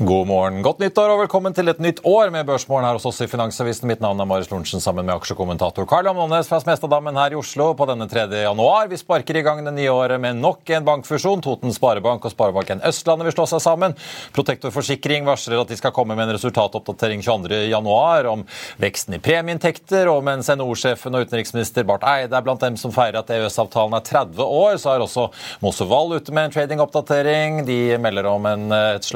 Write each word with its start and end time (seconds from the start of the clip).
God 0.00 0.28
morgen, 0.30 0.60
godt 0.62 0.78
nyttår 0.78 1.10
og 1.10 1.24
velkommen 1.24 1.50
til 1.56 1.72
et 1.72 1.80
nytt 1.82 1.98
år 2.06 2.28
med 2.30 2.46
Børsmorgen 2.46 2.84
her 2.86 2.94
hos 2.94 3.06
oss 3.08 3.16
i 3.24 3.26
Finansavisen. 3.26 3.88
Mitt 3.90 3.98
navn 3.98 4.20
er 4.22 4.28
Marius 4.30 4.46
Lorentzen 4.52 4.78
sammen 4.78 5.02
med 5.02 5.16
aksjekommentator 5.16 5.88
Karl 5.90 6.06
Amnones 6.06 6.46
fra 6.46 6.60
Smestadammen 6.62 7.16
her 7.18 7.34
i 7.34 7.38
Oslo 7.40 7.72
på 7.74 7.88
denne 7.90 8.06
3. 8.06 8.28
januar. 8.44 8.86
Vi 8.92 9.00
sparker 9.00 9.40
i 9.40 9.42
gang 9.42 9.64
det 9.66 9.72
nye 9.74 9.90
året 9.90 10.22
med 10.22 10.38
nok 10.38 10.70
en 10.70 10.86
bankfusjon. 10.86 11.42
Toten 11.42 11.74
Sparebank 11.74 12.28
og 12.28 12.30
Sparebanken 12.30 12.84
Østlandet 12.86 13.26
vil 13.26 13.34
slå 13.34 13.48
seg 13.50 13.64
sammen. 13.64 13.96
Protektor 14.36 14.70
Forsikring 14.76 15.26
varsler 15.26 15.64
at 15.64 15.72
de 15.72 15.80
skal 15.80 15.90
komme 15.96 16.14
med 16.14 16.28
en 16.28 16.36
resultatoppdatering 16.36 17.26
22. 17.26 17.58
januar 17.72 18.30
om 18.30 18.46
veksten 18.78 19.18
i 19.18 19.20
premieinntekter, 19.24 20.12
og 20.14 20.22
mens 20.30 20.52
NHO-sjefen 20.54 21.18
og 21.18 21.26
utenriksminister 21.26 21.88
Barth 21.90 22.06
Eide 22.06 22.38
er 22.38 22.46
blant 22.46 22.62
dem 22.62 22.78
som 22.78 22.94
feirer 22.94 23.24
at 23.24 23.34
EØS-avtalen 23.34 23.98
er 23.98 24.06
30 24.06 24.46
år, 24.46 24.78
så 24.78 24.94
er 24.94 25.08
også 25.08 25.26
Mossevold 25.66 26.20
ute 26.20 26.38
med 26.38 26.52
en 26.52 26.56
tradingoppdatering. 26.60 27.64
De 27.66 27.80
melder 27.98 28.30
om 28.30 28.46
en, 28.46 28.70
et 28.94 29.10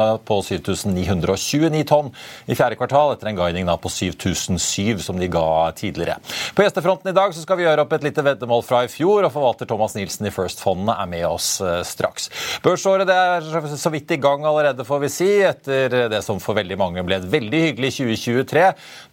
slaktevolum 0.00 0.18
på 0.24 0.42
7929 0.42 1.84
tonn 1.84 2.10
i 2.46 2.54
fjerde 2.54 2.76
kvartal, 2.76 3.14
etter 3.14 3.30
en 3.30 3.36
guiding 3.36 3.66
på 3.80 3.88
7007 3.88 5.00
som 5.00 5.18
de 5.18 5.28
ga 5.28 5.72
tidligere. 5.76 6.18
På 6.54 6.62
gjestefronten 6.64 7.10
i 7.10 7.14
dag 7.16 7.34
skal 7.34 7.58
vi 7.58 7.64
gjøre 7.64 7.84
opp 7.84 7.92
et 7.92 8.04
lite 8.04 8.22
veddemål 8.22 8.62
fra 8.64 8.84
i 8.84 8.90
fjor, 8.90 9.24
og 9.24 9.32
forvalter 9.32 9.68
Thomas 9.68 9.94
Nielsen 9.96 10.26
i 10.26 10.32
First-fondene 10.34 10.96
er 10.96 11.10
med 11.10 11.26
oss 11.28 11.60
eh, 11.60 11.82
straks. 11.86 12.30
Børsåret 12.64 13.10
er 13.10 13.76
så 13.76 13.92
vidt 13.92 14.10
i 14.10 14.20
gang 14.20 14.44
allerede, 14.44 14.86
får 14.86 15.02
vi 15.04 15.12
si, 15.12 15.30
etter 15.46 16.10
det 16.10 16.22
som 16.24 16.40
for 16.40 16.58
veldig 16.58 16.78
mange 16.80 17.04
ble 17.06 17.20
et 17.20 17.28
veldig 17.30 17.62
hyggelig 17.68 17.92
2023. 17.98 18.66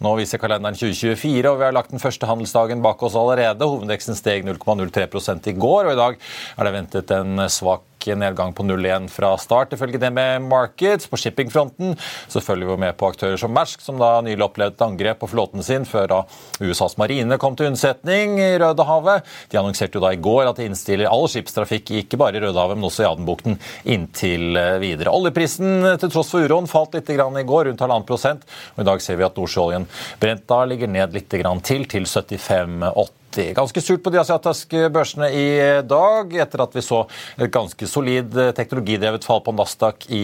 Nå 0.06 0.16
viser 0.20 0.42
kalenderen 0.42 0.78
2024, 0.78 1.52
og 1.52 1.62
vi 1.62 1.68
har 1.68 1.76
lagt 1.76 1.94
den 1.94 2.04
første 2.04 2.30
handelsdagen 2.30 2.84
bak 2.86 3.04
oss 3.04 3.18
allerede. 3.18 3.68
Hovedveksten 3.68 4.18
steg 4.18 4.48
0,03 4.48 5.52
i 5.52 5.58
går, 5.58 5.88
og 5.88 5.94
i 5.94 6.00
dag 6.00 6.20
er 6.58 6.68
det 6.68 6.76
ventet 6.78 7.16
en 7.16 7.48
svak 7.52 7.87
nedgang 8.06 8.54
på 8.54 8.64
0,1 8.64 9.08
fra 9.10 9.34
start, 9.38 9.74
ifølge 9.74 10.00
det 10.00 10.12
med 10.14 10.42
Markets. 10.42 11.08
På 11.08 11.18
shippingfronten 11.18 11.96
så 12.28 12.42
følger 12.42 12.70
vi 12.70 12.78
med 12.86 12.98
på 12.98 13.10
aktører 13.10 13.38
som 13.38 13.54
Mersk, 13.54 13.82
som 13.82 13.98
da 14.00 14.22
nylig 14.22 14.46
opplevde 14.46 14.78
et 14.78 14.86
angrep 14.86 15.20
på 15.20 15.30
flåten 15.32 15.64
sin 15.66 15.86
før 15.86 16.08
da 16.12 16.20
USAs 16.62 16.98
marine 16.98 17.38
kom 17.42 17.58
til 17.58 17.72
unnsetning 17.72 18.38
i 18.40 18.52
Rødehavet. 18.62 19.26
De 19.52 19.60
annonserte 19.60 19.98
jo 19.98 20.04
da 20.06 20.14
i 20.14 20.22
går 20.22 20.52
at 20.52 20.62
de 20.62 20.68
innstiller 20.70 21.10
all 21.12 21.28
skipstrafikk, 21.32 21.92
ikke 22.04 22.20
bare 22.22 22.38
i 22.38 22.44
Rødehavet, 22.46 22.78
men 22.78 22.88
også 22.88 23.04
i 23.04 23.10
Adenbukten, 23.10 23.60
inntil 23.84 24.58
videre. 24.84 25.14
Oljeprisen 25.14 25.98
til 26.00 26.14
tross 26.14 26.32
for 26.34 26.46
uroen 26.46 26.70
falt 26.70 26.96
litt 26.98 27.10
i 27.10 27.18
går, 27.18 27.70
rundt 27.72 27.82
halvannen 27.84 28.08
prosent. 28.08 28.48
Og 28.76 28.86
I 28.86 28.90
dag 28.92 29.04
ser 29.04 29.20
vi 29.20 29.28
at 29.28 29.38
nordsjøoljen 29.38 29.88
brent 30.22 30.48
da 30.48 30.64
ligger 30.70 30.92
ned 30.92 31.16
litt 31.16 31.30
til, 31.32 31.88
til 31.90 32.06
75,8. 32.06 33.27
Ganske 33.38 33.82
surt 33.82 34.04
på 34.04 34.12
de 34.14 34.20
asiatiske 34.22 34.88
børsene 34.94 35.30
i 35.34 35.48
dag, 35.86 36.34
etter 36.42 36.64
at 36.64 36.76
vi 36.76 36.82
så 36.86 37.04
et 37.38 37.52
ganske 37.54 37.90
solid 37.90 38.34
teknologidrevet 38.58 39.26
fall 39.28 39.44
på 39.46 39.54
Nasdaq 39.56 40.08
i 40.14 40.24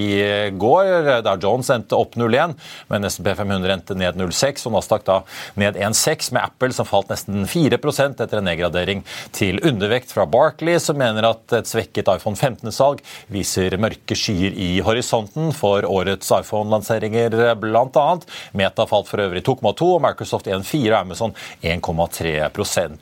går, 0.58 1.22
der 1.26 1.42
Jones 1.44 1.70
endte 1.74 1.98
opp 1.98 2.18
0,1, 2.20 2.56
men 2.90 3.08
S&P 3.10 3.30
500 3.38 3.76
endte 3.76 3.98
ned 4.00 4.18
0,6, 4.20 4.66
og 4.68 4.76
Nasdaq 4.78 5.06
da 5.10 5.20
ned 5.60 5.78
1,6, 5.78 6.32
med 6.34 6.42
Apple 6.44 6.74
som 6.76 6.90
falt 6.90 7.12
nesten 7.14 7.46
4% 7.50 8.24
etter 8.24 8.42
en 8.42 8.50
nedgradering 8.50 9.04
til 9.36 9.62
undervekt 9.66 10.14
fra 10.14 10.26
Barkley, 10.30 10.80
som 10.82 10.98
mener 11.00 11.28
at 11.30 11.58
et 11.60 11.70
svekket 11.70 12.10
iPhone 12.16 12.40
15-salg 12.40 13.04
viser 13.34 13.78
mørke 13.82 14.18
skyer 14.18 14.58
i 14.58 14.72
horisonten 14.86 15.54
for 15.56 15.86
årets 15.86 16.32
iPhone-lanseringer, 16.34 17.38
bl.a. 17.62 18.08
Meta 18.58 18.88
falt 18.90 19.12
for 19.12 19.24
øvrig 19.28 19.44
2,2, 19.46 19.94
og 19.98 20.04
Microsoft 20.08 20.50
1,4 20.50 20.94
og 20.94 21.00
Amazon 21.04 21.38
1,3 21.62 22.50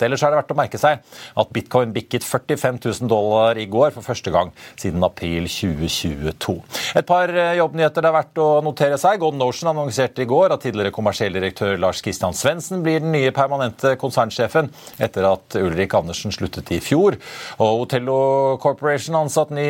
Ellers 0.06 0.23
er 0.23 0.34
det 0.34 0.41
verdt 0.41 0.53
å 0.53 0.59
merke 0.59 0.81
seg 0.81 1.01
at 1.41 1.53
bitcoin 1.53 1.94
bikket 1.95 2.25
45 2.28 2.79
000 2.85 3.12
dollar 3.12 3.59
i 3.59 3.67
går 3.72 3.94
for 3.95 4.06
første 4.06 4.34
gang 4.34 4.51
siden 4.79 5.03
april 5.06 5.47
2022. 5.50 6.57
Et 7.00 7.07
par 7.07 7.31
eh, 7.31 7.53
jobbnyheter 7.59 8.03
det 8.03 8.12
er 8.12 8.17
verdt 8.17 8.41
å 8.41 8.50
notere 8.66 9.00
seg. 9.01 9.19
Golden 9.22 9.44
Ocean 9.45 9.72
annonserte 9.72 10.23
i 10.23 10.29
går 10.29 10.56
at 10.56 10.63
tidligere 10.66 10.94
kommersiell 10.95 11.35
direktør 11.35 11.79
Lars 11.81 12.01
Kristian 12.03 12.35
Svendsen 12.38 12.84
blir 12.85 13.01
den 13.03 13.13
nye 13.16 13.34
permanente 13.35 13.95
konsernsjefen 14.01 14.72
etter 15.01 15.28
at 15.29 15.57
Ulrik 15.59 15.95
Andersen 15.97 16.33
sluttet 16.35 16.72
i 16.75 16.81
fjor. 16.83 17.18
Og 17.62 17.83
Hotello 17.85 18.19
Corporation 18.62 19.18
ansatt 19.19 19.53
ny 19.56 19.68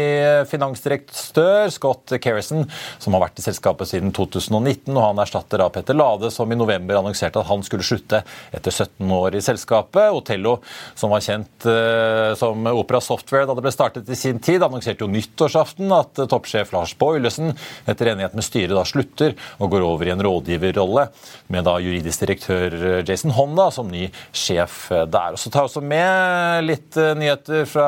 finansdirektør, 0.49 1.69
Scott 1.73 2.15
Kerrison, 2.21 2.65
som 3.01 3.15
har 3.15 3.25
vært 3.25 3.41
i 3.41 3.45
selskapet 3.45 3.89
siden 3.91 4.13
2019. 4.15 4.91
og 4.95 5.03
Han 5.03 5.21
erstatter 5.23 5.61
da 5.61 5.69
Petter 5.73 5.97
Lade, 5.97 6.31
som 6.33 6.51
i 6.51 6.59
november 6.59 6.99
annonserte 6.99 7.41
at 7.41 7.49
han 7.49 7.63
skulle 7.65 7.85
slutte 7.85 8.21
etter 8.51 8.71
17 8.73 9.11
år 9.15 9.37
i 9.37 9.43
selskapet. 9.43 10.11
Otello, 10.21 10.57
som 10.95 11.11
var 11.13 11.23
kjent 11.25 11.67
uh, 11.67 12.33
som 12.39 12.67
Opera 12.71 13.01
Software 13.03 13.47
da 13.49 13.55
det 13.57 13.65
ble 13.65 13.73
startet 13.73 14.09
i 14.09 14.17
sin 14.17 14.39
tid, 14.43 14.63
annonserte 14.63 15.05
jo 15.05 15.11
nyttårsaften 15.11 15.91
at 15.95 16.21
uh, 16.21 16.27
toppsjef 16.29 16.73
Lars 16.75 16.93
Boilesen 16.97 17.53
etter 17.89 18.13
enighet 18.13 18.37
med 18.37 18.45
styret 18.45 18.75
da 18.77 18.85
slutter 18.87 19.35
og 19.59 19.73
går 19.73 19.85
over 19.85 20.07
i 20.07 20.13
en 20.13 20.23
rådgiverrolle, 20.23 21.07
med 21.51 21.67
da 21.67 21.77
juridisk 21.83 22.25
direktør 22.25 22.77
uh, 22.77 22.99
Jason 23.07 23.35
Honda 23.35 23.69
som 23.73 23.91
ny 23.91 24.07
sjef 24.35 24.87
der. 24.91 25.35
Og 25.35 25.41
så 25.41 25.51
tar 25.51 25.65
jeg 25.65 25.71
også 25.71 25.83
med 25.85 26.67
litt 26.67 26.97
nyheter 27.17 27.65
fra 27.69 27.87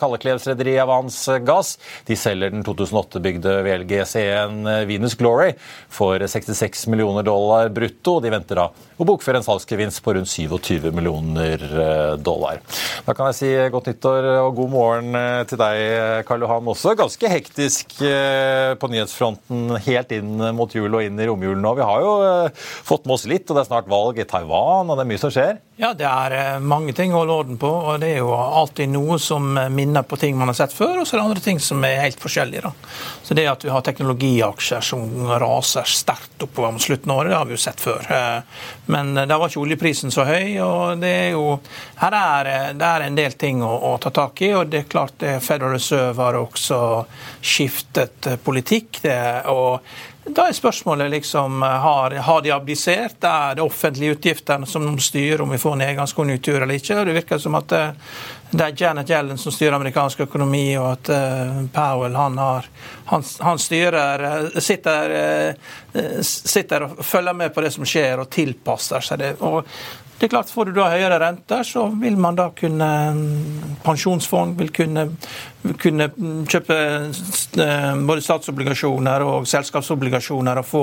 Kalleklevsrederiet 0.00 0.82
Avans 0.84 1.16
Gass. 1.46 1.76
De 2.08 2.16
selger 2.18 2.52
den 2.54 2.64
2008-bygde 2.66 3.56
VLGC1 3.66 4.86
Venus 4.88 5.16
Glory 5.20 5.52
for 5.88 6.20
66 6.20 6.86
millioner 6.92 7.26
dollar 7.26 7.68
brutto. 7.68 8.18
De 8.20 8.32
venter 8.32 8.60
da 8.60 8.68
å 8.70 9.06
bokføre 9.08 9.40
en 9.40 9.46
salgsgevinst 9.46 10.02
på 10.04 10.14
rundt 10.16 10.30
27 10.30 10.90
millioner 10.92 11.29
eh, 11.38 12.16
dollar. 12.18 12.60
Da 13.06 13.14
kan 13.16 13.30
jeg 13.30 13.38
si 13.38 13.50
godt 13.72 13.90
nyttår 13.90 14.28
og 14.46 14.58
god 14.58 14.70
morgen 14.72 15.18
eh, 15.18 15.42
til 15.50 15.60
deg, 15.60 16.24
Karl 16.28 16.44
Johan. 16.44 16.70
Også 16.72 16.94
ganske 16.98 17.30
hektisk 17.32 17.96
eh, 18.06 18.74
på 18.80 18.90
nyhetsfronten 18.90 19.76
helt 19.86 20.14
inn 20.16 20.36
mot 20.56 20.74
jul 20.74 20.90
og 20.90 21.04
inn 21.04 21.20
i 21.20 21.28
romjulen 21.28 21.62
nå. 21.64 21.74
Vi 21.78 21.86
har 21.86 22.04
jo 22.04 22.14
fått 22.86 23.06
med 23.06 23.16
oss 23.16 23.26
litt, 23.30 23.48
og 23.48 23.56
det 23.56 23.64
er 23.64 23.70
snart 23.70 23.90
valg 23.90 24.20
i 24.20 24.28
Taiwan, 24.28 24.90
og 24.90 24.98
det 24.98 25.04
er 25.04 25.10
mye 25.12 25.22
som 25.22 25.34
skjer? 25.34 25.60
Ja, 25.80 25.94
det 25.96 26.04
er 26.04 26.60
mange 26.60 26.92
ting 26.96 27.14
å 27.14 27.22
holde 27.22 27.38
orden 27.40 27.60
på. 27.60 27.70
og 27.70 28.02
Det 28.02 28.12
er 28.14 28.20
jo 28.20 28.34
alltid 28.36 28.90
noe 28.92 29.16
som 29.22 29.54
minner 29.72 30.04
på 30.04 30.18
ting 30.20 30.36
man 30.36 30.52
har 30.52 30.58
sett 30.58 30.76
før, 30.76 31.00
og 31.00 31.08
så 31.08 31.16
er 31.16 31.22
det 31.22 31.28
andre 31.30 31.44
ting 31.44 31.62
som 31.62 31.80
er 31.88 32.02
helt 32.04 32.20
forskjellige. 32.20 32.68
Da. 32.68 32.72
Så 33.24 33.36
Det 33.38 33.46
at 33.48 33.64
vi 33.64 33.72
har 33.72 33.84
teknologiaksjer 33.86 34.84
som 34.84 35.06
raser 35.40 35.88
sterkt 35.88 36.44
oppover 36.44 36.74
mot 36.76 36.84
slutten 36.84 37.12
av 37.12 37.22
året, 37.22 37.32
det 37.32 37.38
har 37.38 37.48
vi 37.48 37.56
jo 37.56 37.62
sett 37.64 37.80
før. 37.80 38.04
Men 38.92 39.14
da 39.16 39.38
var 39.38 39.48
ikke 39.48 39.62
oljeprisen 39.62 40.12
så 40.12 40.26
høy. 40.28 40.60
og 40.60 41.00
det 41.00 41.14
er 41.20 41.30
jo, 41.36 41.58
Her 42.00 42.16
er 42.18 42.50
det 42.74 42.86
er 42.86 43.06
en 43.06 43.18
del 43.18 43.36
ting 43.38 43.62
å, 43.64 43.72
å 43.92 43.96
ta 44.02 44.12
tak 44.14 44.42
i. 44.42 44.52
og 44.54 44.70
det 44.70 44.84
er 44.84 44.92
klart 44.92 45.18
det 45.22 45.38
Federal 45.44 45.76
Reserve 45.76 46.22
har 46.22 46.38
også 46.40 46.80
skiftet 47.40 48.30
politikk. 48.44 49.02
Det, 49.02 49.18
og 49.52 49.80
da 50.24 50.48
er 50.48 50.52
spørsmålet 50.52 51.10
liksom 51.10 51.62
har, 51.62 52.10
har 52.10 52.42
de 52.42 52.50
abdisert? 52.52 53.24
Er 53.24 53.54
det 53.54 53.62
offentlige 53.62 54.12
utgiftene 54.12 54.66
som 54.66 54.98
styrer 54.98 55.40
om 55.40 55.50
vi 55.50 55.58
får 55.58 55.76
nedgangskonjunktur 55.80 56.60
eller 56.60 56.76
ikke? 56.76 57.04
Det 57.04 57.16
virker 57.16 57.40
som 57.40 57.56
at 57.58 57.72
det 58.50 58.64
er 58.66 58.74
Janet 58.76 59.10
Yellen 59.10 59.38
som 59.38 59.54
styrer 59.54 59.78
amerikansk 59.78 60.20
økonomi, 60.26 60.74
og 60.78 60.88
at 60.90 61.10
Powell 61.72 62.16
han, 62.18 62.38
har, 62.38 62.66
han, 63.12 63.24
han 63.40 63.60
styrer 63.62 64.60
sitter, 64.60 65.14
sitter, 66.26 66.84
og 66.84 67.04
følger 67.06 67.38
med 67.40 67.54
på 67.54 67.62
det 67.62 67.70
som 67.74 67.86
skjer, 67.86 68.20
og 68.20 68.30
tilpasser 68.34 69.06
seg 69.06 69.22
det. 69.22 69.30
Og 69.46 69.62
det 70.20 70.26
er 70.26 70.34
klart, 70.34 70.50
Får 70.52 70.68
du 70.68 70.74
da 70.76 70.90
høyere 70.92 71.16
renter, 71.22 71.62
så 71.64 71.86
vil 71.96 72.18
man 72.20 72.36
da 72.36 72.50
kunne 72.52 72.88
Pensjonsfond 73.80 74.58
vil 74.58 74.68
kunne, 74.76 75.06
kunne 75.80 76.08
kjøpe 76.44 76.76
både 78.04 78.24
statsobligasjoner 78.26 79.24
og 79.24 79.48
selskapsobligasjoner 79.48 80.60
og 80.60 80.68
få 80.68 80.82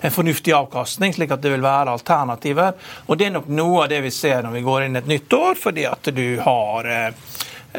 en 0.00 0.14
fornuftig 0.14 0.56
avkastning, 0.56 1.12
slik 1.12 1.36
at 1.36 1.44
det 1.44 1.52
vil 1.52 1.66
være 1.66 1.98
alternativer. 1.98 2.80
Og 3.12 3.20
Det 3.20 3.28
er 3.28 3.36
nok 3.36 3.52
noe 3.52 3.84
av 3.84 3.92
det 3.92 4.00
vi 4.06 4.14
ser 4.14 4.40
når 4.46 4.56
vi 4.56 4.64
går 4.70 4.86
inn 4.86 4.96
et 5.02 5.12
nytt 5.12 5.36
år, 5.36 5.60
fordi 5.60 5.84
at 5.90 6.08
du 6.16 6.26
har 6.46 6.88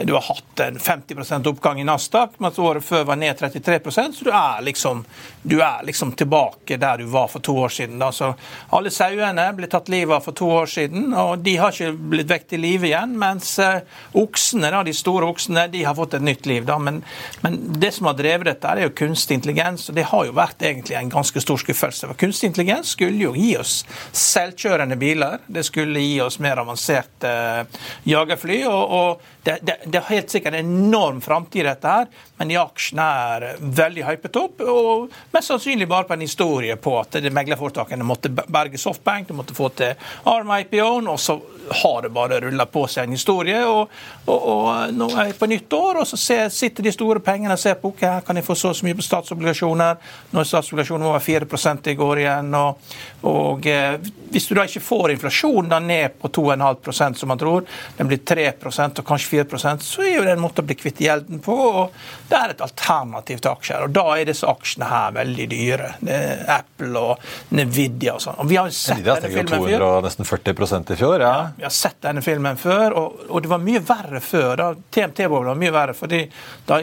du 0.05 0.13
har 0.13 0.21
hatt 0.21 0.59
en 0.59 0.79
50% 0.79 1.47
oppgang 1.47 1.81
i 1.81 1.87
Nasdaq, 1.87 2.37
mens 2.37 2.59
året 2.59 2.85
før 2.85 3.03
var 3.09 3.19
ned 3.19 3.39
33% 3.39 4.19
så 4.19 4.25
du 4.25 4.31
er, 4.31 4.61
liksom, 4.61 5.03
du 5.41 5.59
er 5.61 5.83
liksom 5.83 6.11
tilbake 6.11 6.77
der 6.77 6.97
du 6.97 7.03
var 7.03 7.27
for 7.27 7.39
to 7.39 7.57
år 7.57 7.69
siden. 7.69 8.01
Altså, 8.01 8.33
alle 8.75 8.91
sauene 8.93 9.45
ble 9.55 9.69
tatt 9.71 9.89
livet 9.91 10.15
av 10.15 10.25
for 10.25 10.37
to 10.37 10.49
år 10.51 10.69
siden, 10.69 11.13
og 11.13 11.43
de 11.45 11.55
har 11.59 11.73
ikke 11.73 12.09
blitt 12.13 12.29
vekket 12.29 12.57
i 12.57 12.61
live 12.61 12.89
igjen. 12.89 13.15
Mens 13.19 13.51
uh, 13.63 13.79
oksene, 14.19 14.71
da, 14.73 14.83
de 14.85 14.93
store 14.95 15.29
oksene 15.29 15.67
de 15.71 15.83
har 15.87 15.97
fått 15.97 16.17
et 16.17 16.25
nytt 16.25 16.49
liv. 16.49 16.65
Da. 16.67 16.77
Men, 16.81 17.01
men, 17.43 17.59
det 17.79 17.93
som 17.95 18.09
har 18.09 18.17
drevet 18.19 18.49
dette, 18.49 18.69
er 18.69 18.87
jo 18.87 18.95
kunstig 19.01 19.39
intelligens, 19.39 19.89
og 19.89 19.97
det 19.97 20.07
har 20.11 20.27
jo 20.27 20.35
vært 20.37 20.63
egentlig 20.65 20.97
en 20.99 21.13
ganske 21.13 21.43
stor 21.43 21.61
skuffelse. 21.63 22.09
For 22.11 22.19
kunstig 22.19 22.51
intelligens 22.51 22.95
skulle 22.95 23.29
jo 23.29 23.33
gi 23.37 23.53
oss 23.59 23.81
selvkjørende 24.15 24.99
biler, 24.99 25.39
det 25.47 25.65
skulle 25.67 26.03
gi 26.03 26.19
oss 26.23 26.39
mer 26.43 26.63
avanserte 26.63 27.33
uh, 27.33 27.81
jagerfly. 28.07 28.63
og, 28.69 28.95
og 28.99 29.27
det, 29.43 29.59
det, 29.63 29.75
det 29.91 29.99
er 29.99 30.09
helt 30.09 30.33
sikkert 30.33 30.57
en 30.57 30.71
enorm 30.89 31.21
framtid, 31.21 31.65
dette 31.67 31.93
her, 31.93 32.09
men 32.39 32.51
de 32.51 32.57
aksjene 32.61 33.05
er 33.33 33.47
veldig 33.79 34.05
hypet 34.07 34.39
opp. 34.39 34.63
Og 34.63 35.09
mest 35.33 35.51
sannsynlig 35.51 35.87
bare 35.89 36.07
på 36.09 36.15
en 36.15 36.25
historie 36.25 36.77
på 36.79 36.95
at 37.01 37.19
meglerforetakene 37.33 38.07
måtte 38.07 38.31
berge 38.31 38.79
Softbank, 38.81 39.27
de 39.29 39.37
måtte 39.37 39.57
få 39.57 39.71
til 39.79 39.97
ARM-IPO-en, 40.29 41.09
og 41.11 41.19
så 41.21 41.39
har 41.81 42.01
det 42.01 42.09
bare 42.13 42.39
rulla 42.43 42.65
på 42.69 42.85
seg 42.87 43.07
en 43.07 43.15
historie. 43.15 43.59
Og, 43.67 43.91
og, 44.25 44.47
og 44.53 44.93
nå 44.95 45.09
er 45.15 45.31
jeg 45.31 45.37
på 45.39 45.49
nytt 45.51 45.73
år, 45.73 46.01
og 46.03 46.09
så 46.09 46.19
ser, 46.19 46.49
sitter 46.53 46.85
de 46.85 46.93
store 46.95 47.23
pengene 47.23 47.55
og 47.55 47.61
ser 47.61 47.79
på 47.79 47.93
ok, 47.93 48.05
her 48.05 48.25
kan 48.25 48.39
jeg 48.39 48.47
få 48.47 48.57
så 48.57 48.73
og 48.73 48.77
så 48.77 48.87
mye 48.87 48.97
på 48.97 49.05
statsobligasjoner. 49.05 49.99
Nå 50.33 50.41
er 50.41 50.49
statsobligasjonen 50.49 51.07
over 51.09 51.23
4 51.23 51.47
i 51.89 51.97
går 51.99 52.23
igjen. 52.23 52.53
Og, 52.59 52.95
og 53.29 53.67
eh, 53.69 53.97
hvis 54.29 54.47
du 54.49 54.55
da 54.57 54.65
ikke 54.67 54.83
får 54.83 55.15
inflasjonen 55.15 55.71
da 55.71 55.79
ned 55.83 56.17
på 56.21 56.31
2,5% 56.39 57.19
som 57.19 57.31
man 57.31 57.41
tror, 57.41 57.65
den 57.97 58.09
blir 58.09 58.21
3% 58.25 59.01
og 59.01 59.07
kanskje 59.07 59.43
4% 59.43 59.85
så 59.85 60.05
er 60.05 60.15
jo 60.15 60.25
det 60.25 60.35
en 60.35 60.43
måte 60.43 60.63
å 60.63 60.67
bli 60.67 60.77
kvitt 60.77 61.01
gjelden 61.03 61.41
på. 61.43 61.55
og 61.55 61.95
Det 62.29 62.37
er 62.37 62.53
et 62.53 62.63
alternativ 62.63 63.41
til 63.41 63.51
aksjer. 63.51 63.87
og 63.87 63.95
Da 63.95 64.05
er 64.17 64.29
disse 64.29 64.47
aksjene 64.49 64.89
her 64.89 65.15
veldig 65.17 65.47
dyre. 65.51 65.93
Det 65.99 66.19
Apple 66.49 66.99
og 66.99 67.29
Nvidia 67.55 68.15
og 68.17 68.23
sånn. 68.23 68.37
Og 68.43 68.49
vi 68.49 68.59
har 68.59 68.69
jo 68.69 68.75
sett 68.75 68.99
Nvidia 68.99 69.17
denne 69.19 69.33
filmen 69.33 69.65
før. 69.65 70.01
nesten 70.05 70.27
40% 70.29 70.93
i 70.93 70.99
fjor, 70.99 71.23
ja. 71.23 71.35
Vi 71.59 71.65
har 71.65 71.69
sett 71.75 71.97
denne 72.01 72.21
filmen 72.23 72.55
før, 72.57 72.93
og, 72.95 73.23
og 73.27 73.41
det 73.43 73.49
var 73.51 73.59
mye 73.59 73.81
verre 73.83 74.21
før. 74.23 74.53
da 74.55 74.67
TMT-bobla 74.95 75.51
var 75.51 75.57
mye 75.59 75.73
verre, 75.75 75.95
fordi 75.97 76.21
da, 76.65 76.77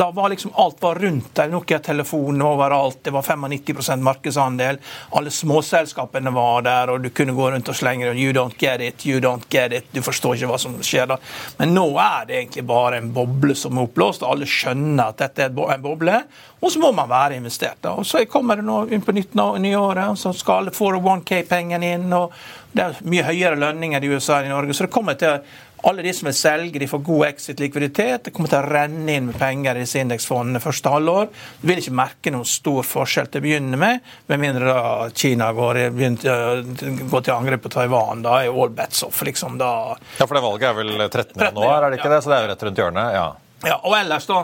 da, 0.00 0.06
var 0.16 0.32
liksom 0.32 0.54
alt 0.62 0.80
var 0.80 0.96
rundt 1.02 1.34
der. 1.36 1.50
Nokia-telefonen 1.52 2.40
overalt, 2.46 3.02
det 3.04 3.12
var 3.12 3.22
95% 3.22 4.00
markedsandel. 4.06 4.80
Alle 5.20 5.30
småselskapene 5.30 6.32
var 6.32 6.64
der, 6.64 6.94
og 6.94 7.04
du 7.04 7.10
kunne 7.12 7.36
gå 7.36 7.50
rundt 7.52 7.68
og 7.68 7.76
slenge 7.76 8.14
You 8.14 8.32
don't 8.32 8.56
get 8.56 8.80
it, 8.80 9.04
you 9.04 9.20
don't 9.20 9.44
get 9.52 9.76
it. 9.76 9.92
Du 9.92 10.00
forstår 10.00 10.38
ikke 10.38 10.54
hva 10.54 10.60
som 10.64 10.80
skjer 10.80 11.12
da. 11.12 11.20
Men 11.60 11.76
nå 11.76 11.84
er 12.00 12.24
det 12.30 12.40
egentlig 12.40 12.64
bare 12.72 13.02
en 13.02 13.12
boble 13.12 13.52
som 13.60 13.76
er 13.76 13.90
oppblåst, 13.90 14.24
alle 14.24 14.48
skjønner 14.48 15.12
at 15.12 15.20
dette 15.20 15.50
er 15.50 15.52
en 15.52 15.84
boble. 15.84 16.22
Og 16.64 16.72
så 16.72 16.80
må 16.80 16.90
man 16.96 17.10
være 17.10 17.36
investert. 17.36 17.82
da. 17.84 17.92
Og 18.00 18.06
Så 18.08 18.24
kommer 18.30 18.56
det 18.56 18.64
nå 18.64 18.86
inn 18.88 19.04
på 19.04 19.12
nytt 19.12 19.34
nyåret, 19.36 20.08
og 20.08 20.16
så 20.16 20.32
skal 20.32 20.62
alle 20.62 20.72
401K-pengene 20.72 21.92
inn. 21.98 22.12
og 22.12 22.32
Det 22.72 22.82
er 22.82 23.04
mye 23.04 23.26
høyere 23.28 23.60
lønninger 23.60 24.02
i 24.02 24.08
USA 24.14 24.40
enn 24.40 24.48
i 24.48 24.54
Norge. 24.54 24.72
så 24.74 24.86
det 24.86 24.94
kommer 24.94 25.14
til 25.20 25.40
alle 25.84 26.02
de 26.02 26.12
som 26.16 26.24
vil 26.26 26.34
selge, 26.34 26.78
de 26.80 26.86
får 26.88 27.02
god 27.04 27.26
exit-likviditet. 27.26 28.24
Det 28.24 28.32
kommer 28.32 28.48
til 28.48 28.62
å 28.62 28.70
renne 28.72 29.12
inn 29.18 29.26
med 29.26 29.36
penger 29.36 29.76
i 29.76 29.82
disse 29.84 30.00
indeksfondene 30.00 30.62
første 30.64 30.88
halvår. 30.88 31.28
Du 31.60 31.68
vil 31.68 31.82
ikke 31.82 31.92
merke 31.98 32.32
noen 32.32 32.48
stor 32.48 32.82
forskjell 32.88 33.28
til 33.28 33.42
å 33.42 33.44
begynne 33.44 33.76
med, 33.76 34.00
med 34.32 34.40
mindre 34.40 34.64
da 34.72 35.10
Kina 35.12 35.50
går, 35.52 35.82
går 35.92 37.20
til 37.28 37.34
angrep 37.36 37.66
på 37.66 37.74
Taiwan. 37.76 38.24
Da 38.24 38.40
er 38.40 38.48
all 38.48 38.72
bets 38.72 39.04
off, 39.04 39.20
liksom. 39.28 39.58
Da 39.60 39.70
ja, 40.18 40.24
for 40.24 40.34
det 40.34 40.44
valget 40.46 40.70
er 40.70 40.78
vel 40.80 41.08
13. 41.10 41.36
januar, 41.50 41.82
er 41.82 41.90
det 41.92 42.00
ikke 42.00 42.14
det? 42.16 42.22
Så 42.24 42.32
det 42.32 42.38
er 42.38 42.46
jo 42.46 42.54
rett 42.54 42.68
rundt 42.70 42.84
hjørnet? 42.84 43.16
ja. 43.20 43.30
Ja, 43.64 43.78
og 43.80 43.94
ellers 43.96 44.26
da, 44.28 44.42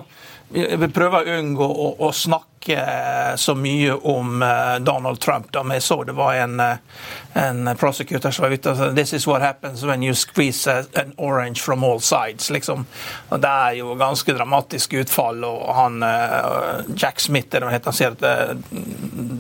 vi 0.51 0.89
prøver 0.91 1.23
å 1.27 1.39
unngå 1.41 1.67
å, 1.67 1.91
å 2.07 2.13
snakke 2.15 2.50
så 3.37 3.55
mye 3.55 3.95
om 3.95 4.43
uh, 4.43 4.77
Donald 4.85 5.21
Trump. 5.21 5.53
da 5.53 5.65
Jeg 5.73 5.83
så 5.83 6.05
det 6.05 6.13
var 6.13 6.35
en, 6.35 6.61
uh, 6.61 6.77
en 7.35 7.77
prosecutor 7.77 8.31
som 8.31 8.43
var 8.43 8.53
ute 8.53 8.71
og 8.71 8.77
sa 8.77 8.91
This 8.93 9.13
is 9.13 9.27
what 9.27 9.43
happens 9.43 9.85
when 9.85 10.03
you 10.03 10.15
squeeze 10.15 10.71
an 10.71 11.15
orange 11.17 11.61
from 11.61 11.85
all 11.85 12.01
sides. 12.01 12.51
liksom. 12.51 12.87
Og 13.29 13.41
Det 13.41 13.49
er 13.49 13.73
jo 13.81 13.95
ganske 13.95 14.33
dramatisk 14.33 14.93
utfall. 14.93 15.45
og 15.45 15.75
han, 15.75 16.05
Jack 16.97 17.21
Smith 17.21 17.57
eller 17.57 17.71
han 17.71 17.93
sier 17.93 18.13
at 18.13 18.57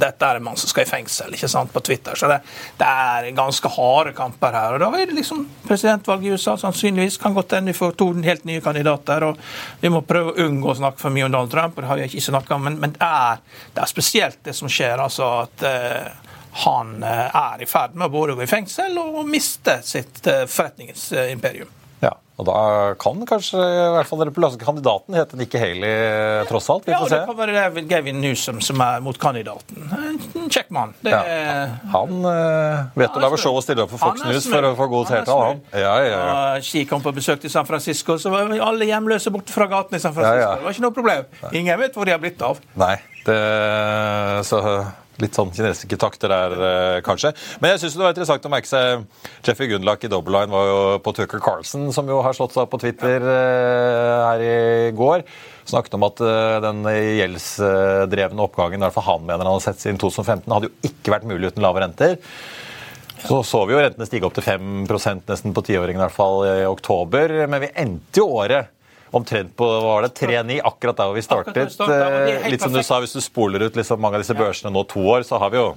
dette 0.01 0.27
er 0.27 0.37
en 0.37 0.45
mann 0.45 0.57
som 0.57 0.71
skal 0.71 0.87
i 0.87 0.89
fengsel 0.89 1.35
ikke 1.35 1.49
sant, 1.51 1.73
på 1.73 1.83
Twitter. 1.85 2.17
Så 2.17 2.29
det, 2.31 2.41
det 2.79 2.87
er 2.87 3.31
ganske 3.37 3.69
harde 3.69 4.15
kamper 4.17 4.57
her. 4.57 4.77
og 4.77 4.81
Da 4.81 4.91
er 4.97 5.11
det 5.11 5.19
liksom 5.19 5.45
presidentvalget 5.69 6.31
i 6.31 6.33
USA 6.35 6.57
sannsynligvis 6.61 7.19
kan 7.21 7.35
godt 7.35 7.57
hende 7.57 7.73
vi 7.73 7.79
får 7.79 7.97
to 8.01 8.11
helt 8.25 8.45
nye 8.49 8.61
kandidater. 8.65 9.25
og 9.29 9.39
Vi 9.81 9.93
må 9.93 10.03
prøve 10.07 10.33
å 10.33 10.47
unngå 10.47 10.73
å 10.73 10.79
snakke 10.81 11.03
for 11.03 11.15
mye 11.15 11.29
om 11.29 11.35
Donald 11.35 11.53
Trump, 11.53 11.77
og 11.77 11.83
det 11.83 11.91
har 11.91 12.01
vi 12.01 12.09
ikke 12.09 12.27
snakket 12.31 12.57
om, 12.57 12.65
men, 12.69 12.81
men 12.81 12.97
er, 13.11 13.41
det, 13.75 13.81
er, 13.83 13.91
spesielt 13.91 14.43
det 14.47 14.55
som 14.57 14.71
skjer. 14.71 14.99
altså 14.99 15.29
at 15.43 15.67
uh, 15.67 16.31
han 16.53 17.03
eh, 17.03 17.37
er 17.37 17.62
i 17.62 17.67
ferd 17.67 17.95
med 17.95 18.09
å 18.09 18.12
både 18.12 18.35
gå 18.35 18.43
i 18.43 18.51
fengsel 18.51 18.99
og 18.99 19.23
miste 19.29 19.79
sitt 19.87 20.27
eh, 20.27 20.47
forretningsimperium. 20.51 21.71
Og 22.41 22.47
Da 22.49 22.61
kan 23.01 23.21
kanskje 23.29 23.61
i 23.61 23.89
hvert 23.95 24.09
fall 24.09 24.23
republikanske 24.25 24.65
kandidaten 24.65 25.17
hete 25.19 25.37
Nikki 25.37 25.61
Haley, 25.61 25.91
eh, 25.91 26.45
tross 26.49 26.71
alt? 26.73 26.87
Vi 26.89 26.95
får 26.95 27.13
ja, 27.13 27.19
det 27.19 27.27
kan 27.29 27.37
være 27.37 27.83
Gavin 27.91 28.21
Newsom 28.23 28.63
som 28.65 28.81
er 28.81 29.03
mot 29.05 29.19
kandidaten. 29.21 29.91
En 29.93 30.49
kjekk 30.49 30.71
mann. 30.73 30.95
Det, 31.05 31.13
ja. 31.13 31.67
Han 31.93 32.25
uh, 32.25 32.89
vet 32.97 33.19
å 33.19 33.23
lage 33.23 33.41
show 33.43 33.59
og 33.59 33.65
stille 33.65 33.85
opp 33.85 33.93
for 33.93 34.01
Fox 34.01 34.25
News 34.25 34.49
for 34.49 34.71
å 34.71 34.73
få 34.79 34.89
god 34.93 35.13
seertall, 35.13 35.43
han. 35.51 35.61
Ja, 35.75 35.93
ja, 36.01 36.09
ja. 36.15 36.63
Ski 36.65 36.87
kom 36.89 37.05
på 37.05 37.13
besøk 37.17 37.43
til 37.45 37.53
San 37.53 37.69
Francisco, 37.69 38.17
så 38.21 38.33
var 38.33 38.49
alle 38.57 38.89
hjemløse 38.89 39.33
borte 39.35 39.53
fra 39.53 39.69
gaten 39.71 39.99
i 39.99 40.03
San 40.03 40.17
Francisco. 40.17 40.57
Det 40.57 40.67
var 40.69 40.79
ikke 40.79 40.87
noe 40.87 40.97
problem. 40.97 41.29
Ingen 41.53 41.85
vet 41.85 41.99
hvor 41.99 42.09
de 42.09 42.17
har 42.17 42.23
blitt 42.23 42.41
av. 42.47 42.63
Nei, 42.81 42.97
det, 43.27 43.39
så 44.49 44.65
Litt 45.21 45.37
sånn 45.37 45.53
kinesiske 45.53 45.99
takter 46.01 46.33
der, 46.33 46.55
eh, 46.57 47.01
kanskje. 47.05 47.33
Men 47.61 47.75
jeg 47.75 47.83
syns 47.85 47.97
det 47.97 48.05
var 48.05 48.15
interessant 48.15 48.47
å 48.49 48.53
merke 48.53 48.71
seg 48.71 49.05
Jeffrey 49.45 49.69
Gundlach 49.69 50.05
i 50.05 50.09
Double 50.09 50.33
Line 50.33 50.55
var 50.55 50.67
jo 50.67 50.79
på 51.05 51.15
Tucker 51.17 51.43
Carlson, 51.45 51.91
som 51.93 52.09
jo 52.09 52.23
har 52.25 52.37
slått 52.37 52.57
seg 52.57 52.65
opp 52.65 52.73
på 52.73 52.81
Twitter 52.81 53.21
eh, 53.21 54.17
her 54.27 54.41
i 54.41 54.91
går. 54.97 55.25
Snakket 55.69 55.95
om 55.99 56.09
at 56.09 56.25
eh, 56.25 56.57
den 56.65 56.83
gjeldsdrevne 56.89 58.47
oppgangen 58.47 58.81
i 58.81 58.87
hvert 58.87 58.97
fall 58.97 59.09
han 59.11 59.29
mener 59.29 59.45
han 59.45 59.59
har 59.59 59.65
sett 59.65 59.83
siden 59.83 60.00
2015, 60.00 60.49
hadde 60.49 60.71
jo 60.71 60.91
ikke 60.91 61.15
vært 61.15 61.29
mulig 61.29 61.53
uten 61.53 61.65
lave 61.65 61.85
renter. 61.85 62.19
Så 63.21 63.43
så 63.45 63.67
vi 63.69 63.75
jo 63.75 63.81
rentene 63.83 64.09
stige 64.09 64.25
opp 64.25 64.37
til 64.39 64.47
5% 64.47 65.29
nesten 65.29 65.53
på 65.53 65.65
tiåringen 65.67 66.00
i 66.00 66.07
hvert 66.07 66.17
fall 66.17 66.47
i 66.49 66.65
oktober. 66.65 67.43
Men 67.53 67.67
vi 67.67 67.75
endte 67.77 68.23
jo 68.23 68.31
året 68.41 68.73
omtrent 69.17 69.52
på 69.57 69.67
hva 69.67 69.81
var 69.85 70.07
det, 70.07 70.12
3-9, 70.19 70.61
akkurat 70.71 70.99
der 70.99 71.11
hvor 71.11 71.19
vi 71.19 71.25
startet. 71.25 71.79
Eh, 71.87 72.49
litt 72.52 72.62
som 72.62 72.75
du 72.75 72.83
sa, 72.87 73.00
Hvis 73.02 73.17
du 73.17 73.21
spoler 73.25 73.67
ut 73.67 73.79
liksom 73.79 74.00
mange 74.02 74.19
av 74.19 74.25
disse 74.25 74.37
børsene 74.38 74.73
nå 74.75 74.85
to 74.90 75.02
år, 75.02 75.25
så 75.26 75.40
har 75.43 75.52
vi 75.55 75.61
jo 75.61 75.71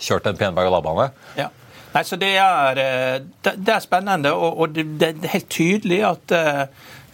kjørt 0.00 0.26
en 0.26 0.36
pen 0.36 0.56
berg-og-dal-bane. 0.56 1.10
Ja. 1.38 1.48
Nei, 1.94 2.02
så 2.02 2.18
det 2.18 2.32
er, 2.42 2.80
eh, 2.82 3.18
det, 3.46 3.70
er 3.70 3.82
spennende, 3.84 4.34
og, 4.34 4.74
det, 4.74 5.12
er 5.12 5.34
helt 5.36 5.48
tydelig 5.52 6.00
at 6.08 6.34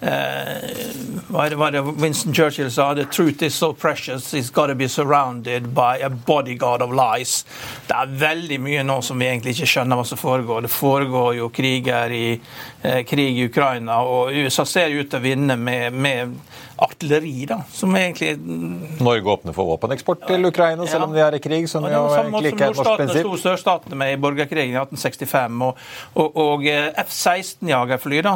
hva 0.00 1.48
var 1.56 1.70
det 1.70 1.80
Winston 1.80 2.34
Churchill 2.34 2.70
sa? 2.70 2.94
The 2.94 3.04
truth 3.04 3.42
is 3.42 3.54
so 3.54 3.72
precious, 3.72 4.34
it's 4.34 4.50
got 4.50 4.66
to 4.66 4.74
be 4.74 4.88
surrounded 4.88 5.74
by 5.74 5.98
a 5.98 6.08
bodyguard 6.10 6.82
of 6.82 6.90
lies. 6.90 7.44
Det 7.86 7.94
er 7.94 8.14
veldig 8.22 8.60
mye 8.64 8.84
nå 8.86 9.00
som 9.04 9.20
vi 9.20 9.28
egentlig 9.28 9.54
ikke 9.58 9.68
skjønner 9.74 10.00
hva 10.00 10.06
som 10.08 10.20
foregår. 10.20 10.64
Det 10.64 10.72
foregår 10.72 11.36
jo 11.36 11.50
kriger 11.52 12.12
i, 12.16 12.40
eh, 12.82 13.02
krig 13.04 13.38
i 13.38 13.44
Ukraina, 13.44 14.00
og 14.02 14.32
USA 14.32 14.64
ser 14.64 14.88
ut 14.88 15.10
til 15.10 15.20
å 15.20 15.22
vinne 15.22 15.56
med, 15.56 15.92
med 15.92 16.34
artilleri, 16.80 17.46
da, 17.48 17.60
som 17.72 17.94
egentlig 17.96 18.34
Norge 19.00 19.34
åpner 19.34 19.56
for 19.56 19.68
våpeneksport 19.74 20.26
til 20.28 20.48
Ukraina, 20.48 20.86
selv 20.88 21.08
om 21.08 21.14
de 21.14 21.22
er 21.24 21.36
i 21.36 21.42
krig, 21.42 21.68
som 21.70 21.84
jo 21.84 22.02
egentlig 22.16 22.54
ikke 22.54 22.68
er 22.68 22.74
et 22.74 22.80
norsk 22.80 22.96
prinsipp? 23.02 23.26
sto 23.26 23.40
sørstatene 23.42 23.98
med 24.00 24.14
i 24.14 24.20
borgerkrigen 24.20 24.74
i 24.74 24.78
1865, 24.80 25.60
og, 25.66 25.82
og, 26.14 26.40
og 26.44 26.66
eh, 26.70 26.88
F-16-jagerfly, 27.04 28.22
da. 28.24 28.34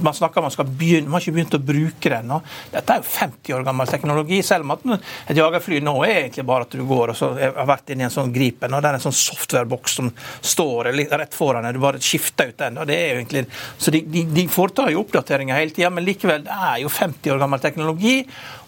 Man 0.00 0.16
snakker 0.16 0.40
om 0.40 0.48
man 0.48 0.54
skal 0.54 0.68
begynne, 0.68 1.08
man 1.08 1.18
har 1.18 1.26
ikke 1.26 1.36
begynt 1.36 1.58
å 1.58 1.62
bruke 1.62 2.12
det 2.12 2.20
ennå. 2.22 2.40
Dette 2.72 2.96
er 2.96 3.02
jo 3.02 3.08
50 3.10 3.56
år 3.56 3.66
gammel 3.66 3.90
teknologi. 3.90 4.40
Selv 4.46 4.66
om 4.66 4.74
at 4.74 4.86
et 5.30 5.38
jagerfly 5.38 5.80
nå 5.84 5.94
er 6.06 6.16
egentlig 6.24 6.46
bare 6.48 6.66
at 6.66 6.76
du 6.76 6.84
går 6.88 7.12
og 7.12 7.18
så 7.18 7.32
har 7.36 7.68
vært 7.68 7.92
inn 7.92 8.02
i 8.02 8.06
en 8.06 8.14
sånn 8.14 8.32
Gripen, 8.34 8.74
og 8.74 8.82
det 8.82 8.90
er 8.90 8.98
en 8.98 9.04
sånn 9.04 9.16
softwareboks 9.16 9.96
som 10.00 10.10
står 10.40 10.92
rett 10.94 11.36
foran 11.36 11.66
deg. 11.66 11.76
Du 11.76 11.82
bare 11.82 12.00
skifter 12.02 12.52
ut 12.52 12.58
den. 12.60 12.78
og 12.78 12.88
det 12.88 12.96
er 12.96 13.12
jo 13.12 13.20
egentlig, 13.20 13.44
Så 13.78 13.90
de, 13.94 14.02
de, 14.06 14.24
de 14.30 14.46
foretar 14.48 14.90
jo 14.94 15.02
oppdateringer 15.04 15.58
hele 15.58 15.74
tida, 15.74 15.90
men 15.90 16.06
likevel, 16.06 16.44
det 16.46 16.56
er 16.70 16.80
jo 16.84 16.92
50 16.92 17.34
år 17.34 17.38
gammel 17.42 17.49
teknologi. 17.58 18.20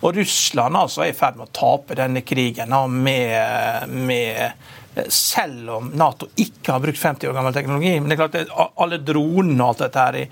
Og 0.02 0.16
Russland 0.16 0.76
altså 0.76 1.04
er 1.04 1.12
i 1.12 1.16
ferd 1.16 1.38
med 1.38 1.46
å 1.46 1.54
tape 1.54 1.98
denne 1.98 2.24
krigen 2.26 2.74
med, 2.90 3.88
med 3.88 4.80
selv 5.08 5.70
om 5.70 5.88
Nato 5.96 6.28
ikke 6.36 6.74
har 6.74 6.82
brukt 6.82 7.00
50 7.00 7.28
år 7.28 7.36
gammel 7.36 7.54
teknologi. 7.54 7.92
Men 8.00 8.10
det 8.10 8.16
er 8.16 8.20
klart 8.20 8.36
at 8.42 8.72
alle 8.82 8.98
dronene 9.00 9.56
og 9.62 9.72
alt 9.72 9.84
dette 9.86 10.04
her 10.04 10.18
i, 10.20 10.24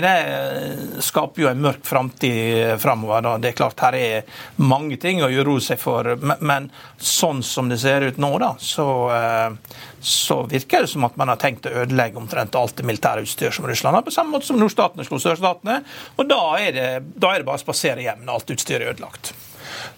det 0.00 1.02
skaper 1.04 1.44
jo 1.44 1.50
en 1.50 1.62
mørk 1.66 1.84
framtid 1.86 2.76
framover. 2.82 3.28
Det 3.42 3.52
er 3.52 3.58
klart 3.58 3.84
her 3.84 3.98
er 3.98 4.42
mange 4.62 4.98
ting 5.02 5.22
å 5.24 5.30
gjøre 5.32 5.58
seg 5.62 5.80
for, 5.80 6.14
men, 6.40 6.70
sånn 6.96 7.42
som 7.44 7.68
det 7.70 7.78
ser 7.82 8.06
ut 8.08 8.20
nå, 8.20 8.32
da, 8.40 8.54
så, 8.62 8.86
eh, 9.14 9.78
så 10.00 10.40
virker 10.48 10.86
det 10.86 10.90
som 10.90 11.04
at 11.06 11.18
man 11.20 11.30
har 11.32 11.40
tenkt 11.40 11.68
å 11.68 11.74
ødelegge 11.84 12.20
omtrent 12.20 12.56
alt 12.58 12.76
det 12.78 12.86
militære 12.88 13.26
utstyr 13.26 13.54
som 13.54 13.68
Russland 13.68 13.98
har, 13.98 14.06
på 14.06 14.14
samme 14.14 14.36
måte 14.36 14.48
som 14.48 14.60
nordstatene 14.60 15.06
slo 15.06 15.20
sørstatene. 15.22 15.82
Og 16.16 16.28
da 16.30 16.42
er 16.60 16.72
det, 16.76 16.88
da 17.14 17.34
er 17.34 17.42
det 17.42 17.48
bare 17.48 17.60
å 17.60 17.66
spasere 17.66 18.04
hjem 18.04 18.24
når 18.24 18.40
alt 18.40 18.56
utstyret 18.56 18.86
er 18.86 18.96
ødelagt. 18.96 19.34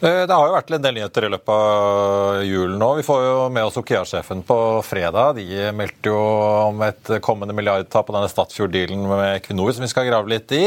Eh, 0.00 0.24
det 0.28 0.34
har 0.34 0.46
jo 0.46 0.54
vært 0.54 0.70
en 0.76 0.84
del 0.84 0.96
nyheter 0.98 1.26
i 1.26 1.30
løpet 1.32 1.52
av 1.52 2.42
julen 2.46 2.78
nå. 2.80 2.90
Vi 3.00 3.06
får 3.06 3.22
jo 3.24 3.36
med 3.54 3.68
oss 3.68 3.78
Okea-sjefen 3.80 4.44
på 4.46 4.58
fredag. 4.86 5.38
De 5.38 5.72
meldte 5.74 6.12
jo 6.12 6.18
om 6.68 6.82
et 6.86 7.12
kommende 7.24 7.56
milliardtap 7.56 8.06
på 8.08 8.14
denne 8.14 8.30
Statfjord-dealen 8.30 9.06
med 9.08 9.24
Equinor 9.38 9.72
som 9.74 9.86
vi 9.86 9.90
skal 9.90 10.06
grave 10.10 10.30
litt 10.30 10.52
i. 10.54 10.62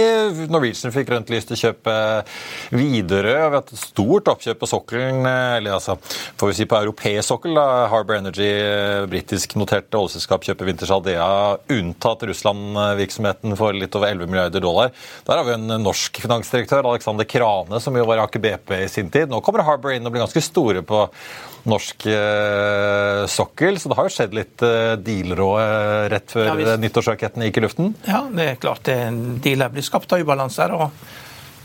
Norwegian 0.51 0.93
fikk 0.95 1.09
grønt 1.11 1.31
lys 1.31 1.47
til 1.47 1.57
å 1.57 1.61
kjøpe 1.61 1.95
Widerøe. 2.73 3.37
Vi 3.37 3.45
har 3.45 3.57
hatt 3.59 3.71
et 3.75 3.83
stort 3.83 4.31
oppkjøp 4.31 4.61
på 4.61 4.69
sokkelen, 4.69 5.21
eller 5.29 5.77
altså 5.77 5.97
får 6.01 6.51
vi 6.51 6.57
si 6.57 6.67
på 6.69 6.79
europeisk 6.81 7.27
sokkel. 7.31 7.55
da. 7.55 7.87
Harbour 7.91 8.17
Energy, 8.17 8.49
britisk 9.11 9.55
noterte 9.59 9.99
oljeselskap, 9.99 10.43
kjøper 10.47 10.71
Winters 10.71 10.91
Aldea, 10.93 11.29
unntatt 11.71 12.25
Russland-virksomheten 12.27 13.55
for 13.59 13.77
litt 13.77 13.95
over 13.95 14.11
11 14.11 14.31
milliarder 14.31 14.63
dollar. 14.63 14.91
Der 15.27 15.39
har 15.39 15.47
vi 15.47 15.55
en 15.55 15.77
norsk 15.83 16.21
finansdirektør, 16.23 16.87
Alexander 16.89 17.27
Krane, 17.27 17.79
som 17.83 17.95
jo 17.95 18.07
var 18.09 18.19
i 18.19 18.25
Aker 18.25 18.43
BP 18.43 18.75
i 18.81 18.91
sin 18.91 19.10
tid. 19.13 19.31
Nå 19.31 19.41
kommer 19.45 19.65
Harbour 19.67 19.95
inn 19.95 20.07
og 20.07 20.13
blir 20.13 20.23
ganske 20.25 20.43
store 20.43 20.83
på 20.87 21.05
norsk 21.71 22.05
eh, 22.09 23.23
sokkel, 23.29 23.77
så 23.77 23.91
det 23.91 23.97
har 23.99 24.07
jo 24.07 24.13
skjedd 24.15 24.37
litt 24.37 24.63
eh, 24.65 24.93
dealer 24.97 25.43
eh, 25.47 26.05
rett 26.15 26.33
før 26.33 26.49
ja, 26.49 26.77
nyttårsrakettene 26.81 27.49
gikk 27.49 27.61
i 27.61 27.65
luften? 27.67 27.91
Ja, 28.07 28.23
det 28.33 28.47
er 28.47 28.61
klart 28.61 28.87
det 28.89 28.97
dealer 29.45 29.73
blir 29.73 29.85
skapt 29.85 30.15
av 30.15 30.23
ubalanser. 30.23 30.73
og 30.73 30.89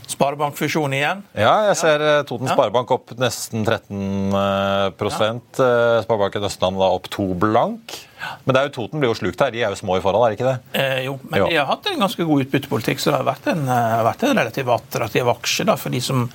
Sparebankfusjon 0.07 0.93
igjen? 0.95 1.23
Ja, 1.35 1.53
jeg 1.67 1.79
ser. 1.81 2.03
Eh, 2.03 2.21
Toten 2.27 2.47
Sparebank 2.47 2.91
opp 2.95 3.11
nesten 3.19 3.65
13 3.67 4.31
ja. 4.31 4.91
Eh, 4.95 6.03
Sparebanken 6.05 6.47
Østland 6.47 6.79
da 6.79 6.91
opp 6.95 7.09
to 7.11 7.33
blank. 7.35 7.97
Men 8.43 8.55
det 8.55 8.61
er 8.61 8.69
jo 8.69 8.73
Toten 8.77 9.01
blir 9.01 9.11
jo 9.11 9.17
slukt 9.17 9.41
her. 9.43 9.53
De 9.53 9.61
er 9.61 9.73
jo 9.73 9.79
små 9.79 9.97
i 9.99 10.03
forhold, 10.03 10.25
er 10.25 10.33
det 10.33 10.39
ikke 10.39 10.49
det? 10.49 10.79
Eh, 10.81 11.01
jo, 11.07 11.17
men 11.27 11.41
jo. 11.43 11.49
de 11.51 11.59
har 11.59 11.67
hatt 11.69 11.89
en 11.91 12.05
ganske 12.05 12.27
god 12.29 12.45
utbyttepolitikk, 12.45 13.03
så 13.03 13.11
det 13.11 13.19
har 13.19 13.27
vært 13.27 13.51
en, 13.53 13.65
uh, 13.69 13.99
vært 14.07 14.25
en 14.27 14.39
relativt 14.41 14.73
attraktiv 14.77 15.31
aksje 15.33 15.67
da, 15.69 15.77
for 15.79 15.93
de 15.93 16.01
som 16.03 16.25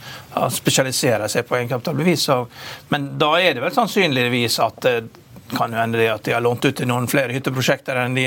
spesialiserer 0.52 1.32
seg 1.32 1.48
på 1.48 1.58
egenkapitalbevis. 1.58 2.28
Men 2.92 3.12
da 3.20 3.34
er 3.40 3.56
det 3.56 3.64
vel 3.64 3.74
sannsynligvis 3.74 4.60
at 4.62 4.88
kan 5.56 5.72
jo 5.72 5.80
hende 5.80 6.00
det 6.00 6.08
at 6.12 6.24
de 6.26 6.34
har 6.34 6.42
lånt 6.44 6.64
ut 6.64 6.76
til 6.76 6.88
noen 6.88 7.08
flere 7.10 7.34
hytteprosjekter 7.34 7.98
enn 8.02 8.16
de, 8.16 8.26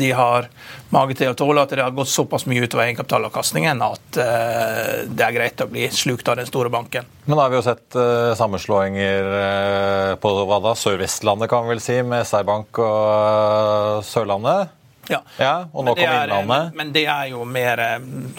de 0.00 0.10
har 0.16 0.48
mage 0.94 1.16
til 1.18 1.32
å 1.32 1.36
tåle. 1.38 1.64
At 1.64 1.74
det 1.74 1.84
har 1.84 1.94
gått 1.96 2.12
såpass 2.12 2.46
mye 2.50 2.64
utover 2.64 2.86
egenkapitalavkastningen 2.86 3.82
at 3.86 4.20
uh, 4.20 5.04
det 5.08 5.26
er 5.26 5.36
greit 5.36 5.64
å 5.64 5.68
bli 5.70 5.88
slukt 5.92 6.28
av 6.30 6.40
den 6.40 6.48
store 6.48 6.72
banken. 6.72 7.08
Men 7.26 7.36
da 7.36 7.46
har 7.46 7.54
vi 7.54 7.60
jo 7.60 7.66
sett 7.66 7.98
uh, 7.98 8.32
sammenslåinger 8.38 9.30
uh, 9.34 10.14
på 10.22 10.34
hva 10.46 10.60
da, 10.64 10.76
Sør-Vestlandet, 10.78 11.50
kan 11.50 11.66
vi 11.66 11.74
vel 11.74 11.84
si, 11.84 12.00
med 12.06 12.26
SR-Bank 12.26 12.82
og 12.84 14.04
Sørlandet. 14.06 14.74
Ja. 15.12 15.20
ja. 15.40 15.54
og 15.72 15.86
nå 15.86 15.94
kommer 15.98 16.26
Innlandet. 16.26 16.76
Men 16.78 16.92
det 16.94 17.04
er 17.10 17.30
jo 17.32 17.44
mer 17.48 17.82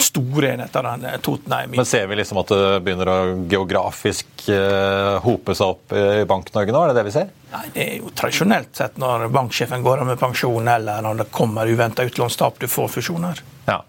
store 0.04 0.54
enheter 0.56 0.90
enn 0.92 1.08
Totenheim. 1.24 1.74
er. 1.74 1.82
Men 1.82 1.90
ser 1.90 2.08
vi 2.12 2.20
liksom 2.20 2.42
at 2.42 2.54
det 2.54 2.80
begynner 2.86 3.12
å 3.12 3.18
geografisk 3.50 4.48
uh, 4.50 5.18
hope 5.26 5.56
seg 5.58 5.76
opp 5.76 5.96
i 5.98 6.24
Bank-Norge 6.30 6.76
nå? 6.76 6.84
Er 6.84 6.94
det 6.94 7.02
det 7.02 7.08
vi 7.10 7.16
ser? 7.18 7.30
Nei, 7.52 7.66
Det 7.74 7.84
er 7.84 7.94
jo 8.02 8.12
tradisjonelt 8.16 8.76
sett 8.76 8.98
når 9.02 9.28
banksjefen 9.34 9.86
går 9.86 10.04
av 10.04 10.12
med 10.12 10.20
pensjon, 10.20 10.68
eller 10.68 11.04
når 11.06 11.24
det 11.24 11.30
kommer 11.36 11.70
uventa 11.70 12.06
utlånstap, 12.08 12.60
du 12.60 12.68
får 12.72 12.92
fusjoner. 12.98 13.44
Ja. 13.70 13.82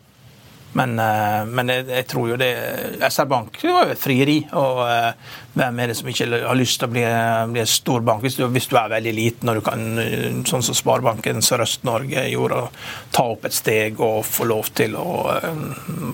Men, 0.72 0.98
eh, 0.98 1.44
men 1.48 1.72
jeg, 1.72 1.86
jeg, 1.88 2.06
tror 2.10 2.28
jo 2.28 2.36
det 2.40 2.50
SR 3.08 3.28
Bank 3.30 3.56
var 3.64 3.88
jo 3.88 3.94
et 3.94 4.00
frieri. 4.00 4.36
Og 4.58 4.82
uh, 4.84 5.38
hvem 5.56 5.80
er 5.80 5.90
det 5.90 5.96
som 5.98 6.10
ikke 6.10 6.28
har 6.44 6.58
lyst 6.58 6.78
til 6.80 6.90
å 6.90 6.92
bli, 6.92 7.04
bli 7.54 7.62
en 7.62 7.70
stor 7.70 8.04
bank? 8.06 8.22
Hvis 8.24 8.38
du, 8.38 8.44
hvis 8.52 8.68
du, 8.70 8.76
er 8.78 8.92
veldig 8.92 9.14
liten 9.16 9.50
og 9.50 9.58
du 9.58 9.64
kan, 9.64 9.86
sånn 10.48 10.64
som 10.66 10.76
Sparebanken 10.76 11.42
Sørøst-Norge 11.44 12.28
gjorde, 12.30 12.62
ta 13.14 13.26
opp 13.32 13.48
et 13.48 13.56
steg 13.56 13.98
og 14.04 14.20
få 14.28 14.46
lov 14.50 14.70
til 14.78 14.94
å 14.98 15.08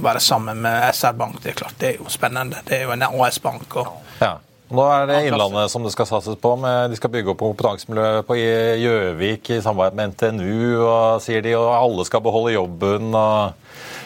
være 0.04 0.22
sammen 0.22 0.62
med 0.64 0.88
SR 0.94 1.18
Bank, 1.18 1.42
det 1.42 1.54
er 1.54 1.60
klart, 1.64 1.78
det 1.82 1.92
er 1.92 2.00
jo 2.00 2.10
spennende. 2.12 2.62
Det 2.68 2.78
er 2.78 2.88
jo 2.88 2.96
en 2.96 3.08
AS-bank. 3.10 3.78
Ja. 4.22 4.36
Nå 4.74 4.84
er 4.88 5.04
det 5.06 5.18
Innlandet 5.28 5.70
som 5.70 5.84
det 5.84 5.92
skal 5.92 6.08
satses 6.08 6.38
på. 6.40 6.54
Med, 6.58 6.90
de 6.90 6.96
skal 6.98 7.12
bygge 7.12 7.34
opp 7.34 7.42
kompetansemiljøet 7.42 8.26
på 8.26 8.38
Gjøvik 8.38 9.50
i 9.52 9.60
samarbeid 9.62 9.98
med 9.98 10.14
NTNU, 10.14 10.80
og, 10.80 11.20
sier 11.22 11.44
de, 11.44 11.52
og 11.58 11.68
alle 11.74 12.06
skal 12.08 12.24
beholde 12.24 12.56
jobben. 12.56 13.12
og 13.12 13.63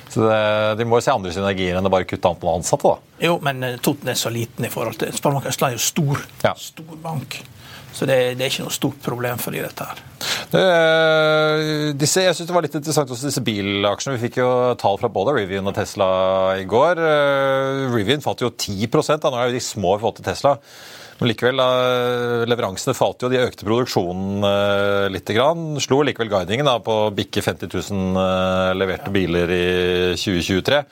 så 0.08 0.24
det, 0.24 0.40
De 0.80 0.86
må 0.88 0.98
jo 0.98 1.04
se 1.04 1.14
andre 1.14 1.34
synergier 1.34 1.78
enn 1.78 1.88
å 1.88 1.92
bare 1.92 2.08
kutte 2.08 2.30
antall 2.30 2.58
ansatte. 2.58 2.88
da. 2.88 3.26
Jo, 3.28 3.36
men 3.44 3.62
eh, 3.66 3.78
Toten 3.82 4.10
er 4.10 4.18
så 4.18 4.32
liten 4.32 4.66
i 4.66 4.72
forhold 4.72 4.98
til 5.00 5.14
Sparebank 5.14 5.48
Østland 5.50 5.74
er 5.74 5.78
jo 5.78 5.84
stor. 5.84 6.26
Ja. 6.46 6.54
Stor 6.58 6.98
bank. 7.04 7.40
Så 7.98 8.06
det, 8.06 8.16
det, 8.38 8.44
er 8.44 8.52
ikke 8.52 8.66
noe 8.66 8.74
stort 8.74 8.98
problem 9.02 9.40
for 9.42 9.54
de 9.54 9.62
dette 9.64 9.86
her. 9.88 10.00
Det, 10.52 10.60
eh, 10.62 11.62
disse, 11.98 12.22
jeg 12.22 12.36
synes 12.36 12.50
det 12.50 12.54
var 12.54 12.66
litt 12.66 12.76
interessant 12.78 13.10
også 13.10 13.30
disse 13.30 13.42
bilaksjene. 13.44 14.14
Vi 14.16 14.28
fikk 14.28 14.38
jo 14.42 14.50
tall 14.78 15.00
fra 15.00 15.10
både 15.12 15.34
Rivian 15.38 15.66
og 15.66 15.74
Tesla 15.76 16.08
i 16.60 16.66
går. 16.68 17.00
Uh, 17.00 17.88
Rivian 17.94 18.22
falt 18.22 18.44
jo 18.44 18.52
10 18.52 18.86
da. 18.92 19.32
Nå 19.32 19.40
er 19.40 19.50
jo 19.50 19.56
de 19.56 19.64
små 19.64 19.96
i 19.96 20.02
forhold 20.02 20.20
til 20.20 20.28
Tesla. 20.28 20.54
Men 21.18 21.32
likevel, 21.32 21.60
leveransene 22.46 22.94
falt 22.94 23.24
jo. 23.24 23.30
De 23.32 23.40
økte 23.42 23.66
produksjonen 23.66 24.44
eh, 24.46 25.06
litt. 25.10 25.26
Grann. 25.34 25.76
Slo 25.82 26.00
likevel 26.06 26.30
guidingen 26.30 26.68
da, 26.68 26.78
på 26.82 26.94
å 27.08 27.14
bikke 27.14 27.42
50 27.44 27.72
000 27.90 28.20
eh, 28.22 28.74
leverte 28.78 29.12
biler 29.14 29.50
i 29.52 29.64
2023. 30.14 30.82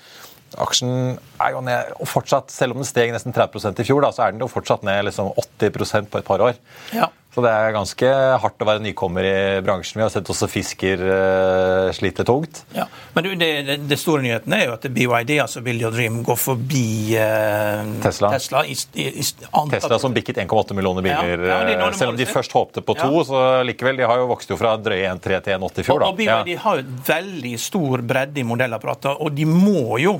Aksjen 0.62 1.16
er 1.42 1.52
jo 1.52 1.60
ned, 1.64 1.92
og 2.00 2.08
fortsatt, 2.08 2.50
selv 2.54 2.74
om 2.74 2.80
den 2.80 2.88
steg 2.88 3.12
nesten 3.12 3.34
30% 3.34 3.82
i 3.82 3.86
fjor, 3.86 4.02
da, 4.04 4.12
så 4.14 4.24
er 4.24 4.34
den 4.34 4.42
jo 4.44 4.50
fortsatt 4.50 4.86
ned 4.86 5.04
liksom 5.08 5.32
80% 5.34 6.10
på 6.12 6.20
et 6.20 6.26
par 6.26 6.44
år. 6.44 6.58
Ja. 6.96 7.10
Så 7.36 7.42
det 7.44 7.50
er 7.52 7.74
ganske 7.74 8.10
hardt 8.40 8.62
å 8.64 8.66
være 8.66 8.80
nykommer 8.80 9.26
i 9.28 9.40
bransjen. 9.60 9.98
Vi 9.98 10.04
har 10.06 10.08
sett 10.08 10.28
også 10.32 10.46
fisker 10.48 11.02
uh, 11.04 11.90
slite 11.92 12.24
tungt. 12.24 12.62
Ja, 12.72 12.86
Men 13.12 13.26
du, 13.26 13.34
det, 13.36 13.48
det, 13.66 13.74
det, 13.90 13.98
store 14.00 14.24
nyheten 14.24 14.54
er 14.56 14.62
jo 14.70 14.76
at 14.78 14.86
BYD, 14.88 15.34
altså 15.44 15.60
Billy 15.60 15.84
og 15.84 15.92
Dream, 15.92 16.22
går 16.24 16.38
forbi 16.40 17.12
uh, 17.20 17.82
Tesla. 18.00 18.30
Tesla, 18.32 18.62
i, 18.64 18.72
i, 18.72 19.12
Tesla 19.20 19.98
som 20.00 20.16
bikket 20.16 20.40
1,8 20.46 20.78
millioner 20.78 21.04
biler. 21.04 21.44
Ja, 21.44 21.58
ja, 21.74 21.90
selv 21.92 22.14
om 22.14 22.16
de 22.16 22.24
først 22.30 22.56
håpte 22.56 22.80
på 22.80 22.96
to, 22.96 23.20
så 23.28 23.42
likevel. 23.68 24.00
De 24.00 24.08
har 24.08 24.22
jo 24.22 24.30
vokst 24.32 24.54
jo 24.54 24.56
fra 24.56 24.72
drøye 24.80 25.12
1,3 25.12 25.42
til 25.50 25.58
1,8 25.58 25.84
i 25.84 25.86
fjor. 25.90 26.06
Og, 26.06 26.14
og 26.14 26.22
BYD 26.22 26.56
har 26.64 26.80
jo 26.80 26.96
veldig 27.10 27.52
stor 27.60 28.06
bredde 28.14 28.40
i 28.40 28.46
modellapparatet, 28.48 29.12
og 29.12 29.36
de 29.36 29.44
må 29.50 30.00
jo, 30.00 30.14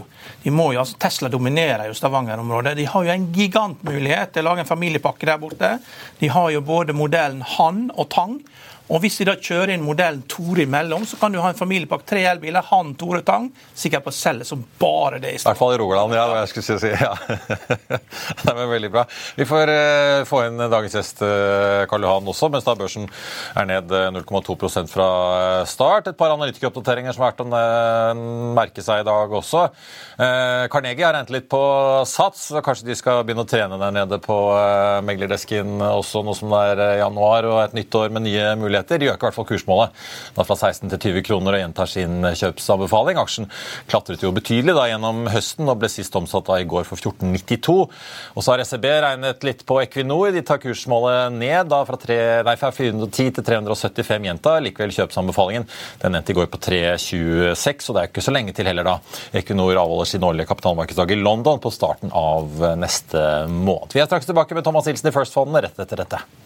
de 0.44 0.52
må 0.52 0.68
jo 0.76 0.84
altså 0.84 1.00
Tesla 1.00 1.32
dominerer 1.32 1.88
jo 1.88 1.96
Stavanger-området. 1.96 2.76
De 2.76 2.84
har 2.92 3.08
jo 3.08 3.16
en 3.16 3.26
gigantmulighet 3.40 4.36
til 4.36 4.44
å 4.44 4.50
lage 4.50 4.66
en 4.66 4.72
familiepakke 4.74 5.32
der 5.32 5.40
borte. 5.40 5.74
De 6.20 6.32
har 6.36 6.52
jo 6.52 6.60
både 6.60 6.92
modellen 7.06 7.42
Han 7.56 7.90
og 7.94 8.10
Tang. 8.10 8.40
Og 8.86 9.02
Hvis 9.02 9.18
de 9.18 9.26
da 9.26 9.34
kjører 9.34 9.72
inn 9.74 9.82
modellen 9.82 10.22
Tore 10.30 10.62
imellom, 10.62 11.02
så 11.08 11.18
kan 11.18 11.34
du 11.34 11.40
ha 11.42 11.50
en 11.50 11.58
familiepakke 11.58 12.06
tre 12.06 12.22
elbiler, 12.30 12.62
han 12.70 12.92
Tore 12.98 13.22
Tang, 13.26 13.48
sikkert 13.74 14.04
på 14.06 14.12
selge 14.14 14.46
som 14.46 14.62
bare 14.78 15.18
det. 15.22 15.34
I 15.40 15.42
hvert 15.42 15.58
fall 15.58 15.74
i 15.74 15.80
Rogaland, 15.80 16.14
ja. 16.14 16.26
hva 16.30 16.44
jeg 16.44 16.52
skulle 16.52 16.78
si. 16.78 16.92
Ja. 16.94 17.12
det 18.44 18.54
var 18.54 18.70
veldig 18.70 18.90
bra. 18.94 19.02
Vi 19.36 19.46
får 19.48 19.72
uh, 19.72 20.20
få 20.28 20.44
inn 20.46 20.62
dagens 20.62 20.94
gjest 20.94 21.22
uh, 21.24 21.82
Karl 21.90 22.06
Johan 22.06 22.30
også, 22.30 22.50
mens 22.54 22.66
da 22.66 22.76
børsen 22.78 23.08
er 23.58 23.68
ned 23.68 23.90
0,2 24.14 24.54
eh, 24.54 24.78
fra 24.90 25.08
start. 25.66 26.12
Et 26.12 26.18
par 26.18 26.36
analytikeroppdateringer 26.36 27.16
som 27.16 27.26
har 27.26 27.34
vært 27.34 27.42
å 27.42 27.48
merke 28.54 28.84
seg 28.84 29.02
i 29.02 29.06
dag 29.06 29.34
også. 29.34 29.66
Carnegie 30.16 31.04
har 31.04 31.14
regnet 31.16 31.32
litt 31.34 31.48
på 31.50 31.60
Sats, 32.08 32.48
og 32.54 32.62
kanskje 32.64 32.86
de 32.88 32.96
skal 32.98 33.24
begynne 33.26 33.44
å 33.44 33.50
trene 33.50 33.78
der 33.80 33.94
nede 33.94 34.18
på 34.22 34.36
meglerdesken 35.06 35.82
også, 35.82 36.22
nå 36.24 36.34
som 36.38 36.54
det 36.54 36.62
er 36.76 37.02
januar 37.02 37.48
og 37.50 37.60
et 37.64 37.76
nytt 37.76 37.98
år 37.98 38.14
med 38.14 38.26
nye 38.28 38.54
muligheter. 38.56 38.75
De 38.82 39.08
øker 39.08 39.16
i 39.16 39.26
hvert 39.26 39.36
fall 39.36 39.48
kursmålet 39.48 39.94
da 40.36 40.44
fra 40.46 40.56
16 40.56 40.90
til 40.92 41.00
20 41.16 41.24
kroner 41.26 41.56
og 41.56 41.62
gjentar 41.62 41.90
sin 41.90 42.26
kjøpsanbefaling. 42.26 43.20
Aksjen 43.20 43.48
klatret 43.90 44.22
jo 44.24 44.32
betydelig 44.36 44.74
da 44.76 44.86
gjennom 44.90 45.26
høsten 45.32 45.68
og 45.70 45.80
ble 45.80 45.90
sist 45.92 46.16
omsatt 46.18 46.48
da 46.48 46.58
i 46.60 46.68
går 46.68 46.86
for 46.88 47.00
14,92. 47.00 47.76
Og 48.36 48.44
så 48.44 48.52
har 48.52 48.64
SEB 48.66 48.86
regnet 49.06 49.46
litt 49.46 49.64
på 49.68 49.80
Equinor. 49.82 50.32
De 50.34 50.44
tar 50.46 50.60
kursmålet 50.62 51.34
ned 51.36 51.70
da 51.72 51.82
fra, 51.88 51.98
3, 52.00 52.18
nei, 52.46 52.56
fra 52.60 52.72
410 52.74 53.36
til 53.38 53.46
375 53.46 54.28
gjentar. 54.30 54.62
Likevel 54.64 54.94
kjøpsanbefalingen. 54.96 55.68
Den 56.02 56.18
endte 56.18 56.34
i 56.34 56.38
går 56.38 56.50
på 56.52 56.60
3,26, 56.68 57.90
og 57.90 57.96
det 57.96 58.02
er 58.02 58.10
ikke 58.12 58.26
så 58.26 58.34
lenge 58.34 58.56
til 58.56 58.68
heller 58.70 58.86
da. 58.86 58.98
Equinor 59.36 59.76
avholder 59.82 60.12
sin 60.12 60.26
årlige 60.26 60.50
kapitalmarkedsdag 60.50 61.14
i 61.14 61.20
London 61.20 61.62
på 61.62 61.72
starten 61.74 62.12
av 62.16 62.66
neste 62.80 63.22
måned. 63.50 63.94
Vi 63.96 64.02
er 64.02 64.10
straks 64.10 64.28
tilbake 64.28 64.56
med 64.56 64.66
Thomas 64.66 64.88
Hilsen 64.90 65.10
i 65.10 65.14
First-fondene 65.14 65.66
rett 65.66 65.86
etter 65.86 66.04
dette. 66.04 66.45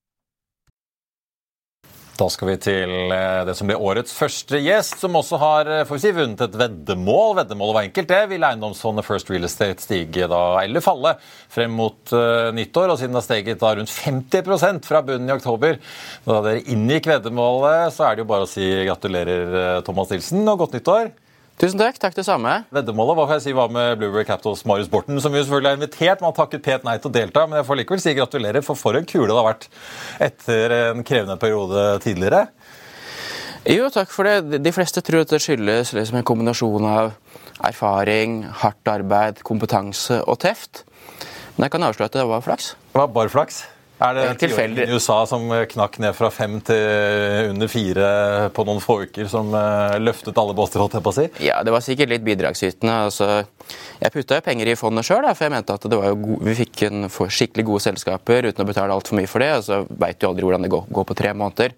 Da 2.21 2.27
skal 2.29 2.51
vi 2.51 2.57
til 2.61 2.91
eh, 3.15 3.41
det 3.47 3.55
som 3.57 3.69
blir 3.69 3.81
årets 3.81 4.13
første 4.13 4.59
gjest, 4.61 4.99
som 5.01 5.15
også 5.17 5.39
har 5.41 5.69
eh, 5.71 5.83
får 5.89 5.97
vi 5.97 6.01
si, 6.03 6.11
vunnet 6.13 6.43
et 6.45 6.57
veddemål. 6.59 7.31
Veddemålet 7.39 7.77
var 7.77 7.87
enkelt, 7.87 8.09
det. 8.11 8.19
Vil 8.29 8.45
eiendomsfondet 8.45 9.07
First 9.07 9.31
Real 9.31 9.47
Estate 9.47 9.81
stige 9.81 10.27
da, 10.29 10.41
eller 10.61 10.85
falle 10.85 11.15
frem 11.51 11.73
mot 11.73 12.13
uh, 12.13 12.51
nyttår? 12.53 12.93
Og 12.93 12.99
siden 13.01 13.15
det 13.15 13.21
har 13.23 13.25
steget 13.25 13.63
da 13.63 13.73
rundt 13.79 13.93
50% 13.95 14.85
fra 14.85 15.01
bunnen 15.07 15.31
i 15.31 15.33
oktober, 15.33 15.79
da 16.27 16.43
dere 16.45 16.61
inngikk 16.69 17.09
veddemålet, 17.09 17.95
så 17.95 18.05
er 18.05 18.19
det 18.19 18.25
jo 18.25 18.29
bare 18.35 18.45
å 18.45 18.51
si 18.51 18.69
gratulerer, 18.85 19.81
Thomas 19.87 20.13
Nilsen, 20.13 20.45
og 20.45 20.61
godt 20.61 20.77
nyttår. 20.77 21.09
Tusen 21.61 21.77
takk. 21.77 21.99
Takk 22.01 22.15
det 22.17 22.23
samme. 22.25 22.55
Veddemålet 22.73 23.17
hva 23.19 23.27
kan 23.29 23.37
jeg 23.37 23.43
si, 23.43 23.51
var 23.53 23.69
med 23.69 23.99
Blueberry 24.01 24.25
Capitals 24.25 24.63
Marius 24.65 24.87
Borten, 24.89 25.19
som 25.21 25.29
vi 25.29 25.43
selvfølgelig 25.43 25.69
har 25.69 25.77
invitert, 25.77 26.23
har 26.25 26.33
takket 26.33 26.63
pent 26.65 26.87
nei 26.87 26.95
til 26.97 27.11
å 27.11 27.13
delta. 27.13 27.43
Men 27.45 27.59
jeg 27.59 27.67
får 27.67 27.77
likevel 27.77 28.01
si 28.01 28.13
gratulerer, 28.17 28.65
for 28.65 28.79
for 28.79 28.97
en 28.97 29.05
kule 29.05 29.27
det 29.29 29.37
har 29.37 29.45
vært 29.45 29.67
etter 30.25 30.73
en 30.79 31.03
krevende 31.05 31.35
periode 31.37 31.83
tidligere. 32.01 32.47
Jo, 33.69 33.91
takk 33.93 34.09
for 34.09 34.25
det. 34.25 34.57
De 34.65 34.73
fleste 34.73 35.03
tror 35.05 35.21
at 35.21 35.35
det 35.35 35.41
skyldes 35.43 35.93
liksom 35.93 36.17
en 36.17 36.25
kombinasjon 36.25 36.87
av 36.89 37.11
erfaring, 37.69 38.39
hardt 38.63 38.89
arbeid, 38.89 39.43
kompetanse 39.45 40.17
og 40.25 40.41
teft. 40.41 40.81
Men 41.53 41.67
jeg 41.67 41.75
kan 41.75 41.85
avsløre 41.85 42.09
at 42.09 42.17
det 42.17 42.25
var 42.25 42.41
flaks. 42.41 42.73
Det 42.89 43.03
var 43.03 43.13
bare 43.13 43.29
flaks? 43.29 43.61
Er 44.01 44.17
det 44.17 44.23
tilfeldig 44.41 44.87
i 44.87 44.95
USA 44.95 45.19
som 45.29 45.43
knakk 45.73 45.99
ned 46.01 46.15
fra 46.17 46.31
fem 46.33 46.55
til 46.65 47.51
under 47.51 47.69
fire 47.69 48.07
på 48.55 48.65
noen 48.65 48.81
få 48.81 49.01
uker, 49.05 49.27
som 49.29 49.51
eh, 49.53 49.97
løftet 50.01 50.39
alle 50.41 50.55
båter, 50.57 50.81
holdt 50.81 50.97
jeg 50.97 51.05
på 51.05 51.13
å 51.13 51.17
si? 51.19 51.25
Ja, 51.45 51.59
det 51.65 51.73
var 51.75 51.85
sikkert 51.85 52.09
litt 52.09 52.25
bidragsytende. 52.25 52.95
Altså, 53.07 53.27
jeg 54.01 54.13
putta 54.15 54.39
jo 54.39 54.45
penger 54.45 54.71
i 54.71 54.77
fondet 54.79 55.05
sjøl, 55.05 55.27
for 55.29 55.45
jeg 55.45 55.53
mente 55.53 55.77
at 55.77 55.85
gode, 55.85 56.39
vi 56.47 56.57
fikk 56.63 56.85
en 56.89 57.05
skikkelig 57.11 57.67
gode 57.67 57.85
selskaper 57.85 58.49
uten 58.49 58.65
å 58.65 58.69
betale 58.71 58.95
altfor 58.95 59.19
mye 59.19 59.29
for 59.29 59.45
det. 59.45 59.51
og 59.59 59.67
Så 59.67 59.83
veit 60.01 60.17
du 60.17 60.27
aldri 60.31 60.47
hvordan 60.47 60.65
det 60.65 60.73
går, 60.73 60.89
går 60.97 61.07
på 61.11 61.19
tre 61.21 61.35
måneder. 61.37 61.77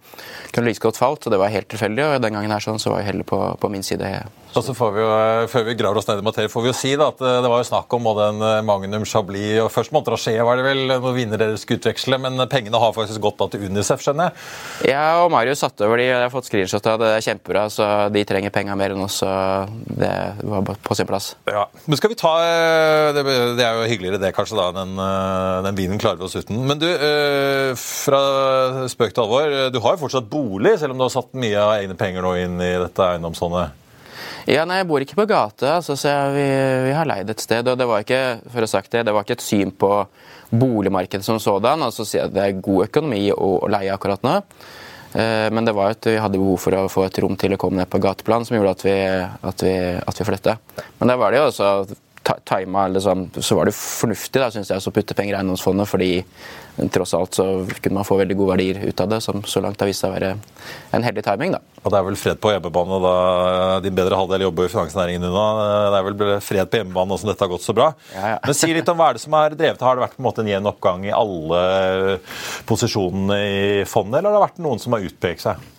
Kunne 0.54 0.72
like 0.72 0.84
godt 0.84 1.02
falt, 1.02 1.28
og 1.28 1.36
det 1.36 1.42
var 1.44 1.52
helt 1.52 1.70
tilfeldig. 1.74 2.08
Og 2.08 2.24
den 2.24 2.40
gangen 2.40 2.56
her 2.56 2.64
sånn, 2.64 2.80
så 2.80 2.94
var 2.94 3.04
jeg 3.04 3.12
heller 3.12 3.28
på, 3.28 3.42
på 3.60 3.74
min 3.74 3.84
side. 3.84 4.16
Og 4.54 4.62
så 4.62 4.74
får 4.78 4.92
vi 4.94 5.02
jo, 5.02 5.10
eh, 5.10 5.48
Før 5.50 5.66
vi 5.68 5.76
graver 5.78 6.00
oss 6.00 6.08
ned 6.10 6.22
i 6.22 6.26
materie, 6.26 6.52
får 6.52 6.66
vi 6.66 6.70
jo 6.70 6.76
si 6.78 6.94
da, 7.00 7.10
at 7.14 7.22
eh, 7.22 7.40
det 7.42 7.50
var 7.50 7.62
jo 7.62 7.70
snakk 7.70 7.94
om 7.98 8.06
både 8.06 8.28
en 8.32 8.66
Magnum 8.68 9.06
Chablis 9.10 9.58
og 9.64 9.72
Først 9.74 9.94
Montrachet 9.96 10.42
var 10.46 10.60
det 10.60 10.66
vel 10.68 10.94
vinnere 11.16 11.42
dere 11.42 11.60
skulle 11.60 11.82
utveksle, 11.82 12.20
men 12.22 12.38
pengene 12.52 12.80
har 12.82 12.94
faktisk 12.96 13.24
gått 13.24 13.40
da 13.42 13.48
til 13.52 13.66
Unicef, 13.68 14.04
skjønner 14.04 14.30
jeg? 14.30 14.94
Ja, 14.94 15.24
og 15.24 15.32
Marius 15.34 15.64
satte 15.64 15.88
over 15.88 16.00
de, 16.02 16.08
og 16.12 16.16
jeg 16.16 16.28
har 16.28 16.34
fått 16.34 16.50
screenshot 16.50 16.90
av 16.90 17.00
det. 17.02 17.10
Det 17.14 17.20
er 17.20 17.26
kjempebra, 17.28 17.66
så 17.74 17.90
de 18.14 18.24
trenger 18.28 18.54
penger 18.54 18.78
mer 18.80 18.96
enn 18.96 19.04
oss. 19.06 19.20
så 19.24 19.34
Det 19.84 20.14
var 20.50 20.74
på 20.86 20.98
sin 20.98 21.10
plass. 21.10 21.34
Ja, 21.50 21.66
men 21.86 22.00
skal 22.00 22.14
vi 22.14 22.20
ta 22.20 22.34
eh, 22.44 23.10
Det, 23.18 23.26
det 23.58 23.66
er 23.66 23.80
jo 23.80 23.90
hyggeligere 23.90 24.22
det, 24.22 24.34
kanskje, 24.38 24.60
da. 24.60 24.70
Den, 24.84 24.96
den 25.68 25.80
vinen 25.80 26.02
klarer 26.02 26.22
vi 26.22 26.28
oss 26.30 26.38
uten. 26.38 26.62
Men 26.70 26.82
du, 26.82 26.90
fra 27.80 28.24
spøk 28.92 29.14
til 29.16 29.26
alvor. 29.26 29.56
Du 29.74 29.80
har 29.84 29.96
jo 29.96 30.04
fortsatt 30.06 30.30
bolig, 30.30 30.78
selv 30.82 30.94
om 30.94 31.02
du 31.02 31.08
har 31.08 31.14
satt 31.14 31.34
mye 31.38 31.62
av 31.62 31.78
egne 31.80 31.98
penger 32.00 32.26
nå 32.26 32.36
inn 32.44 32.60
i 32.62 32.74
dette 32.86 33.14
eiendomsfondet? 33.14 33.83
Ja, 34.50 34.66
nei, 34.68 34.82
Jeg 34.82 34.88
bor 34.90 35.04
ikke 35.04 35.18
på 35.22 35.28
gata, 35.30 35.78
altså, 35.78 35.96
så 36.00 36.12
vi, 36.36 36.44
vi, 36.88 36.94
har 36.96 37.08
leid 37.08 37.30
et 37.32 37.44
sted. 37.44 37.68
og 37.68 37.78
Det 37.80 37.88
var 37.88 38.04
ikke 38.04 38.24
for 38.52 38.66
å 38.66 38.70
sagt 38.70 38.92
det, 38.92 39.06
det 39.08 39.14
var 39.16 39.24
ikke 39.24 39.38
et 39.38 39.46
syn 39.46 39.72
på 39.72 39.92
boligmarkedet 40.54 41.26
som 41.26 41.40
sådan. 41.40 41.84
altså 41.84 42.06
si 42.06 42.20
Det 42.20 42.42
er 42.44 42.60
god 42.62 42.90
økonomi 42.90 43.30
å, 43.32 43.54
å 43.64 43.72
leie 43.72 43.94
akkurat 43.94 44.26
nå. 44.26 44.40
Eh, 45.14 45.48
men 45.54 45.66
det 45.66 45.76
var 45.78 45.94
at 45.94 46.10
vi 46.10 46.18
hadde 46.20 46.42
behov 46.42 46.60
for 46.62 46.76
å 46.76 46.90
få 46.92 47.06
et 47.08 47.20
rom 47.24 47.38
til 47.40 47.56
å 47.56 47.60
komme 47.62 47.80
ned 47.80 47.90
på 47.90 48.02
gateplan 48.04 48.46
som 48.48 48.58
gjorde 48.58 48.76
at 48.76 48.86
vi, 48.86 48.98
at 49.52 49.64
vi, 49.64 49.76
vi 50.20 50.28
flytta. 50.30 50.58
Men 51.00 51.14
da 51.14 51.18
var 51.22 51.32
det 51.32 51.40
jo 51.40 51.48
også 51.52 51.70
tima, 52.24 52.88
liksom, 52.88 53.28
så 53.40 53.56
var 53.58 53.68
det 53.68 53.76
fornuftig 53.76 54.42
da, 54.42 54.50
synes 54.54 54.72
jeg, 54.72 54.80
å 54.80 54.94
putte 54.96 55.16
penger 55.18 55.36
i 55.36 55.40
eiendomsfondet, 55.42 55.90
fordi 55.90 56.12
tross 56.94 57.14
alt 57.14 57.38
så 57.38 57.46
kunne 57.82 58.00
man 58.00 58.08
få 58.08 58.18
veldig 58.18 58.38
gode 58.40 58.56
verdier 58.56 58.80
ut 58.88 59.04
av 59.04 59.12
det, 59.12 59.20
som 59.22 59.44
så 59.46 59.62
langt 59.62 59.82
har 59.82 59.90
vist 59.90 60.02
seg 60.02 60.10
å 60.10 60.16
være 60.16 60.32
en 60.96 61.06
heldig 61.06 61.24
timing. 61.26 61.54
da. 61.54 61.62
Og 61.84 61.92
Det 61.92 62.00
er 62.00 62.08
vel 62.08 62.18
fred 62.18 62.40
på 62.42 62.54
hjemmebane 62.54 63.00
da 63.04 63.14
din 63.84 63.96
bedre 63.98 64.18
halvdel 64.18 64.48
jobber 64.48 64.66
i 64.66 64.72
finansnæringen 64.72 65.28
unna. 65.30 65.46
Det 65.94 66.00
er 66.00 66.08
vel 66.08 66.42
fred 66.42 66.72
på 66.72 66.82
hjemmebane 66.82 67.12
nå 67.12 67.20
som 67.20 67.30
dette 67.30 67.46
har 67.46 67.52
gått 67.52 67.68
så 67.68 67.76
bra. 67.78 67.92
Ja, 68.16 68.34
ja. 68.34 68.40
Men 68.46 68.58
si 68.58 68.72
litt 68.74 68.90
om 68.90 68.98
hva 68.98 69.12
er 69.12 69.20
det 69.20 69.26
som 69.26 69.38
er 69.38 69.58
drevet. 69.60 69.84
Har 69.84 70.00
det 70.00 70.08
vært 70.08 70.18
på 70.18 70.24
en 70.24 70.30
måte 70.30 70.46
en 70.46 70.54
jevn 70.54 70.72
oppgang 70.72 71.06
i 71.06 71.14
alle 71.14 71.62
posisjonene 72.70 73.40
i 73.44 73.86
fondet, 73.90 74.22
eller 74.22 74.32
har 74.32 74.40
det 74.40 74.48
vært 74.48 74.64
noen 74.66 74.82
som 74.82 74.96
har 74.96 75.06
utpekt 75.06 75.46
seg? 75.46 75.70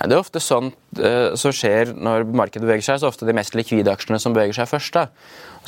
Det 0.00 0.14
er 0.14 0.20
ofte 0.20 0.40
sånn 0.42 0.72
uh, 1.00 1.36
som 1.38 1.54
skjer 1.54 1.94
når 1.96 2.26
markedet 2.28 2.64
beveger 2.66 2.86
seg, 2.86 2.98
så 2.98 3.06
er 3.06 3.08
det 3.08 3.14
ofte 3.14 3.28
de 3.28 3.36
mest 3.36 3.56
likvide 3.58 3.92
aksjene 3.92 4.20
som 4.22 4.34
beveger 4.36 4.60
seg 4.60 4.70
først. 4.70 4.96
da. 4.96 5.06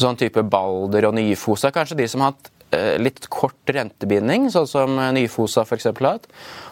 Sånn 0.00 0.18
type 0.20 0.44
Balder 0.48 1.10
og 1.10 1.16
Nyfosa, 1.18 1.72
kanskje 1.74 1.98
de 2.00 2.08
som 2.08 2.24
har 2.24 2.32
hatt 2.32 2.50
uh, 2.74 2.96
litt 3.02 3.28
kort 3.32 3.72
rentebinding, 3.76 4.48
sånn 4.54 4.68
som 4.70 5.00
Nyfosa 5.16 5.66
f.eks. 5.66 5.88
har 5.90 6.08
hatt, 6.08 6.28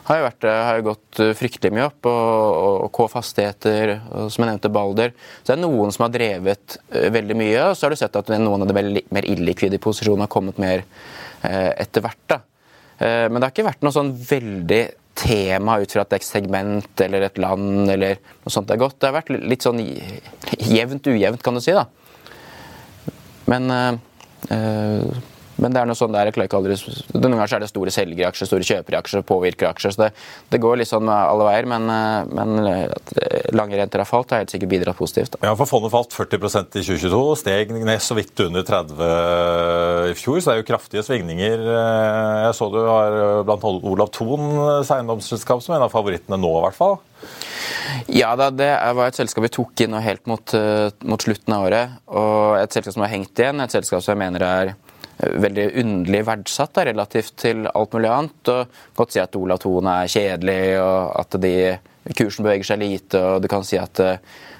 har 0.08 0.22
jo, 0.22 0.30
uh, 0.46 0.50
har 0.68 0.80
jo 0.80 0.86
gått 0.88 1.22
fryktelig 1.38 1.74
mye 1.76 1.88
opp. 1.90 2.08
Og, 2.10 2.88
og 2.88 3.00
og 3.00 4.28
som 4.30 4.44
jeg 4.44 4.48
nevnte 4.48 4.72
Balder. 4.72 5.12
Så 5.40 5.52
det 5.52 5.58
er 5.58 5.64
noen 5.64 5.92
som 5.94 6.06
har 6.06 6.14
drevet 6.14 6.78
veldig 6.90 7.36
mye, 7.38 7.66
og 7.70 7.76
så 7.76 7.86
har 7.86 7.94
du 7.94 8.00
sett 8.00 8.16
at 8.18 8.32
noen 8.40 8.64
av 8.64 8.70
de 8.70 9.02
mer 9.12 9.28
illikvide 9.28 9.80
posisjonene 9.82 10.26
har 10.26 10.32
kommet 10.32 10.60
mer 10.60 10.84
etter 11.40 12.04
hvert. 12.04 12.24
da. 12.28 12.40
Men 13.00 13.38
det 13.38 13.46
har 13.46 13.54
ikke 13.54 13.68
vært 13.70 13.84
noe 13.86 13.94
sånn 13.94 14.10
veldig 14.12 14.82
tema 15.18 15.78
ut 15.80 15.92
fra 15.92 16.04
et 16.06 16.24
segment 16.24 17.02
eller 17.04 17.26
et 17.26 17.40
land 17.42 17.90
eller 17.92 18.20
noe 18.44 18.52
sånt 18.52 18.68
det 18.68 18.76
er 18.76 18.84
godt. 18.84 18.98
Det 19.00 19.10
har 19.10 19.18
vært 19.18 19.32
litt 19.34 19.66
sånn 19.66 19.80
jevnt 19.80 21.10
ujevnt, 21.10 21.42
kan 21.44 21.58
du 21.58 21.62
si. 21.64 21.74
da. 21.76 21.86
Men 23.50 23.70
øh, 23.74 25.04
men 25.60 25.74
det 25.74 25.82
er 25.82 25.88
noe 25.88 25.98
sånn 25.98 26.14
der, 26.14 26.30
jeg 26.30 26.36
klarer 26.36 26.48
ikke 26.48 26.58
aldri, 26.60 26.76
Noen 27.14 27.36
ganger 27.36 27.56
er 27.58 27.64
det 27.64 27.70
store 27.70 27.92
selgere 27.94 28.24
i 28.24 28.28
aksjer, 28.28 28.48
store 28.48 28.66
kjøpere 28.66 28.96
i 28.96 28.98
aksjer, 29.00 29.24
påvirker 29.28 29.68
aksjer. 29.68 29.94
så 29.94 30.02
det, 30.06 30.10
det, 30.52 30.60
går 30.62 30.80
litt 30.80 30.90
sånn 30.90 31.10
alle 31.12 31.46
veier. 31.46 31.68
Men, 31.70 31.86
men 32.32 32.70
at 32.86 33.12
lange 33.56 33.76
renter 33.78 34.02
har 34.02 34.08
falt, 34.08 34.32
har 34.32 34.42
helt 34.44 34.54
sikkert 34.54 34.72
bidratt 34.72 34.98
positivt. 34.98 35.36
Da. 35.36 35.50
Ja, 35.50 35.54
for 35.58 35.68
Fondet 35.68 35.92
falt 35.92 36.16
40% 36.16 36.80
i 36.80 36.84
2022, 36.86 37.20
steg 37.42 37.74
ned 37.76 38.04
så 38.04 38.16
vidt 38.18 38.44
under 38.46 38.64
30 38.66 39.04
i 40.10 40.16
fjor. 40.18 40.40
Så 40.40 40.50
det 40.50 40.56
er 40.56 40.62
jo 40.62 40.68
kraftige 40.70 41.04
svingninger. 41.06 41.66
Jeg 42.46 42.56
så 42.56 42.70
du 42.72 42.80
har 42.86 43.20
blant 43.48 43.66
Olav 43.68 44.12
Thon 44.16 44.48
eiendomsselskap 44.80 45.62
som 45.64 45.76
en 45.76 45.86
av 45.86 45.92
favorittene 45.92 46.38
nå, 46.40 46.52
i 46.58 46.66
hvert 46.68 46.78
fall. 46.78 46.98
Ja, 48.10 48.32
da, 48.38 48.48
det 48.54 48.70
var 48.96 49.10
et 49.10 49.18
selskap 49.18 49.44
vi 49.44 49.52
tok 49.52 49.82
inn 49.84 49.96
helt 50.00 50.24
mot, 50.30 50.54
mot 51.04 51.22
slutten 51.26 51.56
av 51.56 51.66
året. 51.68 51.98
Og 52.08 52.60
et 52.60 52.72
selskap 52.72 52.96
som 52.96 53.04
har 53.04 53.12
hengt 53.12 53.42
igjen, 53.42 53.60
et 53.60 53.74
selskap 53.74 54.04
som 54.04 54.14
jeg 54.14 54.22
mener 54.22 54.46
er 54.46 54.72
veldig 55.20 55.66
underlig 55.82 56.22
verdsatt 56.28 56.74
da, 56.76 56.84
relativt 56.88 57.36
til 57.42 57.66
alt 57.68 57.96
mulig 57.96 58.10
annet. 58.10 58.52
og 58.52 59.00
Godt 59.00 59.16
si 59.16 59.22
at 59.22 59.36
Olav 59.36 59.60
Thon 59.62 59.88
er 59.90 60.10
kjedelig, 60.10 60.60
og 60.82 61.16
at 61.20 61.40
de, 61.42 61.56
kursen 62.16 62.46
beveger 62.46 62.72
seg 62.72 62.80
lite. 62.82 63.20
og 63.20 63.42
Du 63.44 63.50
kan 63.52 63.66
si 63.66 63.78
at 63.80 64.00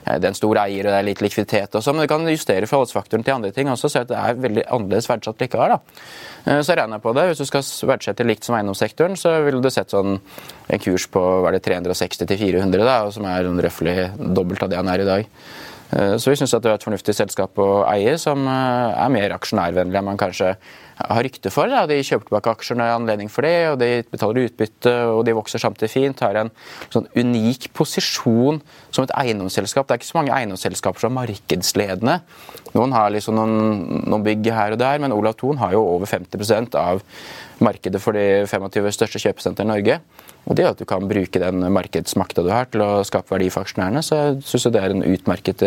det 0.01 0.25
er 0.25 0.31
en 0.31 0.37
stor 0.37 0.59
eier 0.63 0.87
og 0.87 0.95
det 0.95 0.99
er 0.99 1.07
litt 1.07 1.23
likviditet. 1.23 1.75
og 1.75 1.85
så, 1.85 1.93
Men 1.93 2.07
du 2.07 2.11
kan 2.11 2.27
justere 2.29 2.67
forholdsfaktoren 2.67 3.25
til 3.25 3.35
andre 3.35 3.53
ting 3.53 3.69
også, 3.69 3.89
så 3.89 4.05
det 4.09 4.17
er 4.17 4.39
veldig 4.41 4.65
annerledes 4.67 5.09
verdsatt 5.11 5.41
likevel. 5.41 5.77
da. 5.77 6.63
Så 6.65 6.75
regner 6.75 6.97
jeg 6.97 7.05
på 7.05 7.15
det. 7.15 7.27
Hvis 7.29 7.43
du 7.43 7.47
skal 7.47 7.65
verdsette 7.93 8.27
likt 8.27 8.45
som 8.45 8.57
eiendomssektoren, 8.57 9.17
så 9.17 9.37
ville 9.45 9.61
du 9.61 9.71
sett 9.71 9.93
sånn 9.93 10.19
en 10.71 10.83
kurs 10.83 11.07
på 11.07 11.21
var 11.45 11.53
det 11.53 11.63
360 11.67 12.27
400, 12.27 12.85
da, 12.85 13.11
som 13.13 13.25
er 13.29 13.45
røftlig 13.45 13.97
dobbelt 14.17 14.63
av 14.63 14.71
det 14.71 14.81
han 14.81 14.89
er 14.89 15.05
i 15.05 15.11
dag. 15.11 15.29
Så 15.91 16.31
vi 16.31 16.37
syns 16.39 16.53
det 16.55 16.71
er 16.71 16.77
et 16.77 16.85
fornuftig 16.87 17.17
selskap 17.19 17.59
å 17.59 17.83
eie, 17.91 18.15
som 18.21 18.45
er 18.47 19.11
mer 19.11 19.35
aksjonærvennlig 19.35 19.99
enn 19.99 20.07
man 20.07 20.21
kanskje 20.21 20.53
har 21.01 21.25
rykte 21.25 21.51
for. 21.53 21.71
Da. 21.71 21.85
De 21.89 21.99
kjøper 22.05 22.29
tilbake 22.29 22.53
aksjer 22.53 22.79
når 22.79 22.85
det 22.85 22.93
er 22.93 22.99
anledning 22.99 23.33
for 23.33 23.47
det, 23.47 23.55
og 23.73 23.77
de 23.81 23.89
betaler 24.13 24.49
utbytte, 24.49 24.95
og 25.11 25.23
de 25.27 25.35
vokser 25.37 25.63
samtidig 25.63 25.91
fint. 25.93 26.23
Har 26.25 26.39
en 26.41 26.53
sånn 26.93 27.09
unik 27.17 27.71
posisjon 27.77 28.61
som 28.91 29.07
et 29.07 29.15
eiendomsselskap. 29.23 29.89
Det 29.89 29.97
er 29.97 30.03
ikke 30.03 30.11
så 30.13 30.21
mange 30.21 30.35
eiendomsselskaper 30.37 31.03
som 31.03 31.13
er 31.13 31.19
markedsledende. 31.23 32.19
Noen 32.77 32.95
har 32.95 33.13
liksom 33.15 33.39
noen, 33.39 33.55
noen 34.07 34.27
bygg 34.27 34.51
her 34.55 34.77
og 34.77 34.83
der, 34.83 35.01
men 35.03 35.17
Olav 35.17 35.39
Thon 35.41 35.61
har 35.63 35.75
jo 35.75 35.83
over 35.97 36.11
50% 36.11 36.77
av 36.79 37.03
markedet 37.65 38.01
for 38.03 38.17
de 38.17 38.45
25 38.51 38.93
største 38.97 39.23
kjøpesentrene 39.23 39.69
i 39.69 39.73
Norge. 39.75 40.01
Og 40.49 40.57
det 40.57 40.65
at 40.65 40.79
du 40.81 40.87
kan 40.89 41.05
bruke 41.07 41.39
den 41.39 41.63
markedsmakta 41.73 42.43
du 42.43 42.49
har 42.51 42.69
til 42.73 42.83
å 42.83 43.03
skape 43.07 43.29
verdi 43.35 43.51
for 43.53 43.67
aksjonærene, 43.67 44.01
så 44.03 44.19
syns 44.41 44.67
jeg 44.67 44.75
det 44.75 44.81
er 44.83 44.95
en 44.95 45.05
utmerket 45.05 45.65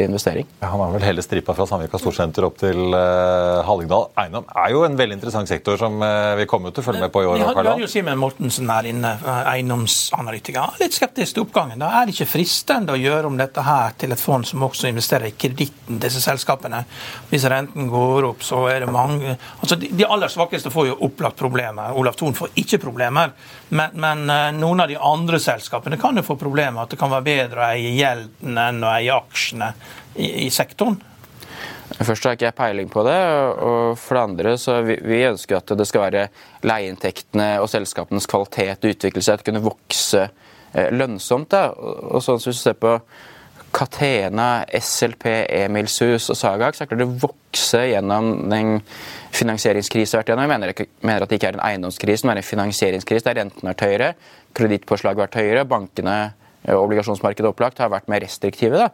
investering. 0.00 0.46
Ja, 0.62 0.70
han 0.72 0.80
har 0.80 0.94
vel 0.94 1.04
hele 1.04 1.24
stripa 1.24 1.54
fra 1.56 1.66
Sandvika 1.68 1.98
Storsenter 2.00 2.46
opp 2.46 2.60
til 2.62 2.94
uh, 2.94 3.64
Hallingdal. 3.66 4.06
Eiendom 4.22 4.46
er 4.62 4.70
jo 4.72 4.84
en 4.86 4.96
veldig 4.98 5.18
interessant 5.18 5.50
sektor 5.50 5.80
som 5.80 5.98
uh, 6.00 6.32
vi 6.38 6.46
kommer 6.50 6.72
til 6.72 6.84
å 6.84 6.86
følge 6.86 7.02
med 7.04 7.12
på 7.14 7.24
i 7.24 7.28
år. 7.28 7.42
Vi 7.42 7.48
hadde 7.58 7.74
jo 7.82 7.90
Simen 7.90 8.20
Mortensen 8.20 8.70
her 8.70 8.88
inne, 8.88 9.12
eiendomsanalytiker. 9.50 10.78
Litt 10.80 10.96
skeptisk 10.96 11.36
til 11.36 11.44
oppgangen. 11.44 11.82
Da 11.82 11.90
er 11.98 12.06
det 12.06 12.14
ikke 12.16 12.30
fristende 12.36 12.94
å 12.94 13.00
gjøre 13.00 13.28
om 13.32 13.38
dette 13.40 13.66
her 13.66 13.98
til 14.00 14.14
et 14.14 14.22
fond 14.22 14.46
som 14.46 14.62
også 14.64 14.88
investerer 14.92 15.32
i 15.32 15.34
kreditten 15.36 16.00
disse 16.02 16.22
selskapene. 16.22 16.84
Hvis 17.32 17.48
renten 17.50 17.90
går 17.92 18.30
opp, 18.30 18.46
så 18.46 18.64
er 18.70 18.84
det 18.84 18.92
mange 18.94 19.34
Altså, 19.34 19.76
De, 19.80 19.88
de 19.96 20.06
aller 20.06 20.30
svakeste 20.30 20.70
får 20.72 20.88
jo 20.92 20.96
opplagt 21.24 21.40
problemer. 21.40 21.96
Olav 21.96 22.12
Thon 22.12 22.34
får 22.36 22.52
ikke 22.54 22.78
problemer. 22.78 23.32
men 23.68 23.90
men 23.94 24.26
noen 24.60 24.80
av 24.80 24.88
de 24.88 24.96
andre 24.96 25.40
selskapene 25.40 25.96
kan 25.96 26.16
jo 26.16 26.22
få 26.22 26.36
problemer. 26.36 26.82
At 26.82 26.90
det 26.90 26.98
kan 27.00 27.10
være 27.10 27.24
bedre 27.24 27.60
å 27.60 27.70
eie 27.72 27.96
gjelden 27.96 28.58
enn 28.58 28.84
å 28.84 28.92
eie 28.92 29.14
aksjene 29.14 29.72
i, 30.16 30.46
i 30.46 30.50
sektoren. 30.50 31.00
Først 31.94 32.24
har 32.24 32.34
ikke 32.34 32.48
jeg 32.48 32.56
peiling 32.58 32.88
på 32.90 33.04
det. 33.06 33.18
og 33.62 33.98
For 34.00 34.16
det 34.16 34.22
andre 34.22 34.56
så 34.58 34.80
vi, 34.86 34.96
vi 35.04 35.22
ønsker 35.28 35.60
at 35.60 35.74
det 35.78 35.86
skal 35.88 36.08
være 36.08 36.24
leieinntektene 36.66 37.60
og 37.62 37.70
selskapenes 37.70 38.26
kvalitet 38.30 38.84
og 38.84 38.96
utvikle 38.96 39.22
seg, 39.22 39.38
at 39.38 39.46
kunne 39.46 39.62
vokse 39.64 40.24
eh, 40.26 40.90
lønnsomt. 40.92 41.52
Da. 41.54 41.70
Og, 41.74 42.20
sånn 42.24 42.42
som 42.42 42.54
du 42.54 42.58
ser 42.58 42.76
på 42.80 42.98
Catena, 43.74 44.64
SLP, 44.70 45.26
Emilshus 45.64 46.28
og 46.30 46.38
Sagak, 46.38 46.76
så 46.76 46.86
klarer 46.86 47.04
det 47.04 47.10
å 47.10 47.20
vokse 47.26 47.82
gjennom 47.90 48.48
den 48.50 48.76
finansieringskrisen 49.34 50.20
vært 50.20 50.30
gjennom. 50.30 50.46
Jeg 50.46 50.52
mener, 50.52 50.86
mener, 51.02 51.24
at 51.24 51.30
det 51.30 51.38
ikke 51.40 51.50
er 51.52 51.58
en 51.58 51.66
eiendomskrise, 51.66 52.26
men 52.28 52.40
en 52.40 52.46
finansieringskrise 52.46 53.26
der 53.26 53.38
rentene 53.40 53.70
har 53.70 53.74
vært 53.74 53.86
høyere, 53.86 54.08
kredittpåslaget 54.56 55.18
har 55.18 55.26
vært 55.26 55.38
høyere, 55.40 55.68
bankene 55.68 56.16
og 56.72 56.86
obligasjonsmarkedet 56.86 57.50
opplagt 57.50 57.80
har 57.82 57.90
vært 57.92 58.08
mer 58.08 58.22
restriktive. 58.24 58.78
Da. 58.80 58.88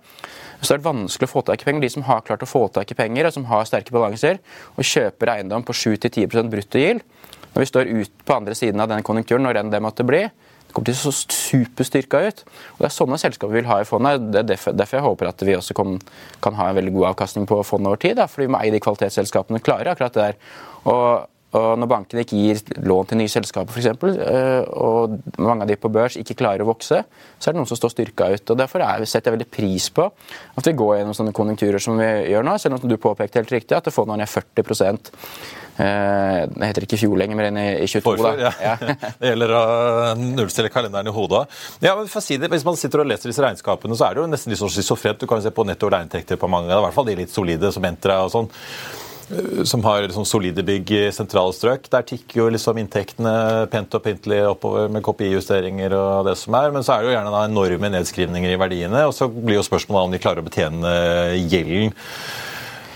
Så 0.59 0.72
det 0.72 0.81
er 0.81 0.87
vanskelig 0.88 1.29
å 1.29 1.31
få 1.31 1.44
tak 1.46 1.62
i 1.62 1.68
penger. 1.68 1.85
De 1.85 1.92
som 1.94 2.07
har 2.09 2.24
klart 2.26 2.42
å 2.42 2.50
få 2.50 2.64
tak 2.74 2.90
i 2.90 2.98
penger, 2.98 3.29
og 3.29 3.37
som 3.37 3.46
har 3.50 3.68
sterke 3.68 3.94
balanser, 3.94 4.40
og 4.74 4.87
kjøper 4.87 5.37
eiendom 5.37 5.66
på 5.66 5.76
7-10% 5.76 6.50
bruttogild, 6.50 7.05
når 7.53 7.62
vi 7.62 7.68
står 7.70 7.92
ut 7.92 8.24
på 8.26 8.37
andre 8.37 8.57
siden 8.59 8.83
av 8.83 8.90
den 8.90 9.07
konjunkturen, 9.07 9.46
når 9.46 9.62
enn 9.62 9.72
det 9.72 9.83
måtte 9.83 10.07
bli, 10.07 10.24
det 10.70 10.76
kommer 10.76 10.87
til 10.87 11.11
å 11.11 11.11
se 11.11 11.35
superstyrka 11.35 12.20
ut. 12.28 12.44
Og 12.76 12.85
Det 12.85 12.87
er 12.87 12.94
sånne 12.94 13.18
selskaper 13.18 13.50
vi 13.50 13.59
vil 13.59 13.70
ha 13.70 13.80
i 13.83 13.88
fondet. 13.88 14.28
Det 14.30 14.38
er 14.38 14.48
derfor, 14.52 14.76
derfor 14.78 14.98
jeg 15.00 15.06
håper 15.09 15.30
at 15.33 15.42
vi 15.42 15.56
også 15.59 15.74
kan, 15.74 15.98
kan 16.44 16.54
ha 16.61 16.68
en 16.70 16.78
veldig 16.78 16.94
god 16.94 17.09
avkastning 17.11 17.48
på 17.50 17.59
fondet 17.66 17.90
over 17.90 17.98
tid. 17.98 18.14
Da, 18.20 18.28
fordi 18.30 18.46
vi 18.46 18.52
må 18.54 18.61
eie 18.62 18.70
de 18.70 18.83
kvalitetsselskapene 18.85 19.62
klare 19.66 19.90
akkurat 19.90 20.14
det 20.14 20.28
der. 20.28 20.38
Og, 20.85 21.26
og 21.50 21.70
når 21.82 21.90
bankene 21.90 22.24
ikke 22.24 22.38
gir 22.38 22.60
lån 22.86 23.10
til 23.10 23.18
nye 23.18 23.32
selskaper, 23.32 23.74
f.eks., 23.74 23.88
og 24.70 25.16
mange 25.42 25.66
av 25.66 25.70
de 25.70 25.78
på 25.80 25.90
børs 25.92 26.18
ikke 26.20 26.38
klarer 26.38 26.62
å 26.62 26.68
vokse, 26.70 27.00
så 27.02 27.50
er 27.50 27.56
det 27.56 27.58
noen 27.58 27.70
som 27.70 27.80
står 27.80 27.94
styrka 27.94 28.28
ut. 28.30 28.52
og 28.52 28.60
Derfor 28.60 28.84
er, 28.86 29.06
setter 29.08 29.30
jeg 29.32 29.38
veldig 29.38 29.50
pris 29.50 29.88
på 29.94 30.06
at 30.06 30.68
vi 30.70 30.76
går 30.78 31.00
gjennom 31.00 31.16
sånne 31.16 31.34
konjunkturer 31.34 31.82
som 31.82 31.98
vi 31.98 32.10
gjør 32.30 32.46
nå. 32.46 32.54
Selv 32.62 32.78
om 32.78 32.86
du 32.90 32.98
påpekte 33.00 33.42
helt 33.42 33.56
riktig 33.56 33.78
at 33.78 33.90
fondet 33.94 34.22
er 34.22 34.30
40 34.30 34.62
Eh, 35.80 36.40
det 36.50 36.66
heter 36.66 36.84
ikke 36.84 36.96
i 36.98 37.00
fjor 37.00 37.16
lenger, 37.20 37.38
men 37.38 37.58
i 37.60 37.86
22. 37.88 38.02
Forfør, 38.04 38.40
ja. 38.42 38.50
ja. 38.60 38.74
det 39.20 39.30
gjelder 39.30 39.54
å 39.56 39.62
nullstille 40.18 40.72
kalenderen 40.72 41.08
i 41.08 41.14
hodet. 41.14 41.44
Ja, 41.80 41.94
men 41.96 42.10
for 42.10 42.20
å 42.20 42.24
si 42.24 42.36
det, 42.40 42.50
Hvis 42.52 42.66
man 42.66 42.76
sitter 42.76 43.04
og 43.04 43.08
leser 43.08 43.30
disse 43.30 43.44
regnskapene, 43.44 43.96
så 43.96 44.08
er 44.08 44.16
det 44.16 44.24
jo 44.24 44.30
nesten 44.30 44.52
litt 44.52 44.60
sånn 44.60 44.72
schizofrent. 44.72 45.22
Du 45.22 45.30
kan 45.30 45.40
jo 45.40 45.46
se 45.46 45.54
på 45.54 45.64
netto 45.68 45.88
reinntekter 45.92 46.40
på 46.40 46.50
mange, 46.50 46.74
i 46.74 46.84
hvert 46.84 46.96
fall 46.96 47.08
de 47.08 47.16
litt 47.22 47.32
solide 47.32 47.72
som 47.72 47.86
Entra 47.88 48.20
og 48.26 48.34
sånn 48.34 48.50
eh, 48.50 49.10
som 49.64 49.84
har 49.84 50.02
liksom 50.02 50.24
solide 50.26 50.62
bygg 50.66 50.90
i 50.96 51.02
sentrale 51.14 51.54
strøk. 51.54 51.86
Der 51.92 52.06
tikker 52.06 52.40
jo 52.40 52.48
liksom 52.50 52.78
inntektene 52.82 53.66
pent 53.70 53.94
og 53.94 54.02
pyntelig 54.04 54.40
oppover 54.48 54.90
med 54.90 55.04
KPI-justeringer 55.06 55.94
og 55.94 56.26
det 56.26 56.36
som 56.40 56.56
er. 56.58 56.72
Men 56.74 56.86
så 56.86 56.96
er 56.96 57.02
det 57.02 57.10
jo 57.10 57.16
gjerne 57.16 57.42
enorme 57.46 57.92
nedskrivninger 57.94 58.54
i 58.54 58.60
verdiene, 58.60 59.04
og 59.06 59.14
så 59.16 59.30
blir 59.30 59.60
jo 59.60 59.66
spørsmålet 59.66 60.08
om 60.08 60.16
de 60.16 60.22
klarer 60.22 60.42
å 60.42 60.48
betjene 60.48 60.94
gjelden. 61.46 61.94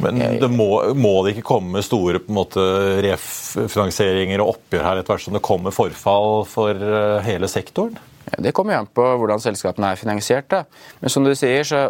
Men 0.03 0.19
det 0.41 0.49
må, 0.51 0.69
må, 0.99 1.13
det 1.23 1.37
ikke 1.37 1.47
komme 1.53 1.83
store 1.87 2.19
på 2.23 2.33
en 2.33 2.39
måte, 2.41 2.63
refinansieringer 3.05 4.43
og 4.43 4.57
oppgjør 4.57 4.89
her 4.89 5.01
etter 5.01 5.15
hvert 5.15 5.27
som 5.29 5.37
det 5.37 5.45
kommer 5.47 5.75
forfall 5.75 6.43
for 6.51 6.75
eh, 6.75 7.21
hele 7.29 7.51
sektoren? 7.51 8.01
Det 8.25 8.55
kommer 8.57 8.81
an 8.81 8.89
på 8.91 9.05
hvordan 9.21 9.43
selskapene 9.43 9.93
er 9.95 10.01
finansiert. 10.01 10.49
Da. 10.51 10.65
Men 10.99 11.13
som 11.15 11.27
du 11.27 11.31
sier, 11.39 11.63
så 11.63 11.85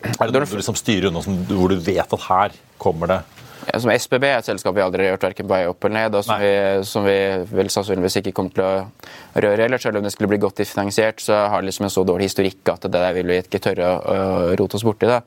Er 0.00 0.30
det 0.30 0.40
noe 0.40 0.48
du 0.48 0.56
liksom 0.56 0.78
styrer 0.78 1.10
unna 1.10 1.20
hvor 1.20 1.68
du 1.68 1.76
vet 1.76 2.16
at 2.16 2.26
her 2.30 2.56
kommer 2.80 3.10
det? 3.10 3.20
Ja, 3.68 3.78
som 3.82 3.90
SBB 3.92 4.24
er 4.24 4.38
et 4.40 4.46
selskap 4.48 4.74
vi 4.76 4.80
aldri 4.84 5.04
har 5.04 5.12
gjort 5.16 5.26
verken 5.28 5.46
på 5.48 5.52
vei 5.52 5.66
opp 5.68 5.84
eller 5.84 5.96
ned, 5.98 6.14
og 6.16 6.24
som 6.24 6.40
vi, 6.40 6.52
som 6.88 7.04
vi, 7.04 7.16
vel 7.52 7.68
sannsynligvis 7.72 8.16
ikke 8.22 8.32
kommer 8.36 8.54
til 8.56 8.64
å 8.64 9.42
røre. 9.44 9.66
eller 9.66 9.78
Selv 9.82 10.00
om 10.00 10.06
det 10.06 10.12
skulle 10.14 10.30
bli 10.32 10.40
godt 10.40 10.62
finansiert, 10.64 11.20
så 11.20 11.42
har 11.52 11.60
det 11.60 11.68
liksom 11.70 11.84
en 11.88 11.92
så 11.92 12.04
dårlig 12.08 12.30
historikk 12.30 12.72
at 12.72 12.88
det 12.88 12.94
der 12.96 13.12
vil 13.18 13.28
vi 13.34 13.42
ikke 13.42 13.60
tørre 13.60 13.90
å, 13.90 14.00
å 14.00 14.56
rote 14.60 14.80
oss 14.80 14.86
borti. 14.86 15.10
det. 15.10 15.20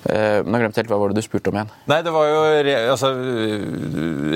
Eh, 0.00 0.38
Nå 0.48 0.56
glemte 0.62 0.80
helt 0.80 0.88
hva 0.88 0.96
var 0.96 1.10
det 1.12 1.20
du 1.20 1.26
spurte 1.26 1.50
om 1.52 1.58
igjen. 1.58 1.72
Nei, 1.90 1.98
det 2.06 2.12
var 2.14 2.28
jo 2.30 2.38
re, 2.64 2.76
altså, 2.94 3.10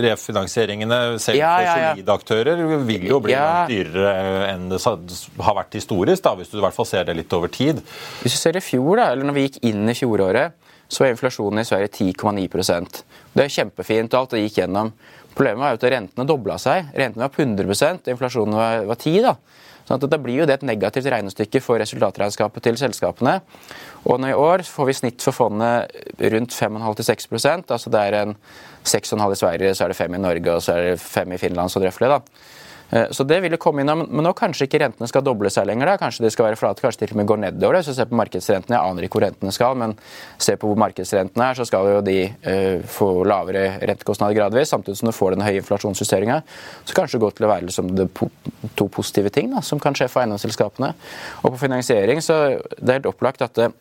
refinansieringene 0.05 0.99
selv 1.23 1.39
Ja, 1.39 1.53
ja, 1.63 1.71
for 1.71 1.81
ja. 1.81 1.93
solide 1.95 2.17
aktører 2.19 2.63
vil 2.87 3.07
jo 3.09 3.21
bli 3.25 3.33
Ja. 3.33 3.65
dyrere 3.69 4.51
enn 4.53 4.69
det 4.69 4.81
har 4.85 5.55
vært 5.57 5.73
historisk, 5.79 6.23
da, 6.23 6.35
hvis 6.37 6.51
du 6.53 6.59
i 6.59 6.61
hvert 6.61 6.75
fall 6.77 6.87
ser 6.87 7.05
det 7.05 7.17
litt 7.17 7.33
over 7.33 7.49
tid. 7.49 7.81
Hvis 8.23 8.35
vi 8.37 8.41
ser 8.43 8.57
i 8.57 8.61
fjor, 8.61 8.97
da, 8.97 9.11
eller 9.13 9.25
når 9.25 9.35
vi 9.39 9.47
gikk 9.49 9.59
inn 9.71 9.89
i 9.89 9.95
fjoråret, 9.95 10.53
så 10.95 11.05
var 11.05 11.13
inflasjonen 11.13 11.61
i 11.61 11.67
Sverige 11.67 11.91
10,9% 11.91 13.03
Det 13.35 13.45
er 13.45 13.53
kjempefint, 13.53 14.15
og 14.15 14.21
alt 14.21 14.35
det 14.37 14.45
gikk 14.45 14.63
gjennom. 14.63 14.93
Problemet 15.35 15.65
var 15.65 15.75
jo 15.75 15.81
at 15.81 15.91
rentene 15.97 16.27
dobla 16.29 16.57
seg. 16.63 16.93
Rentene 16.95 17.27
var 17.27 17.33
på 17.35 17.43
100% 17.43 18.11
inflasjonen 18.13 18.59
var, 18.59 18.85
var 18.87 19.01
10 19.01 19.23
da. 19.25 19.35
Sånn 19.85 19.99
at 19.99 20.07
Da 20.09 20.19
blir 20.21 20.41
jo 20.41 20.47
det 20.49 20.61
et 20.61 20.67
negativt 20.67 21.11
regnestykke 21.13 21.61
for 21.61 21.81
resultatregnskapet 21.83 22.65
til 22.65 22.79
selskapene. 22.81 23.41
Og 24.09 24.21
nå 24.21 24.31
i 24.31 24.39
år 24.39 24.65
får 24.65 24.89
vi 24.89 24.97
snitt 25.01 25.25
for 25.25 25.37
fondet 25.37 25.93
rundt 26.33 26.57
5,5-6 26.57 27.29
altså 27.69 27.91
Det 27.93 28.01
er 28.01 28.19
en 28.23 28.37
6,5 28.85 29.33
i 29.33 29.41
Sverige, 29.43 29.75
så 29.75 29.85
er 29.85 29.93
det 29.93 30.01
5 30.01 30.15
i 30.15 30.23
Norge 30.23 30.55
og 30.55 30.63
så 30.63 30.77
er 30.77 30.91
det 30.93 31.01
5 31.01 31.33
i 31.33 31.39
Finland. 31.39 31.71
så 31.71 31.81
røffelig 31.81 32.15
da. 32.15 32.21
Eh, 32.91 33.07
Så 33.11 33.25
det 33.25 33.41
vil 33.43 33.57
komme 33.57 33.81
inn, 33.81 33.87
Men 33.87 34.25
nå 34.25 34.33
kanskje 34.35 34.67
ikke 34.69 34.81
rentene 34.81 35.09
skal 35.09 35.23
doble 35.23 35.51
seg 35.51 35.67
lenger. 35.67 35.87
da. 35.87 35.97
Kanskje 35.97 36.25
de 36.25 36.31
skal 36.31 36.47
være 36.47 36.57
flate, 36.57 36.81
kanskje 36.81 36.99
til 36.99 37.11
og 37.11 37.17
med 37.17 37.27
går 37.27 37.39
nedover. 37.39 37.77
Hvis 37.77 37.87
du 37.87 37.95
ser 37.95 38.05
på 38.05 38.17
markedsrentene, 38.17 38.75
Jeg 38.75 38.91
aner 38.91 39.03
ikke 39.03 39.19
hvor 39.19 39.27
rentene 39.27 39.53
skal, 39.53 39.75
men 39.75 39.99
se 40.39 40.57
på 40.57 40.67
hvor 40.67 40.77
markedsrentene 40.77 41.51
er, 41.51 41.55
så 41.55 41.67
skal 41.67 41.87
jo 41.87 42.01
de 42.01 42.35
uh, 42.47 42.83
få 42.83 43.25
lavere 43.25 43.79
rentekostnader 43.81 44.35
gradvis, 44.35 44.69
samtidig 44.69 44.97
som 44.97 45.07
du 45.09 45.13
får 45.13 45.31
den 45.35 45.45
høye 45.45 45.61
inflasjonsjusteringa. 45.63 46.43
Så 46.85 46.95
kanskje 46.95 47.19
det 47.19 47.21
går 47.21 47.35
til 47.35 47.47
å 47.47 47.49
være 47.49 47.67
liksom 47.67 47.95
det 47.97 48.09
po 48.15 48.31
to 48.77 48.89
positive 48.89 49.31
ting 49.31 49.51
da, 49.51 49.61
som 49.61 49.79
kan 49.79 49.95
skje 49.95 50.09
for 50.09 50.23
eiendomsselskapene. 50.23 50.95
Og 51.45 51.53
på 51.53 51.59
finansiering 51.59 52.21
så 52.23 52.61
det 52.81 52.89
er 52.89 52.99
helt 53.01 53.07
opplagt 53.07 53.43
at 53.43 53.55
det, 53.55 53.73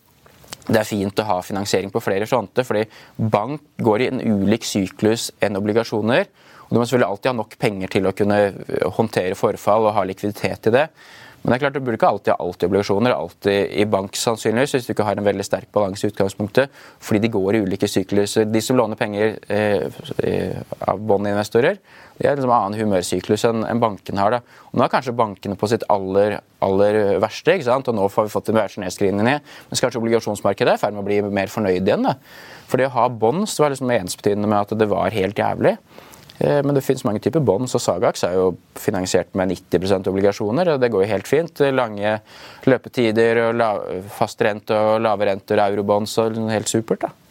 det 0.68 0.80
er 0.80 0.88
fint 0.88 1.20
å 1.20 1.24
ha 1.28 1.42
finansiering 1.42 1.92
på 1.92 2.02
flere 2.04 2.26
fronter, 2.26 2.64
fordi 2.64 2.86
bank 3.18 3.62
går 3.84 4.02
i 4.02 4.08
en 4.08 4.22
ulik 4.22 4.64
syklus 4.64 5.32
enn 5.42 5.58
obligasjoner. 5.60 6.26
Du 6.74 6.80
må 6.80 6.88
selvfølgelig 6.88 7.12
alltid 7.14 7.30
ha 7.30 7.38
nok 7.38 7.52
penger 7.62 7.92
til 7.94 8.08
å 8.10 8.16
kunne 8.18 8.40
øh, 8.50 8.88
håndtere 8.98 9.38
forfall 9.38 9.92
og 9.92 9.94
ha 9.94 10.08
likviditet 10.10 10.72
i 10.72 10.74
det. 10.74 10.88
Men 11.44 11.52
det 11.52 11.58
er 11.58 11.62
klart 11.66 11.76
du 11.76 11.84
burde 11.84 11.98
ikke 12.00 12.08
alltid 12.08 12.32
ha 12.32 12.42
alt 12.42 12.64
i 12.64 12.68
obligasjoner, 12.70 13.14
alltid 13.14 13.74
i 13.78 13.86
bank 13.92 14.16
sannsynligvis, 14.16 14.74
hvis 14.78 14.86
du 14.88 14.94
ikke 14.94 15.06
har 15.06 15.20
en 15.20 15.26
veldig 15.28 15.44
sterk 15.44 15.68
balanse 15.76 16.08
i 16.08 16.10
utgangspunktet, 16.10 16.72
fordi 17.04 17.20
de 17.26 17.32
går 17.34 17.58
i 17.58 17.62
ulike 17.66 17.90
sykluser. 17.92 18.48
De 18.48 18.62
som 18.64 18.80
låner 18.80 18.98
penger 18.98 19.36
eh, 19.52 19.84
eh, 20.24 20.62
av 20.88 21.04
bondinvestorer, 21.04 21.82
de 22.16 22.30
er 22.30 22.40
liksom 22.40 22.48
en 22.48 22.56
annen 22.56 22.80
humørsyklus 22.80 23.44
enn 23.50 23.68
en 23.68 23.82
bankene 23.84 24.24
har. 24.24 24.38
da. 24.38 24.64
Og 24.72 24.80
Nå 24.80 24.88
er 24.88 24.94
kanskje 24.96 25.16
bankene 25.20 25.60
på 25.60 25.68
sitt 25.70 25.84
aller, 25.92 26.40
aller 26.64 27.02
verste, 27.22 27.58
ikke 27.60 27.68
sant? 27.68 27.92
og 27.92 28.00
nå 28.00 28.08
har 28.08 28.30
vi 28.30 28.34
fått 28.34 28.54
en 28.54 28.62
nedskrivning 28.86 29.28
ned. 29.28 29.54
Mens 29.68 29.84
kanskje 29.84 30.00
obligasjonsmarkedet 30.00 30.78
er 30.78 30.80
i 30.80 30.84
ferd 30.88 30.96
med 30.96 31.04
å 31.04 31.10
bli 31.12 31.20
mer 31.28 31.52
fornøyd 31.52 31.84
igjen. 31.84 32.08
da. 32.08 32.16
For 32.72 32.80
det 32.80 32.88
å 32.88 32.96
ha 32.96 33.12
bonds 33.12 33.60
var 33.60 33.76
liksom 33.76 33.92
ensbetydende 33.92 34.48
med 34.48 34.64
at 34.64 34.78
det 34.80 34.88
var 34.96 35.12
helt 35.12 35.44
jævlig. 35.44 35.76
Eh, 36.44 36.62
Men 36.64 36.76
det 36.76 36.84
finnes 36.84 37.06
mange 37.08 37.24
typer 37.24 37.40
bonds, 37.40 37.76
og 37.76 37.82
Sagax 37.82 38.26
er 38.28 38.36
jo 38.36 38.52
finansiert 38.76 39.32
med 39.34 39.56
90 39.56 40.08
obligasjoner. 40.12 40.74
og 40.74 40.80
Det 40.80 40.92
går 40.92 41.06
jo 41.06 41.12
helt 41.14 41.28
fint. 41.28 41.60
Lange 41.72 42.20
løpetider, 42.66 43.48
og 43.48 43.56
la, 43.56 43.74
fastrente 44.10 44.76
og 44.76 45.02
lave 45.02 45.26
renter, 45.32 45.58
eurobonds 45.58 46.18
og 46.18 46.36
helt 46.52 46.68
supert. 46.68 47.08
da. 47.08 47.23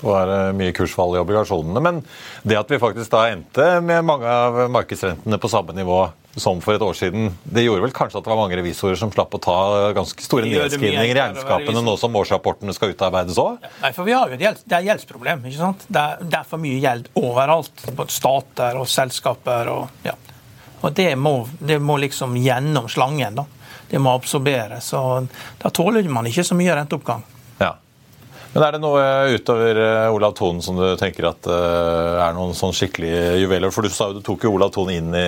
Det 0.00 0.16
er 0.16 0.30
det 0.30 0.40
mye 0.58 0.74
kursfall 0.76 1.16
i 1.16 1.20
obligasjonene. 1.20 1.82
Men 1.84 2.00
det 2.42 2.58
at 2.60 2.72
vi 2.72 2.80
faktisk 2.82 3.12
da 3.12 3.26
endte 3.30 3.66
med 3.84 4.06
mange 4.08 4.30
av 4.30 4.64
markedsrentene 4.72 5.38
på 5.40 5.50
samme 5.52 5.76
nivå 5.76 6.06
som 6.38 6.60
for 6.62 6.76
et 6.76 6.82
år 6.84 6.94
siden, 6.94 7.32
det 7.42 7.64
gjorde 7.64 7.82
vel 7.82 7.94
kanskje 7.94 8.20
at 8.20 8.26
det 8.26 8.30
var 8.30 8.38
mange 8.38 8.58
revisorer 8.58 8.98
som 8.98 9.10
slapp 9.10 9.34
å 9.34 9.40
ta 9.42 9.58
ganske 9.96 10.22
store 10.22 10.46
nedskrivninger 10.46 11.10
i 11.10 11.16
regnskapene 11.18 11.82
nå 11.82 11.96
som 11.98 12.14
årsrapportene 12.20 12.74
skal 12.76 12.94
utarbeides 12.94 13.38
òg? 13.42 13.66
Nei, 13.82 13.90
for 13.96 14.06
vi 14.06 14.14
har 14.14 14.30
jo 14.30 14.38
et, 14.38 14.44
gjeld, 14.46 14.62
det 14.64 14.78
er 14.78 14.86
gjeldsproblem. 14.86 15.42
ikke 15.50 15.58
sant? 15.58 15.86
Det 15.88 16.02
er, 16.02 16.22
det 16.22 16.38
er 16.38 16.50
for 16.52 16.62
mye 16.62 16.78
gjeld 16.78 17.10
overalt. 17.18 17.86
Både 17.98 18.14
stater 18.14 18.78
og 18.78 18.86
selskaper. 18.90 19.72
Og, 19.74 20.04
ja. 20.06 20.14
og 20.80 20.94
det, 20.96 21.10
må, 21.18 21.34
det 21.58 21.80
må 21.82 21.98
liksom 22.00 22.38
gjennom 22.38 22.86
slangen. 22.92 23.42
da. 23.42 23.46
Det 23.90 23.98
må 23.98 24.14
absorberes. 24.14 24.92
og 24.94 25.26
Da 25.58 25.74
tåler 25.74 26.06
man 26.08 26.30
ikke 26.30 26.46
så 26.46 26.54
mye 26.58 26.78
renteoppgang. 26.78 27.26
Ja. 27.58 27.74
Men 28.50 28.64
er 28.66 28.74
det 28.74 28.80
noe 28.82 29.02
utover 29.30 29.78
eh, 29.78 30.08
Olav 30.10 30.32
Thon 30.34 30.58
som 30.64 30.74
du 30.74 30.82
tenker 30.98 31.28
at 31.28 31.46
eh, 31.46 32.16
er 32.24 32.32
noen 32.34 32.50
sånn 32.58 32.72
skikkelige 32.74 33.36
juveler? 33.44 33.70
For 33.70 33.86
du 33.86 33.92
sa 33.94 34.08
jo 34.10 34.16
du 34.18 34.24
tok 34.26 34.42
jo 34.42 34.50
Olav 34.56 34.72
Thon 34.74 34.90
inn 34.90 35.12
i 35.14 35.26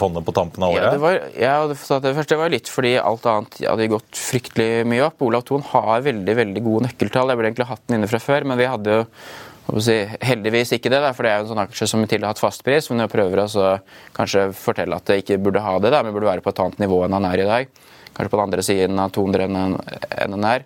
fondet 0.00 0.24
på 0.24 0.32
tampen 0.36 0.64
av 0.64 0.72
Ja, 0.72 0.78
året. 0.86 0.96
det 0.96 1.02
var, 1.02 1.18
ja, 1.36 1.56
det, 1.68 1.76
så 1.82 1.98
det, 2.00 2.14
første 2.16 2.38
var 2.40 2.54
litt 2.54 2.70
fordi 2.72 2.94
alt 3.02 3.28
annet 3.28 3.60
hadde 3.68 3.90
gått 3.92 4.16
fryktelig 4.16 4.86
mye 4.88 5.04
opp. 5.10 5.20
Olav 5.28 5.44
Thon 5.50 5.66
har 5.74 6.06
veldig 6.08 6.38
veldig 6.40 6.64
gode 6.64 6.88
nøkkeltall. 6.88 7.34
Jeg 7.34 7.42
burde 7.42 7.52
egentlig 7.52 7.68
hatt 7.74 7.84
den 7.84 8.00
inne 8.00 8.10
fra 8.14 8.22
før, 8.30 8.48
men 8.48 8.62
vi 8.62 8.70
hadde 8.72 8.96
jo 8.96 9.84
si, 9.84 9.98
heldigvis 10.24 10.72
ikke 10.78 10.94
det, 10.94 11.02
da, 11.04 11.12
for 11.12 11.28
det 11.28 11.34
er 11.34 11.42
jo 11.42 11.48
en 11.50 11.52
sånn 11.52 11.64
aksje 11.66 11.90
som 11.92 12.08
til 12.08 12.24
har 12.24 12.32
hatt 12.32 12.40
fastpris. 12.40 12.88
Men 12.88 13.04
jeg 13.04 13.12
prøver 13.12 13.44
å 13.44 13.70
kanskje 14.16 14.48
fortelle 14.56 14.96
at 14.96 15.04
det 15.12 15.20
ikke 15.20 15.36
burde 15.44 15.60
ha 15.68 15.76
det, 15.84 15.92
da, 15.92 16.00
men 16.00 16.16
burde 16.16 16.32
være 16.32 16.48
på 16.48 16.56
et 16.56 16.64
annet 16.64 16.80
nivå 16.86 17.04
enn 17.04 17.20
han 17.20 17.28
er 17.28 17.44
i 17.44 17.50
dag. 17.52 17.80
Kanskje 18.16 18.32
på 18.32 18.40
den 18.40 18.46
andre 18.48 18.64
siden 18.64 19.04
av 19.04 19.12
200 19.12 19.50
enn 19.52 20.38
han 20.40 20.52
er. 20.56 20.64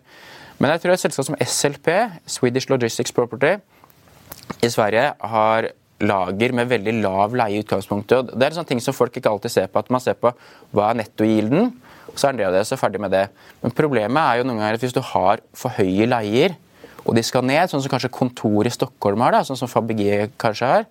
Men 0.62 0.70
jeg 0.70 0.84
tror 0.84 0.94
et 0.94 1.02
selskap 1.02 1.26
som 1.26 1.38
SLP, 1.42 1.88
Swedish 2.30 2.70
Logistics 2.70 3.10
Property, 3.14 3.56
i 4.62 4.68
Sverige 4.70 5.08
har 5.18 5.72
lager 6.02 6.54
med 6.54 6.70
veldig 6.70 6.94
lav 7.00 7.34
leie 7.38 7.58
i 7.58 7.62
utgangspunktet. 7.62 8.30
Det 8.30 8.46
er 8.46 8.52
en 8.52 8.60
sånn 8.60 8.68
ting 8.68 8.82
som 8.82 8.94
folk 8.94 9.16
ikke 9.18 9.30
alltid 9.30 9.54
ser 9.54 9.70
på. 9.70 9.82
at 9.82 9.90
Man 9.90 10.02
ser 10.02 10.14
på 10.18 10.30
hva 10.74 10.90
er 10.90 11.00
nettogilden, 11.00 11.72
og 12.10 12.18
så 12.18 12.28
er 12.28 12.38
det 12.38 12.52
det, 12.54 12.62
så 12.68 12.76
er 12.76 12.82
ferdig 12.82 13.02
med 13.02 13.10
det. 13.14 13.24
Men 13.62 13.74
problemet 13.74 14.22
er 14.22 14.38
jo 14.38 14.46
noen 14.46 14.62
ganger 14.62 14.78
at 14.78 14.84
hvis 14.86 14.94
du 14.94 15.02
har 15.12 15.42
for 15.56 15.74
høye 15.78 16.06
leier, 16.10 16.54
og 17.02 17.16
de 17.18 17.26
skal 17.26 17.42
ned, 17.46 17.66
sånn 17.70 17.82
som 17.82 17.90
kanskje 17.90 18.12
kontor 18.14 18.68
i 18.68 18.74
Stockholm 18.74 19.22
har, 19.26 19.34
da, 19.34 19.42
sånn 19.46 19.58
som 19.58 19.70
Fabege 19.70 20.28
kanskje 20.38 20.70
har, 20.70 20.86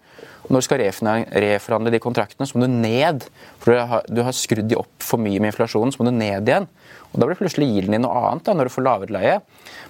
når 0.51 0.59
du 0.61 0.65
skal 0.67 0.81
reforhandle 0.83 1.91
de 1.93 1.99
kontraktene, 2.03 2.45
så 2.47 2.57
må 2.59 2.65
du 2.67 2.73
ned. 2.73 3.23
For 3.61 3.71
du 3.71 3.79
har, 3.87 4.03
du 4.11 4.21
har 4.27 4.35
skrudd 4.35 4.67
de 4.67 4.75
opp 4.79 5.05
for 5.05 5.21
mye 5.21 5.39
med 5.39 5.53
inflasjonen, 5.53 5.93
så 5.95 6.01
må 6.01 6.09
du 6.09 6.15
ned 6.17 6.49
igjen. 6.49 6.67
Og 7.11 7.19
Da 7.19 7.27
blir 7.27 7.39
plutselig 7.39 7.67
gilden 7.71 7.95
din 7.95 8.03
noe 8.05 8.19
annet 8.29 8.45
da, 8.47 8.53
når 8.55 8.67
du 8.69 8.73
får 8.75 8.85
lavere 8.87 9.15
leie. 9.15 9.37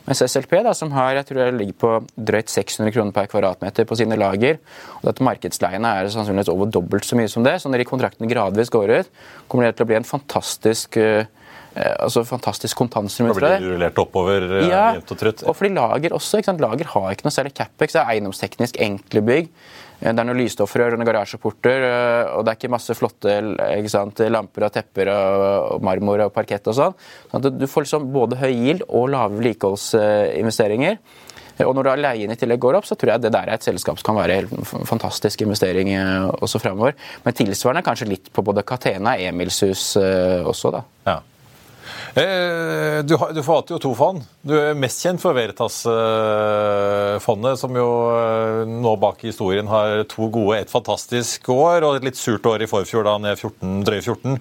Mens 0.07 0.21
SLP, 0.25 0.55
da, 0.65 0.73
som 0.77 0.93
har, 0.95 1.11
jeg 1.19 1.27
tror 1.29 1.41
det 1.41 1.49
ligger 1.59 1.77
på 1.81 1.91
drøyt 2.17 2.49
600 2.49 2.93
kroner 2.95 3.13
per 3.13 3.27
kvadratmeter 3.29 3.85
på 3.89 3.97
sine 3.99 4.17
lager, 4.17 4.57
og 5.01 5.09
dette 5.11 5.25
markedsleiene 5.25 5.91
er 5.99 6.09
sannsynligvis 6.13 6.49
over 6.53 6.71
dobbelt 6.73 7.05
så 7.05 7.17
mye 7.19 7.29
som 7.29 7.45
det, 7.45 7.59
så 7.61 7.69
når 7.69 7.83
de 7.83 7.89
kontraktene 7.91 8.29
gradvis 8.31 8.73
går 8.73 8.95
ut, 9.01 9.11
kommer 9.51 9.69
det 9.69 9.75
til 9.77 9.85
å 9.85 9.91
bli 9.91 9.99
en 9.99 10.07
fantastisk 10.09 10.97
eh, 11.01 11.29
altså 12.01 12.25
fantastisk 12.27 12.77
kontantstrøm 12.81 13.29
Da 13.29 13.37
blir 13.37 13.47
det. 13.47 13.59
rullert 13.69 14.01
oppover 14.01 14.47
eh, 14.59 14.65
Ja, 14.71 14.87
jevnt 14.97 15.13
og 15.13 15.21
trutt. 15.21 15.43
og 15.45 15.55
fordi 15.55 15.73
lager 15.77 16.17
også? 16.17 16.41
Lager 16.59 16.89
har 16.95 17.11
ikke 17.13 17.29
noe 17.29 17.37
særlig 17.37 17.53
capex, 17.55 17.93
det 17.93 18.01
er 18.01 18.11
eiendomsteknisk 18.15 18.81
enkle 18.81 19.21
bygg. 19.29 19.53
Eh, 20.01 20.11
Det 20.11 20.19
er 20.19 20.25
noen 20.27 20.39
lysstoffrør 20.41 20.95
og 20.95 20.99
noen 20.99 21.09
garasjeporter, 21.11 21.83
eh, 21.87 22.35
og 22.35 22.45
det 22.45 22.51
er 22.53 22.59
ikke 22.59 22.73
masse 22.73 22.95
flotte 22.97 23.35
ikke 23.77 23.89
sant, 23.93 24.19
lamper 24.33 24.65
og 24.67 24.73
tepper 24.73 25.11
og, 25.13 25.81
marmor 25.85 26.25
og 26.25 26.33
parkett 26.33 26.67
og 26.67 26.77
sånn. 26.77 26.95
Sånn 27.31 27.57
du 27.57 27.67
får 27.69 27.85
liksom 27.85 28.11
både 28.13 28.39
høy 28.41 28.51
gild 28.51 28.85
og 28.89 29.09
lave 29.13 29.37
vedlikeholdsinvesteringer. 29.39 30.97
Eh, 31.59 31.65
Og 31.67 31.75
når 31.75 31.83
da 31.83 31.95
leien 31.95 32.31
i 32.31 32.35
tillegg 32.35 32.57
går 32.59 32.79
opp, 32.79 32.85
så 32.85 32.95
tror 32.97 33.11
jeg 33.13 33.21
det 33.21 33.31
der 33.35 33.49
er 33.49 33.53
et 33.53 33.61
selskap 33.61 33.99
som 33.99 34.15
kan 34.15 34.15
være 34.17 34.39
en 34.41 34.65
fantastisk 34.87 35.41
investering 35.45 35.91
også 36.41 36.59
fremover. 36.59 36.95
Men 37.23 37.33
tilsvarende 37.33 37.83
kanskje 37.85 38.07
litt 38.09 38.31
på 38.33 38.41
både 38.41 38.63
Catena 38.65 39.13
og 39.13 39.21
Emilshus 39.21 39.95
også, 39.97 40.71
da. 40.71 40.81
Ja. 41.05 41.19
Eh, 42.15 43.03
Du, 43.07 43.15
du 43.17 43.41
forvalter 43.41 43.73
jo 43.75 43.79
to 43.81 43.93
fond. 43.97 44.21
Du 44.45 44.53
er 44.57 44.75
mest 44.77 45.01
kjent 45.01 45.21
for 45.23 45.33
Veritas-fondet, 45.33 47.57
som 47.59 47.75
jo 47.75 47.87
eh, 48.13 48.65
nå 48.69 48.95
bak 49.01 49.23
i 49.23 49.27
historien 49.31 49.67
har 49.71 50.03
to 50.11 50.27
gode. 50.33 50.59
Et 50.61 50.69
fantastisk 50.71 51.49
år 51.55 51.83
og 51.87 51.95
et 51.97 52.03
litt 52.09 52.17
surt 52.19 52.45
år 52.45 52.61
i 52.61 52.67
forfjor, 52.69 53.03
da 53.07 53.13
ned 53.21 53.37
14, 53.39 53.83
drøye 53.87 54.01
14. 54.03 54.37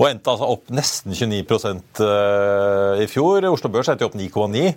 Og 0.00 0.06
endte 0.08 0.30
altså 0.32 0.46
opp 0.56 0.64
nesten 0.74 1.10
29 1.14 1.82
eh, 2.02 3.04
i 3.04 3.06
fjor. 3.10 3.44
Oslo 3.52 3.68
Børs 3.72 3.88
endte 3.92 4.06
opp 4.08 4.16
9,9. 4.18 4.74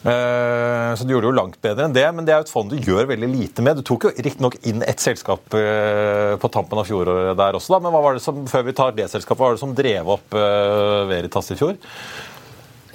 Eh, 0.00 0.94
Så 0.96 1.04
du 1.04 1.12
gjorde 1.12 1.28
jo 1.28 1.36
langt 1.36 1.58
bedre 1.60 1.84
enn 1.86 1.92
det, 1.94 2.06
men 2.16 2.24
det 2.24 2.32
er 2.32 2.40
jo 2.40 2.46
et 2.46 2.52
fond 2.52 2.70
du 2.72 2.78
gjør 2.80 3.08
veldig 3.10 3.28
lite 3.28 3.64
med. 3.64 3.76
Du 3.80 3.84
tok 3.86 4.08
jo 4.08 4.12
riktignok 4.16 4.56
inn 4.68 4.82
ett 4.86 5.02
selskap 5.02 5.52
eh, 5.58 6.36
på 6.40 6.50
tampen 6.52 6.80
av 6.80 6.88
fjoråret 6.88 7.36
der 7.38 7.58
også, 7.58 7.74
da. 7.76 7.80
Men 7.84 7.92
hva 7.94 8.00
var 8.06 8.16
det 8.16 8.24
som, 8.24 8.40
før 8.48 8.64
vi 8.70 8.74
tar 8.76 8.96
det 8.96 9.10
selskapet, 9.12 9.38
hva 9.42 9.50
var 9.50 9.58
det 9.58 9.62
som 9.62 9.74
drev 9.76 10.08
opp 10.16 10.36
eh, 10.40 11.02
Veritas 11.10 11.52
i 11.52 11.58
fjor? 11.60 11.76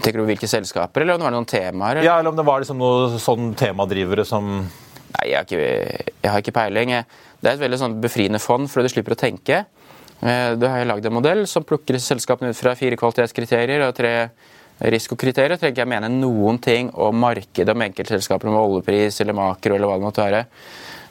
Tenker 0.01 0.19
du 0.19 0.25
hvilke 0.27 0.49
selskaper, 0.49 1.05
eller 1.05 1.15
om 1.15 1.21
det 1.21 1.29
var 1.29 1.35
noen 1.37 1.47
temaer? 1.49 1.99
eller? 2.01 2.09
Ja, 2.09 2.17
eller 2.19 2.33
om 2.33 2.39
det 2.41 2.47
var 2.49 2.65
liksom 2.65 2.81
noen 2.81 3.19
sånn 3.21 3.53
temadrivere 3.59 4.25
som 4.27 4.49
Nei, 5.15 5.29
jeg 5.29 5.37
har 5.37 5.45
ikke, 5.45 6.09
jeg 6.25 6.27
har 6.33 6.41
ikke 6.41 6.51
peiling. 6.57 6.89
Det 7.39 7.47
er 7.47 7.53
et 7.55 7.61
veldig 7.61 7.77
sånn 7.79 7.93
befriende 8.03 8.41
fond, 8.43 8.67
fordi 8.67 8.89
du 8.89 8.91
slipper 8.91 9.13
å 9.15 9.19
tenke. 9.21 9.61
Du 10.19 10.65
har 10.67 10.83
lagd 10.89 11.07
en 11.07 11.15
modell 11.15 11.45
som 11.47 11.63
plukker 11.63 11.95
selskapene 12.03 12.51
ut 12.51 12.59
fra 12.59 12.73
fire 12.75 12.97
kvalitetskriterier 12.99 13.85
og 13.85 13.93
tre 13.95 14.11
Risikokriterier 14.75 15.55
trenger 15.59 15.85
jeg 15.85 15.87
mene 15.87 16.09
noen 16.11 16.59
ting 16.59 16.89
om 16.99 17.15
markedet, 17.15 17.71
om 17.71 17.83
enkeltselskaper 17.85 18.51
med 18.51 18.59
oljepris 18.59 19.21
eller 19.23 19.37
makro 19.37 19.77
eller 19.77 19.87
hva 19.87 19.95
det 19.99 20.03
måtte 20.03 20.25
være. 20.25 20.41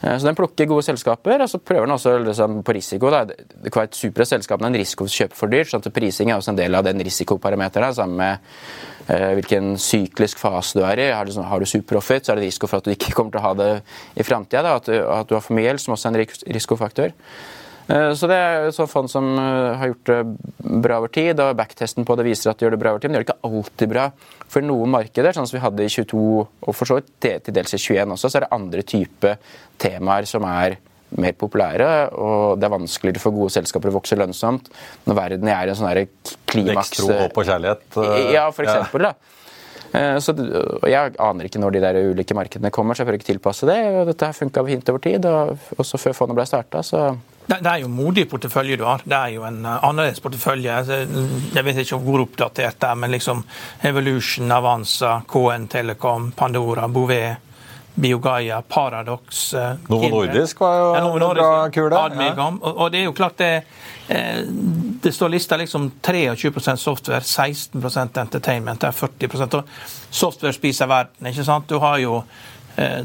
Eh, 0.05 0.18
så 0.18 0.27
Den 0.27 0.37
plukker 0.37 0.68
gode 0.68 0.85
selskaper, 0.85 1.40
og 1.40 1.48
så 1.48 1.59
prøver 1.59 1.87
den 1.87 1.96
også 1.96 2.18
liksom, 2.27 2.62
på 2.62 2.74
risiko. 2.77 3.11
Da. 3.11 3.24
Et 3.24 3.96
supre 3.96 4.27
selskap, 4.29 4.61
men 4.61 4.74
en 4.74 4.81
risiko 4.81 5.09
kjøper 5.09 5.38
for 5.38 5.53
dyrt. 5.53 5.70
sånn 5.70 5.85
at 5.85 5.94
Prising 5.94 6.31
er 6.31 6.37
også 6.37 6.53
en 6.53 6.61
del 6.61 6.74
av 6.74 6.85
den 6.85 7.00
risikoparameteren, 7.00 7.94
sammen 7.94 8.16
med 8.16 8.38
eh, 9.09 9.33
hvilken 9.38 9.79
syklisk 9.81 10.38
fase 10.38 10.79
du 10.79 10.85
er 10.85 10.98
i. 10.98 11.11
Har 11.11 11.24
du, 11.24 11.33
har 11.40 11.61
du 11.61 11.66
superprofit, 11.66 12.27
så 12.27 12.33
er 12.33 12.42
det 12.42 12.50
risiko 12.50 12.68
for 12.68 12.83
at 12.83 12.85
du 12.85 12.92
ikke 12.92 13.16
kommer 13.16 13.33
til 13.33 13.40
å 13.40 13.48
ha 13.48 13.55
det 13.62 13.72
i 14.20 14.27
framtida. 14.27 14.77
At, 14.77 14.88
at, 14.92 15.29
du 15.29 15.38
har 15.38 15.44
for 15.44 15.57
mye 15.57 15.70
gjeld, 15.70 15.81
som 15.81 15.96
også 15.96 16.11
er 16.11 16.18
en 16.18 16.27
risikofaktor. 16.59 17.16
Eh, 17.87 18.12
så 18.16 18.29
Det 18.29 18.37
er 18.37 18.68
et 18.70 18.90
fond 18.90 19.11
som 19.11 19.27
eh, 19.37 19.75
har 19.77 19.90
gjort 19.92 20.09
det 20.09 20.20
bra 20.85 20.99
over 20.99 21.12
tid. 21.12 21.40
og 21.40 21.57
Backtesten 21.57 22.07
på 22.07 22.16
det 22.16 22.25
viser 22.25 22.51
at 22.51 22.59
det 22.59 22.66
gjør 22.66 22.77
det 22.77 22.81
bra 22.81 22.94
over 22.94 23.03
tid, 23.03 23.11
men 23.11 23.18
det 23.18 23.20
gjør 23.20 23.27
det 23.27 23.35
ikke 23.35 23.51
alltid 23.51 23.92
bra. 23.92 24.07
For 24.49 24.64
noen 24.64 24.94
markeder, 24.94 25.37
sånn 25.37 25.49
som 25.51 25.59
vi 25.59 25.64
hadde 25.64 25.85
i 25.85 25.92
22 25.92 26.25
og 26.25 26.73
for 26.73 26.88
så 26.88 26.99
vidt 27.01 27.12
til 27.20 27.55
dels 27.55 27.77
i 27.77 27.81
21 27.81 28.16
også, 28.16 28.31
så 28.31 28.40
er 28.40 28.47
det 28.47 28.57
andre 28.57 28.83
typer 28.83 29.38
temaer 29.83 30.29
som 30.29 30.47
er 30.49 30.79
mer 31.14 31.35
populære, 31.38 31.88
og 32.18 32.59
det 32.59 32.66
er 32.66 32.73
vanskeligere 32.73 33.23
for 33.23 33.37
gode 33.37 33.53
selskaper 33.55 33.92
å 33.92 33.99
vokse 34.01 34.16
lønnsomt 34.18 34.66
når 35.07 35.14
verden 35.14 35.51
er 35.53 35.68
i 35.68 35.70
en 35.70 35.79
sånn 35.79 36.09
klimaks... 36.51 36.90
Vekst, 36.90 36.97
tro, 36.99 37.12
håp 37.20 37.38
og 37.38 37.47
kjærlighet? 37.47 37.85
Eh, 38.03 38.33
ja, 38.35 38.49
for 38.51 38.66
eksempel. 38.66 39.07
Ja. 39.07 39.12
da. 39.12 40.18
Så 40.18 40.33
Jeg 40.90 41.12
aner 41.23 41.47
ikke 41.47 41.61
når 41.62 41.77
de 41.77 41.83
der 41.85 41.99
ulike 42.11 42.35
markedene 42.35 42.73
kommer, 42.75 42.97
så 42.97 43.05
jeg 43.05 43.12
prøver 43.12 43.20
ikke 43.20 43.29
tilpasse 43.29 43.68
det. 43.68 43.77
Dette 44.09 44.27
har 44.27 44.35
funka 44.35 44.64
fint 44.66 44.90
over 44.90 45.05
tid, 45.05 45.29
og 45.31 45.68
også 45.79 46.01
før 46.03 46.16
fondet 46.18 46.40
ble 46.40 46.49
starta, 46.51 46.83
så 46.83 47.05
det, 47.46 47.59
det, 47.61 47.70
er 47.70 47.83
jo 47.83 47.88
modig 47.92 48.24
portefølje 48.30 48.78
du 48.80 48.85
har. 48.88 49.02
Det 49.04 49.16
er 49.16 49.33
jo 49.37 49.44
en 49.44 49.61
uh, 49.66 49.76
annerledes 49.85 50.20
portefølje. 50.24 50.76
Altså, 50.80 51.00
jeg 51.54 51.64
vet 51.66 51.80
ikke 51.83 52.00
hvor 52.04 52.24
oppdatert 52.24 52.78
det 52.80 52.90
er, 52.90 53.00
men 53.00 53.12
liksom 53.12 53.42
Evolution, 53.85 54.52
Avanza, 54.52 55.18
KN 55.28 55.66
Telekom, 55.72 56.30
Pandora, 56.37 56.88
Bouvet, 56.88 57.50
Biogaia, 57.94 58.62
Paradox 58.62 59.52
uh, 59.54 59.76
Novo 59.87 60.09
Nordisk 60.11 60.61
var 60.64 60.78
jo 60.78 60.87
ja, 60.96 61.02
Nordisk, 61.04 61.44
bra 61.44 61.68
kule. 61.70 62.00
Admigam. 62.00 62.57
Ja. 62.62 62.72
Og, 62.72 62.88
det 62.90 63.02
er 63.02 63.04
jo 63.04 63.12
klart 63.14 63.37
det 63.38 63.50
eh, 64.09 64.40
Det 65.04 65.12
står 65.14 65.30
lista 65.30 65.57
liksom 65.61 65.92
23% 66.02 66.76
software, 66.80 67.20
16% 67.20 68.18
entertainment, 68.24 68.80
det 68.80 68.88
er 68.88 68.98
40 68.98 69.46
og 69.61 69.76
Software 70.11 70.52
spiser 70.57 70.90
verden, 70.90 71.30
ikke 71.30 71.46
sant. 71.46 71.68
Du 71.70 71.78
har 71.78 72.00
jo 72.02 72.18
Eh, 72.18 72.53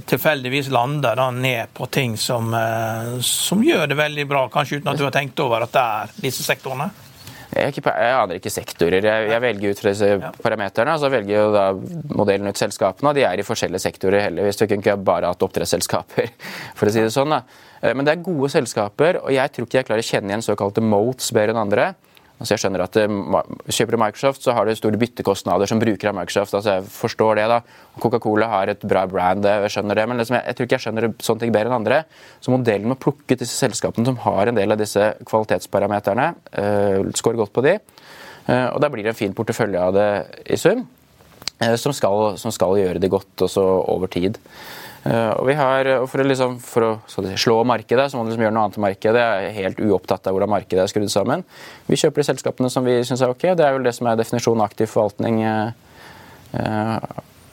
tilfeldigvis 0.05 0.71
lander 0.73 1.15
da 1.15 1.27
ned 1.31 1.73
på 1.73 1.85
ting 1.93 2.17
som, 2.17 2.53
eh, 2.53 3.19
som, 3.21 3.61
gjør 3.63 3.87
det 3.91 3.97
veldig 3.99 4.25
bra, 4.29 4.47
kanskje 4.49 4.79
uten 4.79 4.93
at 4.93 4.97
du 4.97 5.05
har 5.05 5.13
tenkt 5.13 5.39
over 5.43 5.65
at 5.65 5.75
det 5.75 5.83
er 5.83 6.17
disse 6.23 6.45
sektorene? 6.45 6.89
Jeg, 7.49 7.73
ikke, 7.73 7.81
jeg 7.89 8.13
aner 8.13 8.37
ikke 8.37 8.51
sektorer. 8.53 9.05
Jeg, 9.05 9.29
jeg 9.31 9.41
velger 9.41 9.71
ut 9.73 9.79
fra 9.81 9.93
disse 9.93 10.09
ja. 10.11 10.29
parameterne. 10.37 10.93
Så 11.01 11.09
velger 11.09 11.33
jo 11.33 11.47
da 11.53 11.63
modellen 12.13 12.49
ut 12.49 12.61
selskapene, 12.61 13.09
og 13.09 13.17
de 13.17 13.23
er 13.25 13.41
i 13.41 13.45
forskjellige 13.45 13.81
sektorer. 13.87 14.21
heller. 14.27 14.45
Hvis 14.45 14.61
Du 14.61 14.67
kunne 14.67 14.85
ikke 14.85 14.99
bare 15.01 15.31
hatt 15.31 15.45
oppdrettsselskaper, 15.45 16.29
for 16.77 16.89
å 16.89 16.93
si 16.93 17.01
det 17.01 17.13
sånn. 17.15 17.33
da. 17.33 17.41
Eh, 17.81 17.95
men 17.97 18.05
det 18.05 18.13
er 18.13 18.25
gode 18.25 18.51
selskaper, 18.53 19.21
og 19.23 19.33
jeg 19.33 19.53
tror 19.55 19.69
ikke 19.69 19.81
jeg 19.81 19.89
klarer 19.89 20.05
å 20.05 20.09
kjenne 20.11 20.33
igjen 20.33 20.45
såkalte 20.45 20.85
moats 20.85 21.33
bedre 21.33 21.55
enn 21.55 21.63
andre. 21.65 21.91
Altså 22.39 22.55
jeg 22.55 22.61
skjønner 22.63 22.83
at 22.85 22.97
eh, 23.01 23.15
Kjøper 23.75 23.95
du 23.95 23.99
Microsoft, 23.99 24.43
så 24.45 24.55
har 24.55 24.67
du 24.67 24.71
store 24.77 24.99
byttekostnader 24.99 25.67
som 25.69 25.81
bruker 25.81 26.11
av 26.11 26.15
Microsoft. 26.15 26.55
altså 26.55 26.77
Jeg 26.77 26.87
forstår 26.93 27.41
det. 27.41 27.47
da. 27.51 27.59
Coca-Cola 27.99 28.47
har 28.47 28.71
et 28.71 28.85
bra 28.87 29.03
brand, 29.11 29.43
jeg 29.43 29.73
skjønner 29.73 29.99
det, 29.99 30.05
men 30.07 30.21
liksom 30.21 30.37
jeg, 30.37 30.45
jeg, 30.47 30.55
tror 30.55 30.67
ikke 30.67 30.77
jeg 30.77 30.85
skjønner 30.85 31.09
sånne 31.19 31.43
ting 31.43 31.51
bedre 31.55 31.71
enn 31.71 31.79
andre. 31.81 32.03
Så 32.39 32.53
modellen 32.53 32.87
med 32.87 32.95
å 32.95 33.03
plukke 33.03 33.35
ut 33.35 33.43
disse 33.43 33.59
selskapene 33.59 34.07
som 34.07 34.21
har 34.23 34.49
en 34.49 34.59
del 34.59 34.71
av 34.71 34.79
disse 34.79 35.11
kvalitetsparameterne, 35.27 36.29
uh, 36.55 37.09
scorer 37.19 37.41
godt 37.41 37.53
på 37.55 37.65
de. 37.65 37.75
Uh, 38.47 38.69
og 38.71 38.79
da 38.81 38.89
blir 38.93 39.03
det 39.03 39.13
en 39.13 39.19
fin 39.19 39.35
portefølje 39.35 39.83
av 39.83 39.97
det 39.97 40.09
i 40.47 40.59
sum, 40.59 40.85
uh, 41.59 41.75
som, 41.75 41.95
skal, 41.95 42.37
som, 42.39 42.55
skal, 42.55 42.79
gjøre 42.79 43.03
det 43.03 43.11
godt 43.11 43.49
også 43.49 43.65
over 43.91 44.11
tid. 44.15 44.39
Eh, 45.07 45.33
og 45.35 45.45
vi 45.47 45.55
har, 45.55 45.91
For 46.11 46.21
å, 46.21 46.27
liksom, 46.27 46.57
for 46.63 46.87
å 46.87 46.91
slå 47.39 47.59
markedet, 47.67 48.09
så 48.11 48.17
må 48.17 48.25
du 48.25 48.33
liksom 48.33 48.45
gjøre 48.47 48.55
noe 48.57 48.67
annet 48.67 48.79
enn 48.79 48.87
markedet. 48.87 49.25
Jeg 49.25 49.51
er 49.51 49.59
helt 49.59 49.83
uopptatt 49.87 50.27
av 50.27 50.35
hvordan 50.35 50.51
markedet 50.51 50.83
er 50.83 50.91
skrudd 50.91 51.11
sammen. 51.13 51.45
Vi 51.87 51.99
kjøper 51.99 52.23
de 52.23 52.31
selskapene 52.31 52.71
som 52.73 52.87
vi 52.87 52.99
syns 53.07 53.23
er 53.23 53.31
ok. 53.31 53.51
Det 53.55 53.67
er 53.67 53.77
vel 53.77 53.87
det 53.87 53.95
som 53.95 54.09
er 54.11 54.19
definisjonen 54.19 54.65
aktiv 54.65 54.91
forvaltning. 54.91 55.43
Eh, 55.43 55.69
Eh, 56.53 56.97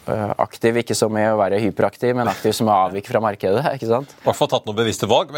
aktiv, 0.07 0.81
ikke 0.83 0.97
som 0.97 1.17
i 1.19 1.25
å 1.29 1.37
være 1.39 1.61
hyperaktiv, 1.63 2.15
men 2.17 2.31
aktiv 2.31 2.55
som 2.57 2.71
å 2.71 2.77
avvike 2.87 3.11
fra 3.11 3.23
markedet. 3.25 3.65
ikke 3.75 3.91
sant? 3.91 4.15
I 4.17 4.27
hvert 4.29 4.39
fall 4.39 4.51
tatt 4.53 4.69
noen 4.69 4.79
bevisste 4.79 5.09
valg. 5.11 5.33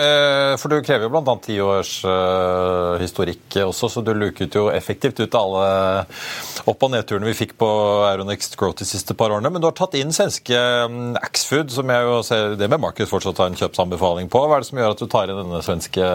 For 0.60 0.72
du 0.72 0.78
krever 0.84 1.08
jo 1.08 1.12
bl.a. 1.14 1.36
ti 1.44 1.58
års 1.62 1.94
uh, 2.06 2.98
historikk 3.02 3.58
også, 3.64 3.90
så 3.92 4.04
du 4.04 4.12
luket 4.16 4.56
jo 4.58 4.68
effektivt 4.72 5.20
ut 5.22 5.38
alle 5.38 5.64
opp- 6.68 6.84
og 6.84 6.92
nedturene 6.92 7.28
vi 7.28 7.36
fikk 7.38 7.56
på 7.60 7.68
Aeronext 8.08 8.56
Growth 8.60 8.82
de 8.82 8.88
siste 8.88 9.16
par 9.18 9.32
årene. 9.34 9.52
Men 9.52 9.62
du 9.62 9.68
har 9.70 9.76
tatt 9.78 9.96
inn 9.98 10.12
svenske 10.14 10.58
um, 10.88 11.14
Axfood, 11.20 11.72
som 11.74 11.90
jeg 11.92 12.08
jo 12.08 12.18
ser 12.26 12.58
det 12.60 12.70
med 12.70 12.82
Markus 12.82 13.10
fortsatt 13.12 13.40
har 13.42 13.52
en 13.52 13.58
kjøpsanbefaling 13.58 14.30
på. 14.32 14.44
Hva 14.44 14.58
er 14.58 14.64
det 14.64 14.70
som 14.70 14.82
gjør 14.82 14.94
at 14.94 15.02
du 15.02 15.08
tar 15.10 15.30
inn 15.30 15.40
denne 15.42 15.62
svenske 15.64 16.12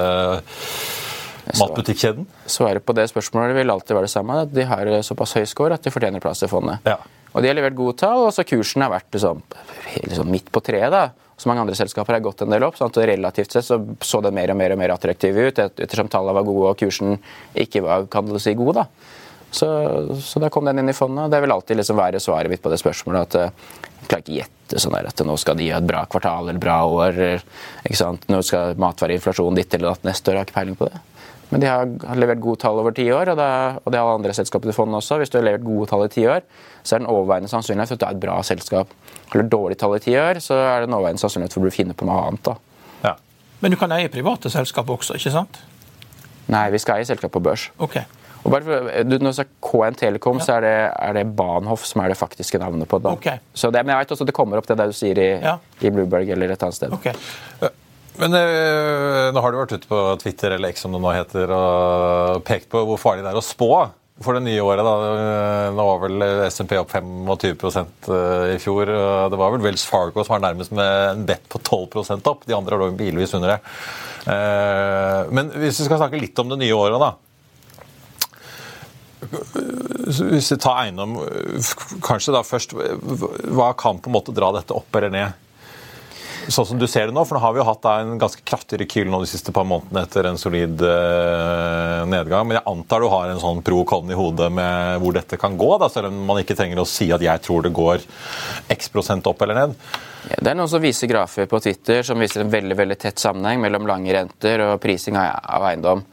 matbutikkjeden? 1.60 2.28
Svaret 2.50 2.86
på 2.86 2.96
det 2.98 3.10
spørsmålet 3.12 3.58
vil 3.58 3.74
alltid 3.74 3.98
være 3.98 4.10
det 4.10 4.16
samme. 4.16 4.40
De 4.52 4.68
har 4.70 4.94
såpass 5.06 5.36
høy 5.38 5.46
score 5.50 5.78
at 5.78 5.86
de 5.86 5.94
fortjener 5.94 6.24
plass 6.24 6.46
i 6.46 6.52
fondet. 6.52 6.84
Ja. 6.88 7.00
Og 7.34 7.42
de 7.42 7.50
har 7.50 7.58
levert 7.58 7.78
gode 7.78 7.98
tall, 8.00 8.28
og 8.28 8.34
så 8.36 8.46
kursen 8.48 8.86
har 8.86 8.94
vært 8.94 9.10
liksom, 9.16 9.42
liksom 10.06 10.30
midt 10.32 10.52
på 10.54 10.62
treet. 10.66 10.94
da. 10.94 11.10
Så 11.38 11.50
mange 11.50 11.64
andre 11.66 11.76
selskaper 11.76 12.16
har 12.16 12.24
gått 12.24 12.44
en 12.46 12.54
del 12.54 12.64
opp. 12.64 12.78
sånn 12.78 12.92
at 12.94 13.02
Relativt 13.10 13.56
sett 13.56 13.66
så, 13.66 13.80
så 14.00 14.22
det 14.22 14.34
mer 14.36 14.54
og 14.54 14.60
mer 14.60 14.76
og 14.76 14.80
mer 14.80 14.94
attraktivt 14.94 15.40
ut 15.42 15.62
ettersom 15.66 16.12
tallene 16.12 16.38
var 16.38 16.46
gode 16.48 16.72
og 16.72 16.80
kursen 16.80 17.18
ikke 17.58 17.82
var 17.84 18.06
kan 18.12 18.30
du 18.30 18.38
si, 18.40 18.54
god. 18.58 18.84
da. 18.84 18.86
Så, 19.54 19.68
så 20.22 20.42
da 20.42 20.50
kom 20.50 20.66
den 20.66 20.82
inn 20.82 20.90
i 20.90 20.98
fondet. 20.98 21.30
Det 21.34 21.42
vil 21.44 21.54
alltid 21.54 21.78
liksom 21.78 22.00
være 22.00 22.22
svaret 22.22 22.50
mitt 22.50 22.62
på 22.62 22.72
det 22.74 22.80
spørsmålet. 22.82 23.28
at 23.28 23.36
eh, 23.38 23.82
Jeg 24.00 24.08
klarer 24.10 24.24
ikke 24.24 24.38
gjette 24.40 24.82
sånn 24.82 24.96
der, 24.98 25.10
at 25.12 25.26
nå 25.26 25.36
skal 25.38 25.58
de 25.60 25.70
ha 25.70 25.82
et 25.82 25.90
bra 25.90 26.06
kvartal 26.10 26.50
eller 26.50 26.62
bra 26.62 26.80
år. 26.90 27.20
ikke 27.86 28.00
sant? 28.00 28.26
Nå 28.34 28.42
skal 28.46 28.78
matvareinflasjonen 28.82 29.60
ditt 29.62 29.74
eller 29.74 29.94
datt 29.94 30.10
neste 30.10 30.32
år. 30.32 30.40
Jeg 30.40 30.46
har 30.46 30.50
ikke 30.50 30.60
peiling 30.62 30.80
på 30.80 30.90
det. 30.90 31.02
Men 31.54 31.62
de 31.62 31.70
har, 31.70 32.16
levert 32.18 32.42
gode 32.42 32.62
tall 32.64 32.80
over 32.82 32.96
ti 32.98 33.06
år, 33.14 33.30
og 33.34 33.38
det, 33.38 33.50
og 33.84 33.94
det 33.94 34.00
har 34.02 34.10
andre 34.12 34.34
selskaper 34.34 34.72
i 34.72 34.76
fondet 34.76 34.98
også. 35.00 35.20
Hvis 35.22 35.34
du 35.34 35.38
har 35.38 35.46
levert 35.46 35.66
gode 35.68 35.90
tall 35.92 36.08
i 36.08 36.12
ti 36.14 36.26
år, 36.26 36.42
så 36.82 36.96
er 36.96 37.04
det 37.04 37.06
en 37.06 37.14
overveiende 37.14 37.52
sannsynlighet 37.52 37.94
for 37.94 38.00
at 38.00 38.02
du 38.02 38.08
er 38.08 38.18
et 38.18 38.24
bra 38.26 38.40
selskap. 38.48 38.96
Har 39.30 39.44
du 39.44 39.54
dårlige 39.54 39.84
tall 39.84 39.98
i 40.00 40.02
ti 40.04 40.16
år, 40.18 40.42
så 40.44 40.58
er 40.58 40.82
det 40.82 40.90
en 40.90 40.98
overveiende 40.98 41.22
sannsynlighet 41.22 41.54
for 41.54 41.62
at 41.62 41.70
du 41.70 41.78
finner 41.78 42.00
på 42.00 42.10
noe 42.10 42.18
annet. 42.32 42.52
Ja. 43.04 43.14
Men 43.62 43.76
du 43.76 43.80
kan 43.80 43.94
eie 43.96 44.10
private 44.12 44.52
selskap 44.54 44.90
også, 44.98 45.20
ikke 45.22 45.36
sant? 45.38 45.62
Nei, 46.52 46.66
vi 46.74 46.82
skal 46.82 47.00
eie 47.00 47.08
selskap 47.08 47.32
på 47.38 47.44
børs. 47.44 47.70
Ok. 47.78 48.02
Og 48.44 48.52
bare 48.52 48.66
for, 48.66 48.90
du, 49.08 49.16
når 49.22 49.32
du 49.32 49.38
sa 49.38 49.46
KN 49.64 49.96
Telekom, 50.00 50.42
ja. 50.42 50.48
så 50.48 50.58
er 50.58 50.66
det, 50.66 50.74
er 50.92 51.16
det, 51.20 51.24
Bahnhof 51.38 51.86
som 51.88 52.04
er 52.04 52.12
det 52.12 52.18
faktiske 52.20 52.60
navnet 52.60 52.90
på 52.92 53.00
det. 53.00 53.14
Okay. 53.22 53.40
Så 53.56 53.72
det, 53.72 53.86
Men 53.86 53.96
jeg 53.96 54.04
vet 54.04 54.18
også 54.18 54.28
at 54.28 54.34
det 54.34 54.36
kommer 54.36 54.60
opp 54.60 54.68
det 54.68 54.78
der 54.82 54.92
du 54.92 54.98
sier 54.98 55.22
i, 55.22 55.30
ja. 55.40 55.56
i 55.80 55.94
Blueberg 55.94 56.34
eller 56.36 56.52
et 56.52 56.66
annet 56.66 56.82
sted. 56.82 56.92
Okay. 56.98 57.16
Men 58.22 58.36
øh, 58.38 59.32
nå 59.34 59.42
har 59.42 59.54
du 59.54 59.58
vært 59.58 59.74
ute 59.74 59.90
på 59.90 60.00
Twitter 60.22 60.54
eller 60.54 60.74
X 60.74 60.84
som 60.86 60.94
det 60.94 61.02
nå 61.02 61.14
heter, 61.16 61.50
og 61.50 62.44
pekt 62.46 62.70
på 62.74 62.84
hvor 62.86 63.02
farlig 63.02 63.26
det 63.26 63.32
er 63.32 63.40
å 63.40 63.46
spå 63.46 63.72
for 64.24 64.38
det 64.38 64.44
nye 64.46 64.62
året. 64.62 64.86
da. 64.86 64.94
Eh, 65.10 65.70
nå 65.74 65.86
var 65.88 66.02
vel 66.04 66.26
SMP 66.46 66.78
opp 66.78 66.94
25 66.94 67.26
eh, 67.34 68.54
i 68.54 68.60
fjor. 68.62 68.94
Det 69.34 69.40
var 69.42 69.56
vel 69.56 69.66
Wells 69.66 69.86
Fargo 69.90 70.22
som 70.22 70.36
var 70.36 70.46
nærmest 70.46 70.76
med 70.78 70.86
en 70.86 71.26
bet 71.28 71.48
på 71.50 71.58
12% 71.60 72.30
opp. 72.30 72.46
De 72.46 72.58
andre 72.58 72.78
lå 72.80 72.92
bilvis 72.98 73.34
under 73.34 73.56
det. 73.56 73.62
Men 74.24 75.50
hvis 75.58 75.82
vi 75.82 75.88
skal 75.90 76.00
snakke 76.00 76.22
litt 76.22 76.38
om 76.40 76.54
det 76.54 76.62
nye 76.62 76.78
året, 76.78 77.02
da. 77.02 77.12
Hvis 80.30 80.52
vi 80.54 80.60
tar 80.62 80.84
eiendom 80.86 81.18
kanskje 82.06 82.36
da 82.36 82.44
først, 82.46 82.76
Hva 82.76 83.74
kan 83.80 84.00
på 84.00 84.12
en 84.12 84.16
måte 84.16 84.36
dra 84.36 84.52
dette 84.56 84.76
opp 84.78 84.96
eller 85.00 85.12
ned? 85.12 85.43
Sånn 86.52 86.68
som 86.68 86.80
du 86.80 86.86
ser 86.90 87.08
det 87.10 87.16
nå? 87.16 87.24
For 87.28 87.38
nå 87.38 87.42
har 87.44 87.54
vi 87.56 87.62
jo 87.62 87.66
hatt 87.68 87.86
en 87.92 88.18
ganske 88.22 88.44
kraftig 88.48 88.80
rekyl 88.82 89.10
nå 89.12 89.22
de 89.24 89.30
siste 89.30 89.54
par 89.56 89.68
månedene 89.70 90.04
etter 90.04 90.28
en 90.30 90.40
solid 90.40 90.82
uh, 90.84 92.04
nedgang. 92.10 92.48
Men 92.50 92.60
jeg 92.60 92.68
antar 92.72 93.04
du 93.04 93.10
har 93.12 93.32
en 93.32 93.42
sånn 93.42 93.62
pro 93.66 93.84
con 93.88 94.12
i 94.12 94.18
hodet 94.18 94.50
med 94.54 95.04
hvor 95.04 95.16
dette 95.16 95.40
kan 95.40 95.58
gå, 95.60 95.72
da, 95.82 95.90
selv 95.94 96.12
om 96.12 96.24
man 96.30 96.42
ikke 96.42 96.58
trenger 96.60 96.82
å 96.82 96.88
si 96.90 97.10
at 97.16 97.24
jeg 97.24 97.44
tror 97.46 97.66
det 97.68 97.74
går 97.76 98.04
x 98.76 98.92
prosent 98.94 99.28
opp 99.30 99.44
eller 99.46 99.62
ned. 99.62 99.78
Ja, 100.30 100.40
det 100.40 100.54
er 100.54 100.60
noen 100.60 100.72
som 100.72 100.84
viser 100.84 101.12
grafer 101.12 101.50
på 101.52 101.60
Twitter 101.64 102.04
som 102.08 102.22
viser 102.22 102.44
en 102.44 102.54
veldig 102.54 102.78
veldig 102.80 103.00
tett 103.00 103.20
sammenheng 103.20 103.64
mellom 103.64 103.88
lange 103.90 104.14
renter 104.16 104.64
og 104.68 104.78
prising 104.84 105.20
av 105.20 105.68
eiendom. 105.72 106.06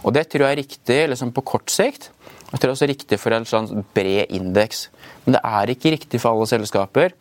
Og 0.00 0.14
Det 0.16 0.24
tror 0.32 0.46
jeg 0.46 0.56
er 0.56 0.62
riktig 0.62 1.00
liksom 1.12 1.32
på 1.36 1.44
kort 1.44 1.72
sikt. 1.72 2.08
Jeg 2.50 2.62
tror 2.62 2.72
også 2.72 2.88
riktig 2.88 3.18
for 3.20 3.36
en 3.36 3.46
sånn 3.46 3.84
bred 3.94 4.32
indeks. 4.34 4.88
Men 5.24 5.36
det 5.36 5.42
er 5.44 5.72
ikke 5.74 5.92
riktig 5.94 6.22
for 6.22 6.32
alle 6.32 6.48
selskaper. 6.50 7.14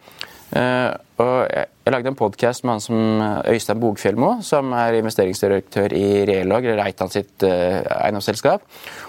Uh, 0.50 0.96
og 1.22 1.36
jeg, 1.46 1.68
jeg, 1.90 1.96
lagde 1.96 2.12
en 2.12 2.18
podkast 2.18 2.66
med 2.66 2.76
han 2.76 2.84
som 2.84 3.22
eh, 3.24 3.54
Øystein 3.56 3.80
Bogfjellmo, 3.82 4.30
som 4.46 4.74
er 4.78 5.00
investeringsdirektør 5.00 5.94
i 5.98 6.24
Relog, 6.30 6.66
eller 6.66 6.84
Reitan 6.84 7.10
sitt 7.10 7.46
uh, 7.48 7.80
eiendomsselskap. 8.04 8.66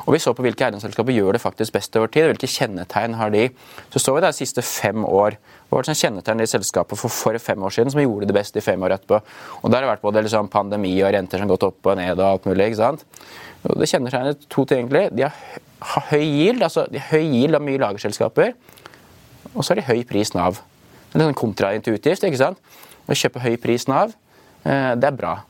Og 0.06 0.14
Vi 0.14 0.20
så 0.22 0.32
på 0.36 0.44
hvilke 0.46 0.64
eiendomsselskaper 0.64 1.12
gjør 1.12 1.36
det 1.36 1.42
faktisk 1.42 1.74
best 1.76 1.96
over 2.00 2.08
tid. 2.12 2.30
Hvilke 2.30 2.48
kjennetegn 2.48 3.18
har 3.20 3.34
de. 3.34 3.48
Så 3.92 4.00
så 4.00 4.14
vi 4.16 4.22
de 4.24 4.32
siste 4.36 4.64
fem 4.64 5.04
år. 5.04 5.36
Hva 5.68 5.76
var 5.76 5.84
det 5.84 5.92
som 5.92 6.00
kjennetegn 6.00 6.40
de 6.40 6.48
selskapet 6.50 6.98
for, 6.98 7.12
for 7.12 7.36
fem 7.42 7.62
år 7.62 7.76
siden 7.76 7.92
som 7.92 8.02
gjorde 8.02 8.30
det 8.30 8.38
best 8.38 8.56
i 8.56 8.64
fem 8.64 8.80
år 8.86 8.96
etterpå? 8.96 9.20
Og 9.60 9.68
Der 9.68 9.76
har 9.76 9.86
det 9.86 9.92
vært 9.92 10.06
både 10.08 10.24
liksom, 10.24 10.48
pandemi 10.48 10.94
og 11.02 11.12
renter 11.12 11.36
som 11.36 11.46
har 11.46 11.52
gått 11.52 11.68
opp 11.68 11.92
og 11.92 12.00
ned 12.00 12.16
og 12.16 12.26
alt 12.30 12.48
mulig. 12.48 12.70
ikke 12.70 12.80
sant? 12.80 13.04
Og 13.68 13.76
det 13.76 13.90
kjennetegner 13.92 14.40
to 14.48 14.64
ting, 14.64 14.86
egentlig. 14.86 15.10
De 15.12 15.28
har 15.28 16.10
høy 16.14 16.24
yield, 16.24 16.64
altså 16.64 16.88
de 16.88 17.02
har 17.02 17.12
høy 17.12 17.28
yield 17.28 17.60
av 17.60 17.66
mye 17.66 17.84
lagerselskaper, 17.84 18.56
og 19.52 19.64
så 19.64 19.74
har 19.74 19.82
de 19.82 19.88
høy 19.90 20.04
pris 20.08 20.32
Nav. 20.32 20.62
Det 21.10 21.20
er 21.20 21.28
sånn 21.28 21.38
kontraintuitivt. 21.38 22.26
ikke 22.26 22.40
sant? 22.40 22.58
Å 23.10 23.16
kjøpe 23.16 23.42
høy 23.42 23.56
pris 23.60 23.88
Nav, 23.90 24.12
eh, 24.64 24.94
det 24.94 25.08
er 25.08 25.16
bra. 25.16 25.40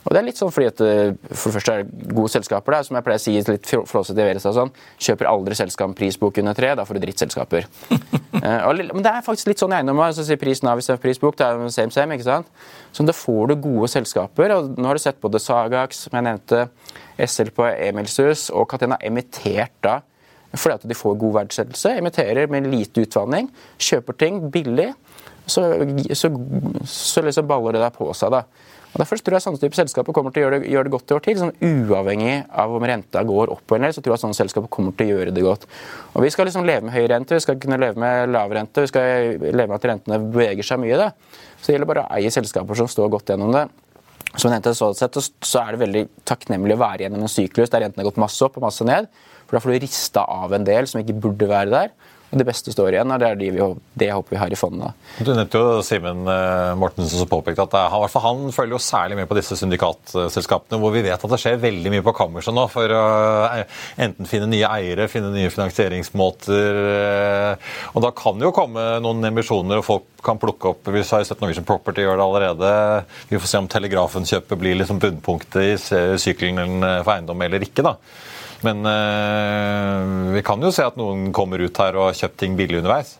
Og 0.00 0.14
det 0.14 0.20
er 0.20 0.24
litt 0.24 0.38
sånn 0.40 0.52
fordi 0.52 0.68
at 0.70 0.80
eh, 0.80 1.10
for 1.28 1.50
det 1.50 1.58
første 1.58 1.72
er 1.74 1.82
det 1.84 2.14
gode 2.16 2.32
selskaper 2.32 2.72
der, 2.72 2.86
som 2.86 2.96
jeg 2.96 3.04
pleier 3.04 3.20
å 3.20 3.22
si 3.22 3.34
litt 3.36 3.68
flåsete 3.68 4.22
i 4.22 4.28
Verestad 4.30 4.56
sånn, 4.56 4.72
kjøper 4.96 5.28
aldri 5.28 5.58
selskap 5.58 5.92
prisbok 5.98 6.40
under 6.40 6.56
tre, 6.56 6.72
da 6.78 6.86
får 6.88 6.96
du 6.96 7.04
drittselskaper. 7.04 7.68
uh, 7.92 8.70
men 8.80 9.04
det 9.04 9.12
er 9.12 9.26
faktisk 9.26 9.50
litt 9.50 9.60
sånn 9.60 9.74
i 9.76 9.80
eiendom, 9.80 10.00
så 10.16 10.24
sier 10.24 10.40
prisen 10.40 10.70
av 10.72 10.80
istedenfor 10.80 11.04
prisbok, 11.04 11.36
det 11.36 11.50
er 11.50 11.74
same 11.74 11.92
same, 11.92 12.16
ikke 12.16 12.30
sant? 12.30 12.48
Så 12.96 13.04
da 13.04 13.14
får 13.16 13.52
du 13.52 13.56
gode 13.68 13.90
selskaper, 13.92 14.56
og 14.56 14.72
nå 14.80 14.88
har 14.88 14.96
du 14.96 15.04
sett 15.04 15.20
både 15.20 15.42
Sagax, 15.42 16.06
som 16.06 16.16
jeg 16.16 16.28
nevnte, 16.30 16.64
SL 17.20 17.52
på 17.52 17.68
Emilshus, 17.68 18.48
og 18.56 18.70
Catena 18.72 18.96
emittert 19.04 19.76
da 19.84 20.00
fordi 20.50 20.80
at 20.80 20.84
de 20.90 20.96
får 20.98 21.12
god 21.14 21.34
verdsettelse, 21.36 21.92
emitterer 22.00 22.48
med 22.50 22.64
lite 22.66 23.04
utvanning, 23.04 23.52
kjøper 23.78 24.16
ting 24.18 24.40
billig, 24.50 24.88
så, 25.50 25.64
så, 26.16 26.30
så 26.88 27.24
liksom 27.26 27.48
baller 27.50 27.76
det 27.76 27.82
der 27.82 27.94
på 27.94 28.06
seg. 28.16 28.32
da. 28.34 28.44
Og 28.90 28.98
Derfor 28.98 29.20
tror 29.22 29.36
jeg 29.36 29.44
sånne 29.44 29.60
type 29.62 29.78
selskaper 29.78 30.14
kommer 30.14 30.32
til 30.34 30.42
å 30.42 30.46
gjøre 30.48 30.56
det, 30.58 30.70
gjøre 30.72 30.88
det 30.88 30.92
godt 30.96 31.12
i 31.12 31.14
år 31.14 31.22
til. 31.22 31.36
Sånn 31.38 31.52
uavhengig 31.62 32.32
av 32.58 32.72
om 32.74 32.86
renta 32.90 33.22
går 33.26 33.52
opp 33.54 33.74
eller 33.74 33.84
ned, 33.84 33.94
så 33.94 34.02
tror 34.02 34.16
jeg 34.16 34.22
sånne 34.24 34.38
selskaper 34.38 34.72
kommer 34.72 34.96
til 34.98 35.12
å 35.12 35.18
gjøre 35.18 35.34
det 35.36 35.44
godt. 35.46 35.68
Og 36.14 36.24
Vi 36.24 36.32
skal 36.34 36.50
liksom 36.50 36.66
leve 36.66 36.88
med 36.88 36.96
høy 36.96 37.06
rente, 37.12 37.38
vi 37.38 37.44
skal 37.44 37.60
kunne 37.62 37.78
leve 37.78 38.02
med 38.02 38.32
lav 38.34 38.50
rente, 38.56 38.82
vi 38.82 38.90
skal 38.90 39.38
leve 39.44 39.68
med 39.70 39.76
at 39.78 39.86
rentene 39.92 40.18
beveger 40.24 40.66
seg 40.66 40.82
mye. 40.82 40.98
Da. 40.98 41.12
Så 41.60 41.70
det 41.70 41.76
gjelder 41.76 41.92
bare 41.92 42.06
å 42.08 42.18
eie 42.18 42.34
selskaper 42.34 42.82
som 42.82 42.90
står 42.90 43.14
godt 43.14 43.30
gjennom 43.30 43.54
det. 43.54 43.68
Som 44.34 44.50
nevnte, 44.50 44.74
så, 44.78 44.90
sett, 44.94 45.16
så 45.18 45.62
er 45.62 45.74
det 45.74 45.84
veldig 45.84 46.04
takknemlig 46.26 46.74
å 46.74 46.82
være 46.82 47.06
gjennom 47.06 47.26
en 47.26 47.30
syklus 47.30 47.70
der 47.70 47.84
rentene 47.86 48.02
har 48.02 48.10
gått 48.10 48.20
masse 48.22 48.42
opp 48.46 48.58
og 48.58 48.66
masse 48.66 48.86
ned. 48.86 49.06
For 49.46 49.58
Da 49.58 49.62
får 49.62 49.74
du 49.74 49.84
rista 49.86 50.26
av 50.26 50.54
en 50.54 50.66
del 50.66 50.90
som 50.90 51.02
ikke 51.02 51.18
burde 51.18 51.50
være 51.50 51.70
der. 51.70 51.94
Det 52.30 52.44
beste 52.46 52.70
står 52.70 52.94
igjen, 52.94 53.10
og 53.10 53.18
det 53.18 53.26
er 53.26 53.38
de 53.38 53.48
vi, 53.56 53.64
det 53.98 54.08
håper 54.14 54.36
vi 54.36 54.38
har 54.38 54.52
i 54.54 54.58
fondet. 54.58 54.94
Du 55.18 55.32
nevnte 55.34 55.58
jo 55.58 55.80
Simen 55.82 56.22
eh, 56.30 56.76
Mortensen 56.78 57.18
som 57.18 57.30
påpekte 57.30 57.64
at 57.66 57.74
han, 57.90 58.06
han 58.22 58.44
følger 58.54 58.76
jo 58.76 58.82
særlig 58.82 59.18
med 59.18 59.26
på 59.30 59.34
disse 59.34 59.58
syndikatselskapene, 59.58 60.78
hvor 60.78 60.94
vi 60.94 61.02
vet 61.08 61.18
at 61.18 61.34
det 61.34 61.40
skjer 61.42 61.58
veldig 61.62 61.94
mye 61.96 62.06
på 62.06 62.14
kammerset 62.14 62.54
nå 62.54 62.68
for 62.70 62.94
å 62.94 63.02
eh, 63.48 63.64
enten 64.06 64.30
finne 64.30 64.46
nye 64.52 64.70
eiere, 64.78 65.10
finne 65.10 65.32
nye 65.34 65.50
finansieringsmåter. 65.50 66.80
Eh, 66.94 67.74
og 67.96 68.06
da 68.06 68.14
kan 68.14 68.38
det 68.38 68.46
jo 68.46 68.54
komme 68.54 68.86
noen 69.02 69.32
emisjoner, 69.32 69.82
og 69.82 69.88
folk 69.88 70.08
kan 70.22 70.38
plukke 70.38 70.74
opp 70.74 70.88
Vi 70.92 71.02
har 71.02 71.24
sett 71.26 71.42
Norwegian 71.42 71.66
Property 71.66 72.06
gjør 72.06 72.20
det 72.20 72.28
allerede. 72.28 72.72
Vi 73.30 73.40
får 73.40 73.50
se 73.50 73.64
om 73.64 73.70
Telegrafen-kjøpet 73.74 74.60
blir 74.60 74.78
liksom 74.78 75.02
bunnpunktet 75.02 75.62
i 75.64 76.18
sykelen 76.20 76.78
for 77.02 77.16
eiendom 77.16 77.42
eller 77.42 77.66
ikke. 77.66 77.82
da. 77.86 77.96
Men 78.66 78.84
øh, 78.86 80.34
vi 80.34 80.42
kan 80.44 80.60
jo 80.60 80.72
se 80.74 80.84
at 80.84 80.98
noen 81.00 81.30
kommer 81.36 81.62
ut 81.64 81.80
her 81.80 81.96
og 81.96 82.10
har 82.10 82.18
kjøpt 82.18 82.38
ting 82.42 82.58
billig 82.58 82.80
underveis. 82.82 83.16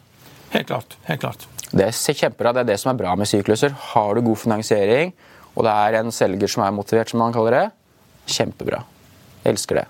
Helt 0.51 0.69
klart. 0.69 0.97
helt 1.07 1.23
klart. 1.23 1.47
Det 1.71 1.87
er 1.87 1.95
kjempebra. 1.95 2.53
Det 2.53 2.65
er 2.65 2.71
det 2.73 2.81
som 2.83 2.91
er 2.93 2.99
bra 2.99 3.15
med 3.17 3.31
sykluser. 3.31 3.75
Har 3.93 4.15
du 4.15 4.25
god 4.27 4.41
finansiering, 4.43 5.15
og 5.55 5.65
det 5.67 5.73
er 5.73 6.01
en 6.01 6.13
selger 6.15 6.51
som 6.51 6.65
er 6.67 6.75
motivert, 6.75 7.13
som 7.13 7.23
man 7.23 7.35
kaller 7.35 7.57
det, 7.57 7.67
kjempebra. 8.31 8.83
Jeg 9.45 9.55
elsker 9.55 9.81
det. 9.81 9.87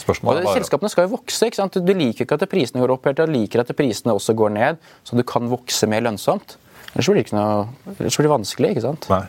Spørsmålet 0.00 0.42
og 0.42 0.48
det, 0.48 0.58
Selskapene 0.62 0.90
skal 0.90 1.06
jo 1.06 1.14
vokse. 1.16 1.46
ikke 1.46 1.58
sant? 1.60 1.78
Du 1.78 1.94
liker 1.94 2.26
ikke 2.26 2.38
at 2.38 2.50
prisene 2.50 2.82
går 2.82 2.94
opp, 2.94 3.08
du 3.14 3.24
liker 3.30 3.62
at 3.62 3.72
prisene 3.76 4.14
også 4.14 4.34
går 4.38 4.54
ned, 4.54 4.82
så 5.06 5.18
du 5.18 5.24
kan 5.26 5.50
vokse 5.50 5.88
mer 5.90 6.04
lønnsomt. 6.06 6.56
Ellers 6.94 7.10
blir 7.10 7.18
det, 7.18 7.26
ikke 7.26 7.38
noe, 7.38 7.66
ellers 7.98 8.18
blir 8.18 8.28
det 8.28 8.34
vanskelig. 8.34 8.70
ikke 8.74 8.86
sant? 8.86 9.08
Nei. 9.10 9.24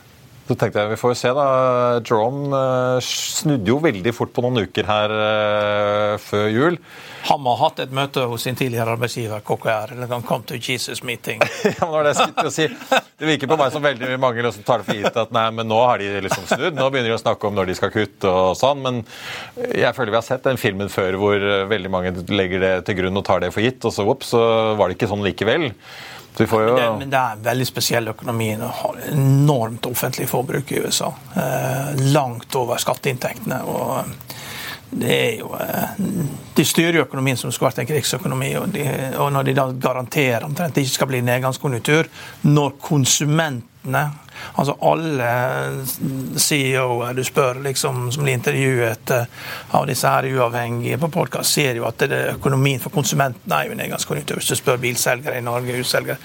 Så 0.46 0.54
tenkte 0.54 0.84
jeg, 0.84 0.92
Vi 0.94 1.00
får 1.02 1.14
jo 1.14 1.18
se, 1.18 1.32
da. 1.34 1.46
Jerome 2.06 2.54
uh, 2.54 3.02
snudde 3.02 3.72
jo 3.72 3.80
veldig 3.82 4.12
fort 4.14 4.34
på 4.36 4.44
noen 4.46 4.68
uker 4.68 4.86
her 4.86 5.14
uh, 5.14 6.12
før 6.22 6.46
jul. 6.54 6.78
Han 7.26 7.48
har 7.50 7.58
hatt 7.64 7.82
et 7.82 7.96
møte 7.96 8.28
hos 8.30 8.46
sin 8.46 8.58
tidligere 8.60 8.94
arbeidsgiver, 8.94 9.42
KKR. 9.42 9.96
eller 9.96 10.12
han 10.14 10.26
kom 10.28 10.46
til 10.46 10.62
Jesus 10.62 11.02
meeting. 11.02 11.42
ja, 11.66 11.74
men 11.82 11.82
Det 11.82 11.90
var 11.96 12.06
det 12.06 12.14
jeg 12.14 12.30
skulle 12.36 12.54
si. 12.54 12.68
Det 13.16 13.30
virker 13.32 13.50
på 13.50 13.58
meg 13.58 13.74
som 13.74 13.86
veldig 13.86 14.22
mange 14.22 14.46
liksom 14.46 14.68
tar 14.68 14.84
det 14.84 14.90
for 14.92 15.02
gitt 15.02 15.18
at 15.24 15.34
nei, 15.34 15.48
men 15.58 15.70
nå 15.72 15.82
har 15.82 16.04
de 16.04 16.14
liksom 16.28 16.46
snudd. 16.52 16.78
Nå 16.78 16.92
begynner 16.94 17.16
de 17.16 17.18
å 17.18 17.24
snakke 17.24 17.50
om 17.50 17.58
når 17.58 17.72
de 17.72 17.80
skal 17.82 17.94
kutte 17.96 18.30
og 18.30 18.54
sånn. 18.60 18.86
Men 18.86 19.02
jeg 19.74 19.96
føler 19.98 20.14
vi 20.14 20.22
har 20.22 20.28
sett 20.30 20.46
den 20.46 20.62
filmen 20.62 20.94
før 20.94 21.18
hvor 21.22 21.50
veldig 21.72 21.94
mange 21.94 22.14
legger 22.30 22.62
det 22.62 22.76
til 22.86 23.02
grunn 23.02 23.18
og 23.18 23.26
tar 23.26 23.42
det 23.42 23.56
for 23.56 23.66
gitt, 23.66 23.82
og 23.82 23.96
så, 23.96 24.06
opp, 24.14 24.28
så 24.28 24.44
var 24.78 24.92
det 24.92 25.00
ikke 25.00 25.10
sånn 25.10 25.26
likevel. 25.26 25.72
Jo... 26.40 26.48
Men, 26.48 26.76
det, 26.76 26.90
men, 27.00 27.10
det, 27.10 27.18
er 27.18 27.38
en 27.38 27.46
veldig 27.46 27.68
spesiell 27.68 28.08
økonomi. 28.12 28.50
Det 28.60 28.72
har 28.82 29.00
enormt 29.12 29.86
offentlig 29.86 30.28
forbruk 30.30 30.72
i 30.72 30.82
USA. 30.84 31.14
Eh, 31.36 31.96
langt 32.16 32.56
over 32.56 32.82
skatteinntektene. 32.82 33.62
og 33.64 34.00
eh, 34.00 34.42
det 34.96 35.16
er 35.16 35.40
jo, 35.40 35.50
eh, 35.60 35.96
De 36.56 36.66
styrer 36.66 37.00
jo 37.00 37.06
økonomien 37.06 37.38
som 37.38 37.52
skulle 37.52 37.72
vært 37.72 37.82
en 37.84 37.90
krigsøkonomi. 37.90 38.52
Og, 38.60 38.70
de, 38.72 38.86
og 39.20 39.32
når 39.36 39.50
de 39.50 39.56
da 39.58 39.68
garanterer 39.88 40.46
omtrent 40.48 40.76
det 40.76 40.86
ikke 40.86 40.98
skal 41.00 41.12
bli 41.12 41.24
nedgangskonjunktur, 41.26 42.12
når 42.48 42.78
konsumentene 43.86 44.22
Altså 44.60 44.76
alle 44.84 46.38
CEO-er 46.38 47.14
du 47.16 47.24
spør 47.24 47.62
liksom, 47.64 48.12
som 48.12 48.24
blir 48.24 48.36
intervjuet 48.36 49.12
av 49.72 49.86
disse 49.88 50.12
her 50.12 50.28
uavhengige 50.28 51.00
på 51.00 51.08
podkast, 51.08 51.56
ser 51.56 51.80
jo 51.80 51.86
at 51.88 52.04
det, 52.04 52.20
økonomien 52.36 52.82
for 52.84 52.92
konsumentene 52.92 53.56
er 53.62 53.70
jo 53.70 53.78
nedgangskonjunktur. 53.80 54.42
Hvis 54.42 54.52
du 54.52 54.60
spør 54.60 54.82
bilselgere 54.84 55.40
i 55.40 55.46
Norge, 55.46 55.78
husselgere. 55.80 56.20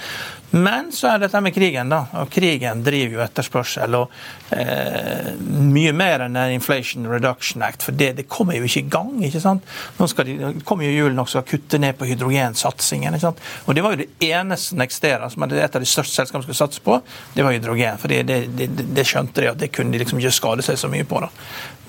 Men 0.51 0.91
så 0.93 1.13
er 1.13 1.21
dette 1.23 1.41
med 1.45 1.55
krigen, 1.55 1.93
da. 1.93 2.05
Og 2.19 2.31
krigen 2.33 2.83
driver 2.83 3.19
jo 3.19 3.23
etterspørsel. 3.23 3.95
og 3.95 4.11
eh, 4.57 5.31
Mye 5.39 5.93
mer 5.95 6.25
enn 6.27 6.39
Inflation 6.51 7.07
Reduction 7.07 7.63
Act, 7.63 7.85
for 7.87 7.95
det, 7.95 8.13
det, 8.19 8.27
kommer 8.31 8.59
jo 8.59 8.67
ikke 8.67 8.83
i 8.83 8.91
gang. 8.91 9.13
ikke 9.25 9.43
sant? 9.43 9.67
Nå 9.99 10.09
de, 10.27 10.37
kommer 10.67 10.89
jo 10.89 11.05
julen 11.05 11.23
også 11.23 11.43
og 11.43 11.49
kutte 11.53 11.79
ned 11.79 11.99
på 11.99 12.09
hydrogensatsingen. 12.11 13.15
ikke 13.15 13.29
sant? 13.29 13.43
Og 13.67 13.79
det 13.79 13.85
var 13.87 13.95
jo 13.95 14.03
det 14.03 14.11
eneste 14.27 14.75
som 14.75 14.83
eksisterer, 14.83 15.27
et 15.31 15.77
av 15.77 15.83
de 15.83 15.89
største 15.89 16.19
selskapene 16.19 16.47
skulle 16.47 16.59
satse 16.59 16.83
på, 16.83 16.99
det 17.35 17.47
var 17.47 17.55
hydrogen 17.55 17.99
for 18.01 18.11
det, 18.11 18.23
det, 18.27 18.69
det, 18.81 19.05
skjønte 19.07 19.43
de 19.43 19.51
at 19.51 19.61
det 19.61 19.71
kunne 19.75 19.95
de 19.95 20.01
liksom 20.03 20.19
ikke 20.21 20.35
skade 20.35 20.65
seg 20.67 20.79
så 20.81 20.91
mye 20.91 21.07
på. 21.07 21.23
da. 21.23 21.31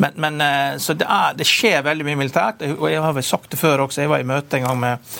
Men, 0.01 0.13
men 0.15 0.41
eh, 0.41 0.77
Så 0.77 0.93
det, 0.97 1.05
er, 1.09 1.35
det, 1.37 1.45
skjer 1.49 1.83
veldig 1.85 2.05
mye 2.07 2.19
militært. 2.23 2.63
og 2.77 2.87
Jeg 2.89 3.01
har 3.01 3.13
vel 3.17 3.25
sagt 3.25 3.51
det 3.51 3.59
før 3.61 3.85
også, 3.85 4.01
jeg 4.03 4.11
var 4.11 4.21
i 4.21 4.27
møte 4.27 4.57
en 4.57 4.65
gang 4.65 4.79
med, 4.79 5.11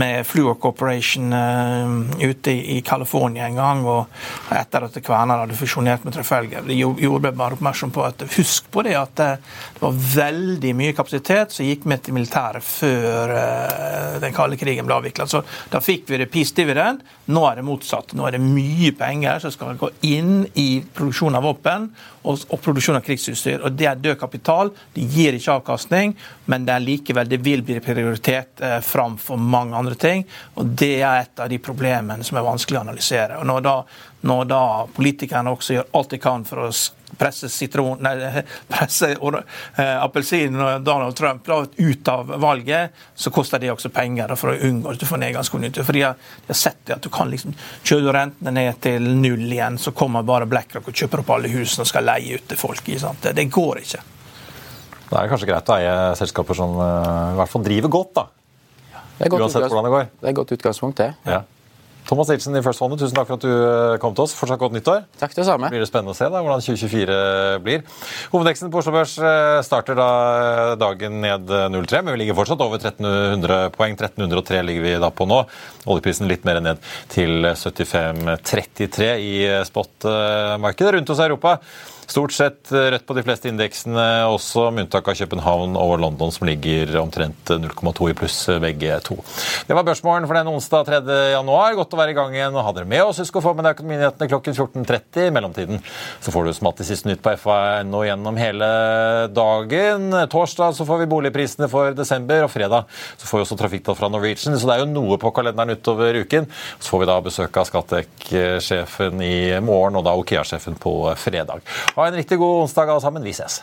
med 0.00 0.26
Fluor 0.28 0.56
Corporation 0.60 1.32
uh, 1.32 2.20
ute 2.20 2.52
i, 2.52 2.78
i 2.78 2.80
California 2.90 3.46
en 3.46 3.58
gang. 3.60 3.84
og 3.86 4.54
Etter 4.56 4.86
at 4.88 4.98
Kværner 5.04 5.44
hadde 5.44 5.58
fusjonert 5.58 6.04
med 6.04 6.16
Trafalgar. 6.16 6.66
De 6.66 6.76
gjorde 6.76 7.32
meg 7.32 7.56
oppmerksom 7.56 7.94
på 7.94 8.04
at 8.06 8.24
husk 8.36 8.70
på 8.74 8.84
det 8.86 8.96
at 8.98 9.22
eh, 9.24 9.38
det 9.76 9.84
var 9.84 10.00
veldig 10.16 10.74
mye 10.76 10.96
kapasitet 10.96 11.54
som 11.54 11.66
gikk 11.66 11.86
med 11.90 12.04
til 12.04 12.16
militæret 12.16 12.64
før 12.64 13.32
uh, 13.32 14.18
den 14.20 14.34
kalde 14.36 14.58
krigen 14.60 14.88
ble 14.88 14.98
avvikla. 14.98 15.26
Da 15.72 15.80
fikk 15.82 16.10
vi 16.10 16.20
det 16.20 16.28
peace 16.32 16.54
dividend. 16.56 17.04
Nå 17.30 17.44
er 17.48 17.60
det 17.60 17.66
motsatt. 17.66 18.14
Nå 18.16 18.26
er 18.26 18.36
det 18.36 18.42
mye 18.42 18.92
penger 18.98 19.40
som 19.42 19.54
skal 19.54 19.78
gå 19.80 19.90
inn 20.06 20.44
i 20.58 20.68
produksjon 20.96 21.38
av 21.38 21.46
våpen 21.46 21.88
og, 22.22 22.42
og 22.50 22.60
produksjon 22.62 22.98
av 22.98 23.04
krigsutstyr. 23.06 23.62
og 23.64 23.76
Det 23.78 23.88
er 23.88 24.00
død 24.00 24.18
kapital. 24.20 24.72
Det 24.94 25.06
gir 25.14 25.36
ikke 25.36 25.56
avkastning, 25.58 26.14
men 26.50 26.66
det 26.66 26.74
er 26.74 26.84
likevel 26.84 27.30
det 27.30 27.40
vil 27.44 27.64
bli 27.66 27.78
prioritert 27.84 28.62
eh, 28.64 28.78
framfor 28.84 29.40
mange 29.40 29.78
andre 29.78 29.96
ting. 30.00 30.26
og 30.54 30.74
Det 30.80 30.96
er 31.00 31.24
et 31.24 31.44
av 31.44 31.50
de 31.50 31.60
problemene 31.62 32.26
som 32.26 32.40
er 32.40 32.46
vanskelig 32.46 32.79
å 32.80 32.86
analysere. 32.86 33.38
og 33.40 33.46
Når 33.46 33.66
da, 33.66 33.74
når 34.30 34.48
da 34.50 34.62
politikerne 34.96 35.52
også 35.52 35.76
gjør 35.76 35.92
alt 36.00 36.10
de 36.14 36.20
kan 36.22 36.46
for 36.48 36.66
å 36.66 36.70
presse 37.20 37.48
sitron, 37.52 38.00
nei, 38.04 38.42
presse 38.72 39.10
eh, 39.12 39.96
appelsinen 40.00 40.60
og 40.64 40.84
Donald 40.86 41.16
Trump 41.18 41.48
ut 41.76 42.08
av 42.08 42.32
valget, 42.40 42.96
så 43.14 43.32
koster 43.34 43.60
det 43.62 43.72
også 43.72 43.92
penger 43.94 44.34
for 44.40 44.52
å 44.52 44.68
unngå 44.70 44.94
at 44.94 45.00
du 45.00 45.06
får 45.08 45.22
nedgangskonjunktur. 45.24 45.86
For 45.86 45.96
de 45.96 46.06
har, 46.06 46.30
de 46.46 46.52
har 46.52 46.60
sett 46.60 46.94
at 46.94 47.02
du 47.04 47.10
kan 47.12 47.30
liksom 47.30 47.56
kjøre 47.82 48.14
rentene 48.16 48.54
ned 48.56 48.80
til 48.84 49.10
null 49.20 49.44
igjen, 49.50 49.78
så 49.78 49.94
kommer 49.96 50.26
bare 50.26 50.48
BlackRock 50.50 50.88
og 50.88 50.96
kjøper 50.96 51.24
opp 51.24 51.36
alle 51.36 51.52
husene 51.52 51.84
og 51.84 51.92
skal 51.92 52.08
leie 52.08 52.40
ut 52.40 52.48
til 52.50 52.60
folk. 52.60 52.86
Det, 52.86 53.34
det 53.36 53.46
går 53.52 53.84
ikke. 53.84 54.02
Da 55.10 55.18
er 55.18 55.26
det 55.26 55.30
kanskje 55.32 55.48
greit 55.50 55.70
å 55.70 55.74
eie 55.74 55.94
selskaper 56.18 56.54
som 56.54 56.76
uh, 56.78 57.32
i 57.34 57.38
hvert 57.40 57.50
fall 57.50 57.64
driver 57.66 57.90
godt, 57.92 58.12
da. 58.20 58.28
Uansett 59.20 59.66
hvordan 59.66 59.84
det 59.84 59.92
går. 59.92 60.04
Det 60.14 60.28
er 60.28 60.30
et 60.30 60.38
godt 60.38 60.52
utgangspunkt, 60.54 61.02
det. 61.02 61.08
Ja. 61.28 61.42
Thomas 62.10 62.26
Nilsen 62.26 62.56
i 62.58 62.60
First 62.66 62.82
One, 62.82 62.96
tusen 62.98 63.14
takk 63.14 63.28
for 63.28 63.38
at 63.38 63.44
du 63.44 63.50
eh, 63.54 63.96
kom 64.02 64.16
til 64.18 64.24
oss. 64.24 64.32
Fortsatt 64.34 64.58
godt 64.58 64.74
nyttår. 64.74 65.04
Takk 65.20 65.36
det 65.36 65.44
samme. 65.46 65.68
Blir 65.70 65.84
det 65.84 65.86
spennende 65.86 66.10
å 66.10 66.18
se 66.18 66.26
da, 66.26 66.40
hvordan 66.42 66.64
2024 66.66 67.18
blir. 67.62 67.84
Hovedveksten 68.32 68.72
på 68.72 68.80
Oslo 68.80 68.96
Børs 68.96 69.12
eh, 69.22 69.58
starter 69.62 69.94
da 69.94 70.08
eh, 70.40 70.72
dagen 70.80 71.20
ned 71.22 71.54
0,3, 71.70 72.00
men 72.02 72.16
vi 72.16 72.24
ligger 72.24 72.38
fortsatt 72.40 72.64
over 72.66 72.82
1300 72.82 73.70
poeng. 73.76 73.94
1303 73.94 74.64
ligger 74.66 74.88
vi 74.88 74.96
da 75.06 75.12
på 75.14 75.28
nå. 75.30 75.38
Oljeprisen 75.86 76.26
litt 76.26 76.42
mer 76.48 76.58
ned 76.66 76.82
til 77.14 77.46
75,33 77.46 79.12
i 79.22 79.32
spotmarkedet 79.70 80.96
rundt 80.98 81.14
hos 81.14 81.22
Europa 81.22 81.60
Stort 82.10 82.34
sett 82.34 82.72
rødt 82.72 83.04
på 83.06 83.14
de 83.14 83.22
fleste 83.22 83.46
indeksene, 83.46 84.04
også 84.26 84.66
med 84.74 84.88
unntak 84.88 85.06
av 85.12 85.14
København 85.14 85.76
og 85.78 85.92
London, 86.02 86.32
som 86.34 86.48
ligger 86.48 86.96
omtrent 86.98 87.52
0,2 87.54 88.08
i 88.10 88.16
pluss 88.18 88.38
begge 88.62 88.96
to. 89.06 89.20
Det 89.68 89.76
var 89.78 89.86
børsmålen 89.86 90.26
for 90.26 90.34
den 90.34 90.50
onsdag 90.50 90.88
3. 90.88 90.98
januar. 91.36 91.76
Godt 91.78 91.94
å 91.94 91.99
være 92.00 92.14
i 92.14 92.16
gang 92.18 92.34
igjen 92.34 92.56
og 92.56 92.64
ha 92.66 92.72
dere 92.76 92.88
med 92.88 93.04
oss. 93.04 93.20
Husk 93.22 93.38
å 93.38 93.42
få 93.44 93.52
med 93.56 93.66
deg 93.66 93.76
Økonominyhetene 93.76 94.30
klokken 94.30 94.56
14.30. 94.56 95.28
I 95.28 95.34
mellomtiden 95.34 95.82
så 96.24 96.34
får 96.34 96.46
du 96.46 96.52
som 96.56 96.70
alltid 96.70 96.88
siste 96.88 97.10
nytt 97.10 97.22
på 97.24 97.34
FA.no 97.40 98.02
gjennom 98.06 98.40
hele 98.40 98.70
dagen. 99.36 100.08
Torsdag 100.32 100.78
så 100.78 100.86
får 100.88 101.02
vi 101.02 101.10
boligprisene 101.12 101.68
for 101.72 101.96
desember, 101.96 102.46
og 102.46 102.52
fredag 102.52 102.88
så 103.16 103.28
får 103.28 103.40
vi 103.40 103.46
også 103.46 103.60
trafikktall 103.60 103.98
fra 103.98 104.10
Norwegian. 104.12 104.56
Så 104.56 104.70
det 104.70 104.78
er 104.78 104.84
jo 104.84 104.90
noe 104.94 105.20
på 105.20 105.34
kalenderen 105.36 105.76
utover 105.76 106.22
uken. 106.24 106.48
Så 106.78 106.94
får 106.94 107.04
vi 107.04 107.10
da 107.12 107.20
besøk 107.24 107.60
av 107.60 107.68
Skattek-sjefen 107.68 109.22
i 109.26 109.36
morgen, 109.64 110.00
og 110.00 110.08
da 110.08 110.16
Okea-sjefen 110.18 110.80
på 110.80 110.96
fredag. 111.20 111.62
Ha 111.96 112.08
en 112.08 112.20
riktig 112.20 112.40
god 112.40 112.66
onsdag 112.66 112.90
alle 112.90 113.04
sammen. 113.04 113.26
Vi 113.26 113.36
ses. 113.36 113.62